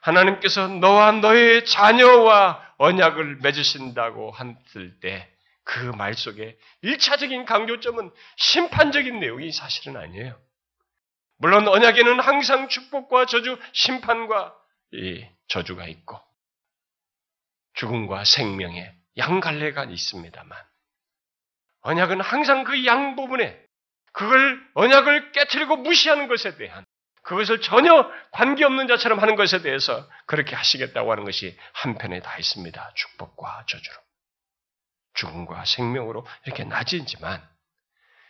하나님께서 0.00 0.68
너와 0.68 1.12
너의 1.12 1.64
자녀와 1.64 2.74
언약을 2.78 3.36
맺으신다고 3.42 4.34
했을 4.36 5.00
때 5.00 5.32
그 5.66 5.92
말 5.96 6.14
속에 6.14 6.56
일차적인 6.82 7.44
강조점은 7.44 8.12
심판적인 8.36 9.18
내용이 9.18 9.50
사실은 9.50 9.96
아니에요. 9.96 10.40
물론 11.38 11.66
언약에는 11.66 12.20
항상 12.20 12.68
축복과 12.68 13.26
저주, 13.26 13.58
심판과 13.72 14.54
이 14.92 15.26
저주가 15.48 15.86
있고 15.88 16.20
죽음과 17.74 18.24
생명의 18.24 18.94
양갈래가 19.18 19.84
있습니다만 19.86 20.56
언약은 21.80 22.20
항상 22.20 22.62
그 22.62 22.86
양 22.86 23.16
부분에 23.16 23.60
그걸 24.16 24.66
언약을 24.72 25.32
깨뜨리고 25.32 25.76
무시하는 25.76 26.26
것에 26.26 26.56
대한 26.56 26.86
그것을 27.20 27.60
전혀 27.60 28.10
관계없는 28.30 28.88
자처럼 28.88 29.18
하는 29.18 29.36
것에 29.36 29.60
대해서 29.60 30.08
그렇게 30.24 30.56
하시겠다고 30.56 31.12
하는 31.12 31.24
것이 31.24 31.54
한편에 31.72 32.20
다 32.20 32.38
있습니다. 32.38 32.92
축복과 32.94 33.66
저주로. 33.68 33.96
죽음과 35.14 35.66
생명으로 35.66 36.26
이렇게 36.46 36.64
낮이지만, 36.64 37.46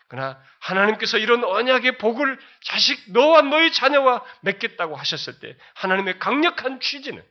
그러나 0.09 0.43
하나님께서 0.59 1.19
이런 1.19 1.45
언약의 1.45 1.99
복을 1.99 2.37
자식, 2.65 3.13
너와 3.13 3.43
너의 3.43 3.73
자녀와 3.73 4.25
맺겠다고 4.41 4.97
하셨을 4.97 5.39
때 5.39 5.57
하나님의 5.75 6.19
강력한 6.19 6.81
취지는 6.81 7.25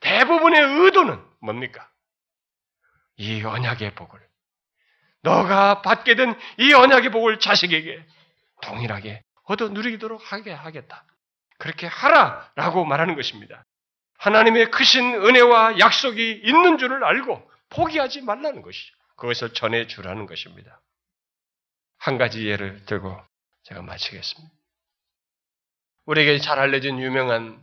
대부분의 0.00 0.62
의도는 0.62 1.22
뭡니까? 1.40 1.90
이 3.16 3.42
언약의 3.42 3.94
복을 3.94 4.29
너가 5.22 5.82
받게 5.82 6.14
된 6.14 6.34
이 6.58 6.72
언약의 6.72 7.10
복을 7.10 7.38
자식에게 7.38 8.04
동일하게 8.62 9.22
얻어 9.44 9.68
누리도록 9.68 10.32
하게 10.32 10.52
하겠다. 10.52 11.04
그렇게 11.58 11.86
하라라고 11.86 12.84
말하는 12.84 13.14
것입니다. 13.16 13.64
하나님의 14.18 14.70
크신 14.70 15.14
은혜와 15.14 15.78
약속이 15.78 16.42
있는 16.44 16.78
줄을 16.78 17.04
알고 17.04 17.50
포기하지 17.70 18.22
말라는 18.22 18.62
것이죠. 18.62 18.94
그것을 19.16 19.52
전해 19.54 19.86
주라는 19.86 20.26
것입니다. 20.26 20.80
한 21.98 22.16
가지 22.16 22.46
예를 22.46 22.84
들고 22.86 23.18
제가 23.64 23.82
마치겠습니다. 23.82 24.54
우리에게 26.06 26.38
잘 26.38 26.58
알려진 26.58 26.98
유명한 26.98 27.62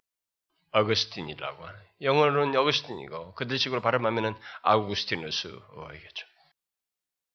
어거스틴이라고 0.71 1.65
하는 1.65 1.79
영어로는 2.01 2.55
어거스틴이고 2.59 3.33
그들식으로 3.33 3.81
발음하면은 3.81 4.35
아우구스티누스어이겠죠. 4.61 6.26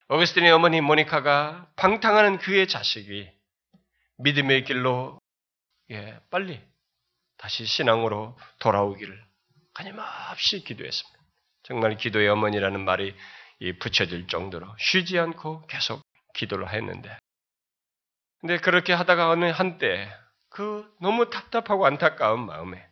어거스틴의 0.09 0.50
어머니 0.53 0.80
모니카가 0.80 1.70
방탕하는 1.76 2.38
그의 2.38 2.68
자식이 2.68 3.30
믿음의 4.18 4.64
길로 4.64 5.18
예, 5.90 6.20
빨리 6.30 6.61
다시 7.38 7.64
신앙으로 7.64 8.38
돌아오기를 8.59 9.24
끊임없이 9.74 10.62
기도했습니다. 10.64 11.18
정말 11.64 11.96
기도의 11.96 12.28
어머니라는 12.28 12.84
말이 12.84 13.14
붙여질 13.78 14.26
정도로 14.26 14.66
쉬지 14.78 15.18
않고 15.18 15.66
계속 15.66 16.03
기도를 16.34 16.72
했는데 16.72 17.16
근데 18.40 18.59
그렇게 18.59 18.92
하다가 18.92 19.30
어느 19.30 19.44
한때 19.46 20.12
그 20.48 20.92
너무 21.00 21.30
답답하고 21.30 21.86
안타까운 21.86 22.44
마음에 22.44 22.84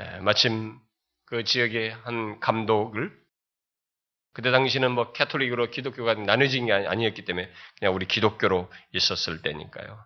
예, 0.00 0.18
마침 0.20 0.78
그 1.26 1.44
지역의 1.44 1.92
한 1.92 2.40
감독을 2.40 3.23
그때 4.34 4.50
당시는 4.50 4.92
뭐 4.92 5.12
캐톨릭으로 5.12 5.70
기독교가 5.70 6.14
나눠진 6.14 6.66
게 6.66 6.72
아니었기 6.72 7.24
때문에 7.24 7.50
그냥 7.78 7.94
우리 7.94 8.06
기독교로 8.06 8.70
있었을 8.92 9.40
때니까요. 9.42 10.04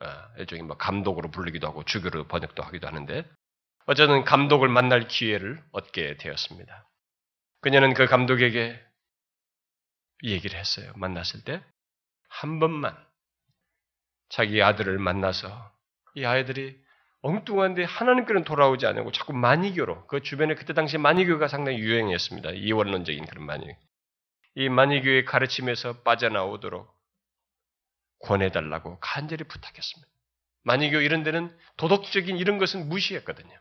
아, 0.00 0.28
일종의 0.38 0.64
뭐 0.64 0.76
감독으로 0.76 1.30
부르기도 1.30 1.68
하고 1.68 1.84
주교로 1.84 2.26
번역도 2.26 2.62
하기도 2.62 2.88
하는데 2.88 3.24
어쨌든 3.86 4.24
감독을 4.24 4.68
만날 4.68 5.06
기회를 5.06 5.62
얻게 5.72 6.16
되었습니다. 6.16 6.88
그녀는 7.60 7.94
그 7.94 8.06
감독에게 8.06 8.82
얘기를 10.24 10.58
했어요. 10.58 10.92
만났을 10.96 11.44
때 11.44 11.62
한 12.28 12.60
번만 12.60 12.96
자기 14.28 14.62
아들을 14.62 14.98
만나서 14.98 15.72
이 16.14 16.24
아이들이 16.24 16.78
엉뚱한데 17.26 17.82
하나님께는 17.84 18.44
돌아오지 18.44 18.86
않고 18.86 19.10
자꾸 19.10 19.32
만이교로 19.32 20.06
그 20.06 20.22
주변에 20.22 20.54
그때 20.54 20.74
당시 20.74 20.96
만이교가 20.96 21.48
상당히 21.48 21.78
유행했습니다. 21.78 22.50
이원론적인 22.50 23.26
그런 23.26 23.44
만이. 23.44 23.66
이 24.54 24.68
만이교의 24.68 25.24
가르침에서 25.24 26.02
빠져나오도록 26.02 26.88
권해달라고 28.20 28.98
간절히 29.00 29.44
부탁했습니다. 29.44 30.10
만이교 30.62 31.00
이런 31.00 31.24
데는 31.24 31.56
도덕적인 31.76 32.36
이런 32.36 32.58
것은 32.58 32.88
무시했거든요. 32.88 33.54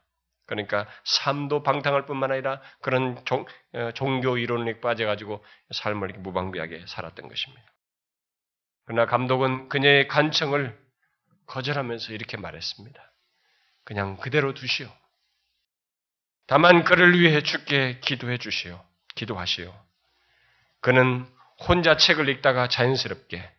그러니까 0.45 0.87
삶도 1.03 1.63
방탕할 1.63 2.05
뿐만 2.05 2.31
아니라 2.31 2.61
그런 2.81 3.23
종, 3.25 3.45
어, 3.73 3.91
종교 3.93 4.37
이론에 4.37 4.79
빠져가지고 4.79 5.43
삶을 5.71 6.09
이렇게 6.09 6.21
무방비하게 6.21 6.85
살았던 6.87 7.27
것입니다. 7.27 7.63
그러나 8.85 9.07
감독은 9.07 9.69
그녀의 9.69 10.07
간청을 10.07 10.79
거절하면서 11.47 12.13
이렇게 12.13 12.37
말했습니다. 12.37 13.14
그냥 13.85 14.17
그대로 14.17 14.53
두시오. 14.53 14.91
다만 16.47 16.83
그를 16.83 17.17
위해 17.19 17.41
죽게 17.41 17.99
기도해 18.01 18.37
주시오. 18.37 18.83
기도하시오. 19.15 19.73
그는 20.81 21.25
혼자 21.67 21.95
책을 21.95 22.27
읽다가 22.29 22.67
자연스럽게 22.67 23.49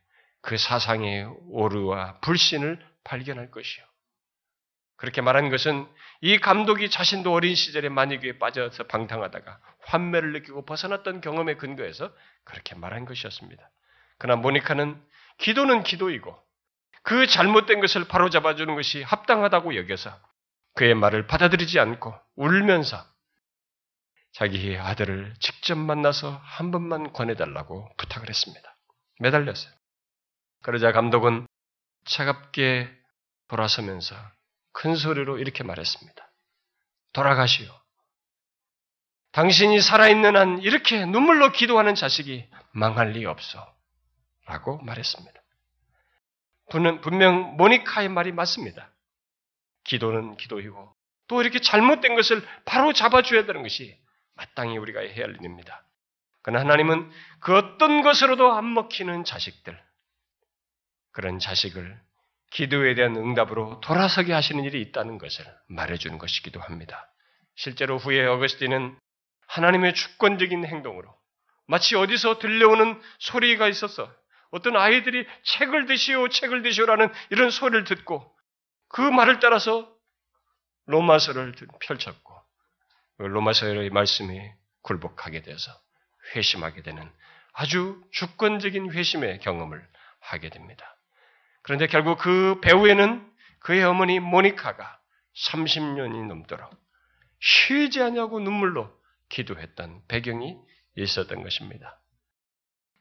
그 0.42 0.56
사상의 0.56 1.24
오류와 1.48 2.20
불신을 2.20 2.84
발견할 3.04 3.50
것이요. 3.50 3.84
그렇게 4.96 5.20
말한 5.20 5.50
것은 5.50 5.86
이 6.20 6.38
감독이 6.38 6.88
자신도 6.90 7.32
어린 7.32 7.54
시절에 7.54 7.88
만이교에 7.88 8.38
빠져서 8.38 8.84
방탕하다가 8.84 9.60
환멸을 9.80 10.32
느끼고 10.32 10.64
벗어났던 10.64 11.20
경험에 11.20 11.54
근거해서 11.54 12.12
그렇게 12.44 12.74
말한 12.74 13.04
것이었습니다. 13.04 13.70
그러나 14.18 14.40
모니카는 14.40 15.00
기도는 15.38 15.82
기도이고 15.82 16.36
그 17.06 17.28
잘못된 17.28 17.78
것을 17.80 18.08
바로잡아주는 18.08 18.74
것이 18.74 19.00
합당하다고 19.04 19.76
여겨서 19.76 20.10
그의 20.74 20.96
말을 20.96 21.28
받아들이지 21.28 21.78
않고 21.78 22.12
울면서 22.34 23.00
자기의 24.32 24.76
아들을 24.80 25.34
직접 25.38 25.78
만나서 25.78 26.40
한 26.42 26.72
번만 26.72 27.12
권해달라고 27.12 27.88
부탁을 27.96 28.28
했습니다. 28.28 28.76
매달렸어요. 29.20 29.72
그러자 30.64 30.90
감독은 30.90 31.46
차갑게 32.06 32.92
돌아서면서 33.46 34.16
큰 34.72 34.96
소리로 34.96 35.38
이렇게 35.38 35.62
말했습니다. 35.62 36.32
돌아가시오. 37.12 37.68
당신이 39.30 39.80
살아있는 39.80 40.36
한 40.36 40.58
이렇게 40.58 41.06
눈물로 41.06 41.52
기도하는 41.52 41.94
자식이 41.94 42.50
망할 42.72 43.12
리 43.12 43.24
없어. 43.26 43.64
라고 44.46 44.78
말했습니다. 44.78 45.35
분명 46.66 47.56
모니카의 47.56 48.08
말이 48.08 48.32
맞습니다. 48.32 48.90
기도는 49.84 50.36
기도이고 50.36 50.94
또 51.28 51.40
이렇게 51.42 51.60
잘못된 51.60 52.14
것을 52.14 52.46
바로 52.64 52.92
잡아줘야 52.92 53.46
되는 53.46 53.62
것이 53.62 53.96
마땅히 54.34 54.76
우리가 54.78 55.00
해야 55.00 55.24
할 55.24 55.36
일입니다. 55.36 55.82
그러나 56.42 56.60
하나님은 56.60 57.10
그 57.40 57.56
어떤 57.56 58.02
것으로도 58.02 58.52
안 58.52 58.72
먹히는 58.72 59.24
자식들, 59.24 59.80
그런 61.12 61.38
자식을 61.38 62.00
기도에 62.50 62.94
대한 62.94 63.16
응답으로 63.16 63.80
돌아서게 63.80 64.32
하시는 64.32 64.62
일이 64.62 64.80
있다는 64.82 65.18
것을 65.18 65.44
말해주는 65.68 66.18
것이기도 66.18 66.60
합니다. 66.60 67.10
실제로 67.56 67.98
후에 67.98 68.24
어거스틴은 68.26 68.96
하나님의 69.48 69.94
주권적인 69.94 70.64
행동으로 70.64 71.12
마치 71.66 71.96
어디서 71.96 72.38
들려오는 72.38 73.00
소리가 73.18 73.68
있어서 73.68 74.12
어떤 74.56 74.76
아이들이 74.76 75.26
책을 75.42 75.86
드시오, 75.86 76.28
책을 76.28 76.62
드시오라는 76.62 77.12
이런 77.30 77.50
소리를 77.50 77.84
듣고 77.84 78.34
그 78.88 79.02
말을 79.02 79.38
따라서 79.38 79.92
로마서를 80.86 81.54
펼쳤고 81.80 82.34
그 83.18 83.22
로마서의 83.22 83.90
말씀이 83.90 84.40
굴복하게 84.82 85.42
돼서 85.42 85.72
회심하게 86.34 86.82
되는 86.82 87.10
아주 87.52 88.02
주권적인 88.12 88.92
회심의 88.92 89.40
경험을 89.40 89.86
하게 90.20 90.48
됩니다. 90.48 90.96
그런데 91.62 91.86
결국 91.86 92.18
그 92.18 92.60
배후에는 92.62 93.30
그의 93.60 93.84
어머니 93.84 94.20
모니카가 94.20 95.00
30년이 95.34 96.26
넘도록 96.28 96.70
쉬지 97.40 98.02
않냐고 98.02 98.40
눈물로 98.40 98.90
기도했던 99.28 100.02
배경이 100.08 100.56
있었던 100.96 101.42
것입니다. 101.42 102.00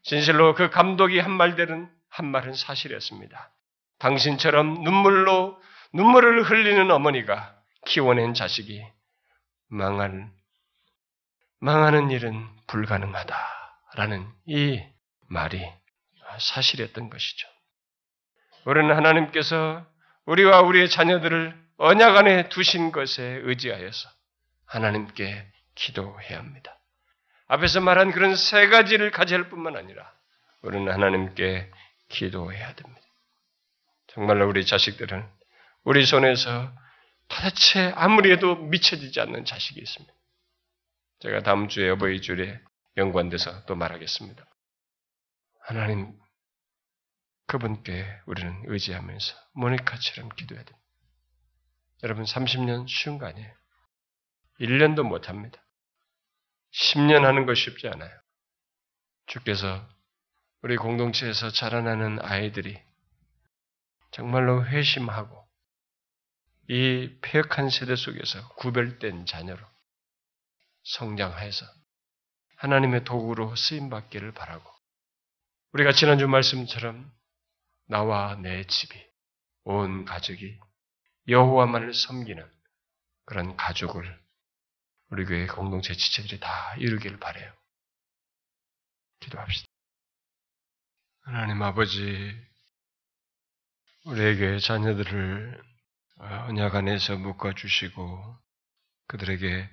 진실로 0.06 0.54
그 0.54 0.70
감독이 0.70 1.18
한 1.18 1.32
말들은 1.32 1.90
한 2.08 2.26
말은 2.26 2.54
사실이었습니다. 2.54 3.50
당신처럼 3.98 4.84
눈물로 4.84 5.60
눈물을 5.92 6.44
흘리는 6.44 6.88
어머니가 6.90 7.56
키워낸 7.86 8.32
자식이 8.32 8.84
망할 9.68 10.30
망하는 11.58 12.10
일은 12.10 12.46
불가능하다라는 12.68 14.28
이 14.46 14.80
말이 15.28 15.60
사실이었던 16.38 17.10
것이죠. 17.10 17.48
우리는 18.64 18.94
하나님께서 18.94 19.84
우리와 20.26 20.60
우리의 20.60 20.88
자녀들을 20.88 21.66
언약 21.78 22.16
안에 22.16 22.48
두신 22.48 22.92
것에 22.92 23.40
의지하여서 23.42 24.08
하나님께 24.66 25.46
기도해야 25.74 26.38
합니다. 26.38 26.75
앞에서 27.48 27.80
말한 27.80 28.12
그런 28.12 28.34
세 28.34 28.68
가지를 28.68 29.10
가져야 29.10 29.48
뿐만 29.48 29.76
아니라 29.76 30.12
우리는 30.62 30.90
하나님께 30.92 31.70
기도해야 32.08 32.74
됩니다. 32.74 33.00
정말로 34.08 34.48
우리 34.48 34.64
자식들은 34.64 35.28
우리 35.84 36.04
손에서 36.04 36.72
도대체 37.28 37.92
아무리 37.96 38.32
해도 38.32 38.56
미쳐지지 38.56 39.20
않는 39.20 39.44
자식이 39.44 39.80
있습니다. 39.80 40.12
제가 41.20 41.42
다음 41.42 41.68
주에 41.68 41.90
어버이 41.90 42.20
주일에 42.20 42.60
연관돼서 42.96 43.64
또 43.66 43.74
말하겠습니다. 43.74 44.44
하나님, 45.60 46.16
그분께 47.46 48.06
우리는 48.26 48.62
의지하면서 48.66 49.34
모니카처럼 49.54 50.30
기도해야 50.30 50.64
됩니다. 50.64 50.86
여러분, 52.02 52.24
30년 52.24 52.88
쉬운 52.88 53.18
거 53.18 53.26
아니에요. 53.26 53.52
1년도 54.60 55.02
못 55.02 55.28
합니다. 55.28 55.60
10년 56.76 57.22
하는 57.22 57.46
거 57.46 57.54
쉽지 57.54 57.88
않아요. 57.88 58.10
주께서 59.26 59.86
우리 60.62 60.76
공동체에서 60.76 61.50
자라나는 61.50 62.20
아이들이 62.22 62.80
정말로 64.10 64.64
회심하고 64.64 65.46
이 66.68 67.16
폐역한 67.22 67.70
세대 67.70 67.96
속에서 67.96 68.48
구별된 68.56 69.26
자녀로 69.26 69.64
성장해서 70.84 71.66
하나님의 72.56 73.04
도구로 73.04 73.56
쓰임 73.56 73.90
받기를 73.90 74.32
바라고 74.32 74.70
우리가 75.72 75.92
지난주 75.92 76.28
말씀처럼 76.28 77.10
나와 77.86 78.34
내 78.36 78.64
집이 78.64 79.06
온 79.64 80.04
가족이 80.04 80.58
여호와만을 81.28 81.94
섬기는 81.94 82.50
그런 83.24 83.56
가족을 83.56 84.25
우리 85.10 85.24
교회 85.24 85.46
공동체 85.46 85.94
지체들이 85.94 86.40
다 86.40 86.74
이루기를 86.78 87.18
바래요. 87.18 87.52
기도합시다. 89.20 89.66
하나님 91.22 91.62
아버지, 91.62 92.34
우리에게 94.04 94.58
자녀들을 94.58 95.62
언약 96.18 96.74
안에서 96.74 97.16
묶어주시고 97.16 98.36
그들에게 99.08 99.68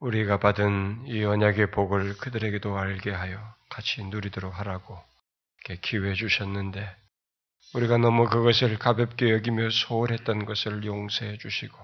우리가 0.00 0.38
받은 0.38 1.06
이 1.06 1.24
언약의 1.24 1.70
복을 1.70 2.16
그들에게도 2.18 2.76
알게 2.76 3.10
하여 3.10 3.56
같이 3.70 4.04
누리도록 4.04 4.58
하라고 4.58 5.02
이렇게 5.64 5.80
기회해 5.80 6.14
주셨는데 6.14 6.94
우리가 7.74 7.98
너무 7.98 8.28
그것을 8.28 8.78
가볍게 8.78 9.30
여기며 9.30 9.70
소홀했던 9.70 10.44
것을 10.44 10.84
용서해 10.84 11.38
주시고 11.38 11.78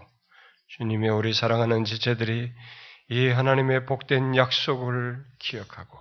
주님의 0.76 1.10
우리 1.10 1.32
사랑하는 1.32 1.84
지체들이 1.84 2.52
이 3.08 3.28
하나님의 3.28 3.86
복된 3.86 4.36
약속을 4.36 5.24
기억하고 5.40 5.98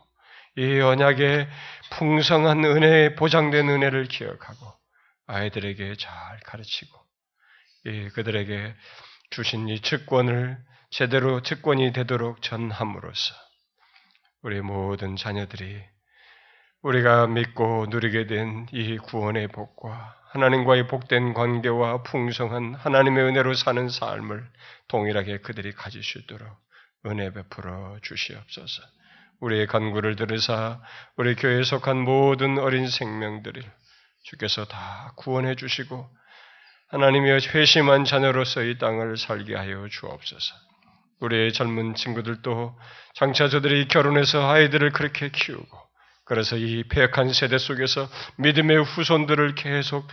이 0.58 0.80
언약의 0.80 1.48
풍성한 1.92 2.64
은혜에 2.66 3.16
보장된 3.16 3.68
은혜를 3.68 4.06
기억하고 4.06 4.74
아이들에게 5.28 5.96
잘 5.96 6.40
가르치고 6.46 7.00
이 7.86 8.10
그들에게 8.10 8.76
주신 9.32 9.68
이 9.70 9.80
측권을 9.82 10.58
제대로 10.92 11.42
측권이 11.42 11.92
되도록 11.94 12.42
전함으로써 12.42 13.34
우리 14.44 14.62
모든 14.62 15.16
자녀들이 15.16 15.82
우리가 16.82 17.28
믿고 17.28 17.88
누리게 17.90 18.28
된 18.28 18.68
이 18.72 18.98
구원의 18.98 19.48
복과 19.50 20.19
하나님과의 20.30 20.88
복된 20.88 21.34
관계와 21.34 22.04
풍성한 22.04 22.76
하나님의 22.76 23.24
은혜로 23.26 23.56
사는 23.56 23.90
삶을 23.90 24.48
동일하게 24.88 25.40
그들이 25.40 25.74
가질 25.74 26.04
수 26.04 26.20
있도록 26.20 26.48
은혜 27.06 27.32
베풀어 27.34 27.98
주시옵소서. 28.04 28.84
우리의 29.40 29.68
간구를 29.68 30.16
들으사 30.16 30.82
우리 31.16 31.36
교회에 31.36 31.64
속한 31.64 31.98
모든 31.98 32.60
어린 32.60 32.88
생명들을 32.88 33.64
주께서 34.24 34.66
다 34.66 35.14
구원해 35.16 35.56
주시고 35.56 36.08
하나님의 36.90 37.40
회심한 37.54 38.04
자녀로서 38.04 38.64
이 38.64 38.78
땅을 38.78 39.18
살게 39.18 39.56
하여 39.56 39.88
주옵소서. 39.88 40.56
우리의 41.22 41.54
젊은 41.54 41.96
친구들도 41.96 42.78
장차 43.16 43.48
저들이 43.50 43.88
결혼해서 43.88 44.48
아이들을 44.48 44.92
그렇게 44.92 45.30
키우고 45.30 45.89
그래서 46.30 46.58
이 46.58 46.84
폐역한 46.84 47.34
세대 47.34 47.58
속에서 47.58 48.08
믿음의 48.38 48.84
후손들을 48.84 49.56
계속 49.56 50.08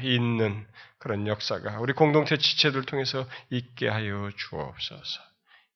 잇는 0.00 0.64
그런 0.98 1.26
역사가 1.26 1.80
우리 1.80 1.92
공동체 1.92 2.36
지체들 2.36 2.84
통해서 2.84 3.26
있게 3.50 3.88
하여 3.88 4.30
주옵소서. 4.36 5.20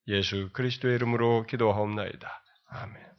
예수 0.06 0.50
그리스도의 0.52 0.94
이름으로 0.94 1.44
기도하옵나이다. 1.46 2.42
아멘. 2.68 3.09